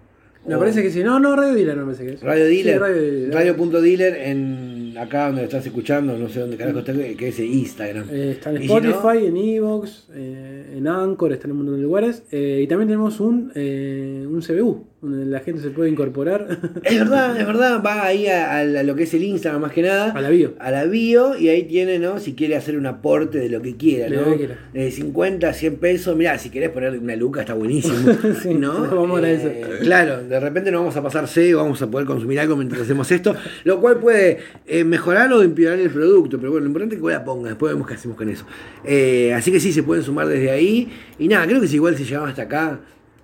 Me 0.47 0.57
parece 0.57 0.81
que 0.81 0.89
sí. 0.89 1.03
No, 1.03 1.19
no, 1.19 1.35
Radio 1.35 1.53
Dealer 1.53 1.77
no 1.77 1.85
me 1.85 1.93
parece 1.93 2.03
que 2.09 2.13
es. 2.15 2.21
Radio 2.23 2.47
Sí, 2.47 2.55
Dealer. 2.63 2.79
Radio 2.81 3.01
Dealer. 3.01 3.33
Radio.dealer 3.33 4.15
en, 4.27 4.95
acá 4.97 5.27
donde 5.27 5.43
estás 5.43 5.63
escuchando, 5.67 6.17
no 6.17 6.29
sé 6.29 6.39
dónde 6.39 6.57
carajo 6.57 6.79
está, 6.79 6.93
que 6.93 7.27
es 7.27 7.39
Instagram. 7.39 8.05
Eh, 8.11 8.31
está 8.31 8.49
en 8.49 8.63
Y 8.63 8.67
si 8.67 8.73
no- 8.73 8.77
Spotify, 8.79 9.25
en 9.27 9.37
Evox, 9.37 10.07
eh, 10.15 10.73
en 10.77 10.87
Anchor, 10.87 11.33
está 11.33 11.45
en 11.45 11.51
un 11.51 11.57
montón 11.59 11.75
de 11.75 11.83
lugares. 11.83 12.23
Eh, 12.31 12.61
y 12.63 12.67
también 12.67 12.87
tenemos 12.87 13.19
un, 13.19 13.51
un 13.55 14.41
CBU, 14.41 14.87
donde 15.01 15.25
la 15.25 15.39
gente 15.39 15.61
se 15.61 15.71
puede 15.71 15.89
incorporar 15.89 16.59
Es 16.83 16.99
verdad, 16.99 17.39
es 17.39 17.47
verdad, 17.47 17.81
va 17.83 18.05
ahí 18.05 18.27
a, 18.27 18.59
a 18.59 18.83
lo 18.83 18.95
que 18.95 19.03
es 19.03 19.13
el 19.15 19.23
Instagram 19.23 19.61
más 19.61 19.71
que 19.71 19.81
nada. 19.81 20.11
a 20.11 20.21
la 20.21 20.29
bio. 20.29 20.53
a 20.59 20.69
la 20.69 20.85
bio 20.85 21.35
y 21.35 21.49
ahí 21.49 21.63
tiene, 21.63 21.97
¿no? 21.97 22.19
Si 22.19 22.33
quiere 22.35 22.55
hacer 22.55 22.77
un 22.77 22.85
aporte 22.85 23.39
de 23.39 23.49
lo 23.49 23.61
que 23.63 23.75
quiera, 23.77 24.07
De 24.09 24.15
¿no? 24.15 24.21
lo 24.25 24.31
que 24.33 24.37
quiera. 24.37 24.57
De 24.73 24.91
50 24.91 25.49
a 25.49 25.53
100 25.53 25.75
pesos, 25.77 26.15
mirá, 26.15 26.37
si 26.37 26.51
querés 26.51 26.69
poner 26.69 26.99
una 26.99 27.15
luca 27.15 27.41
está 27.41 27.55
buenísimo, 27.55 27.95
Sí, 28.43 28.53
¿no? 28.53 28.73
vamos 28.95 29.11
a 29.11 29.17
agradecer. 29.17 29.51
Eh, 29.51 29.77
claro, 29.81 30.23
de 30.23 30.39
repente 30.39 30.69
no 30.71 30.79
vamos 30.79 30.95
a 30.95 31.01
pasar 31.01 31.27
sed, 31.27 31.55
vamos 31.55 31.81
a 31.81 31.89
poder 31.89 32.05
consumir 32.05 32.39
algo 32.39 32.55
mientras 32.55 32.81
hacemos 32.83 33.11
esto, 33.11 33.35
lo 33.63 33.81
cual 33.81 33.97
puede 33.97 34.37
eh, 34.67 34.83
mejorar 34.83 35.33
o 35.33 35.41
empeorar 35.41 35.79
el 35.79 35.89
producto, 35.89 36.37
pero 36.37 36.51
bueno, 36.51 36.65
lo 36.65 36.67
importante 36.67 36.93
es 36.95 36.99
que 36.99 37.03
vos 37.03 37.11
la 37.11 37.23
pongas, 37.23 37.49
después 37.49 37.73
vemos 37.73 37.87
qué 37.87 37.95
hacemos 37.95 38.17
con 38.17 38.29
eso. 38.29 38.45
Eh, 38.85 39.33
así 39.33 39.51
que 39.51 39.59
sí, 39.59 39.73
se 39.73 39.81
pueden 39.81 40.03
sumar 40.03 40.27
desde 40.27 40.51
ahí 40.51 40.89
y 41.17 41.27
nada, 41.27 41.47
creo 41.47 41.59
que 41.59 41.67
si 41.67 41.77
igual 41.77 41.97
si 41.97 42.03
llegamos 42.03 42.29
hasta 42.29 42.43
acá, 42.43 42.79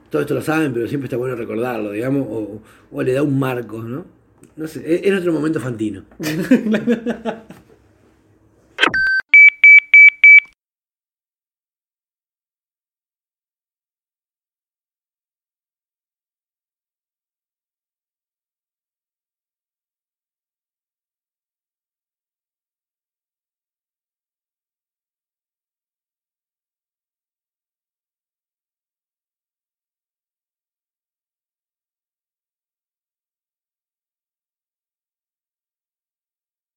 todo 0.10 0.22
esto 0.22 0.34
lo 0.34 0.42
saben, 0.42 0.74
pero 0.74 0.88
siempre 0.88 1.06
está 1.08 1.18
bueno 1.18 1.36
recordarlo, 1.36 1.92
digamos, 1.92 2.28
o, 2.92 3.04
le 3.04 3.14
da 3.14 3.24
un 3.24 3.38
marco, 3.38 3.82
¿no? 3.84 4.06
No 4.56 4.68
sé, 4.68 4.80
es, 4.94 5.02
es 5.04 5.12
nuestro 5.12 5.34
momento 5.34 5.60
fantino. 5.60 6.04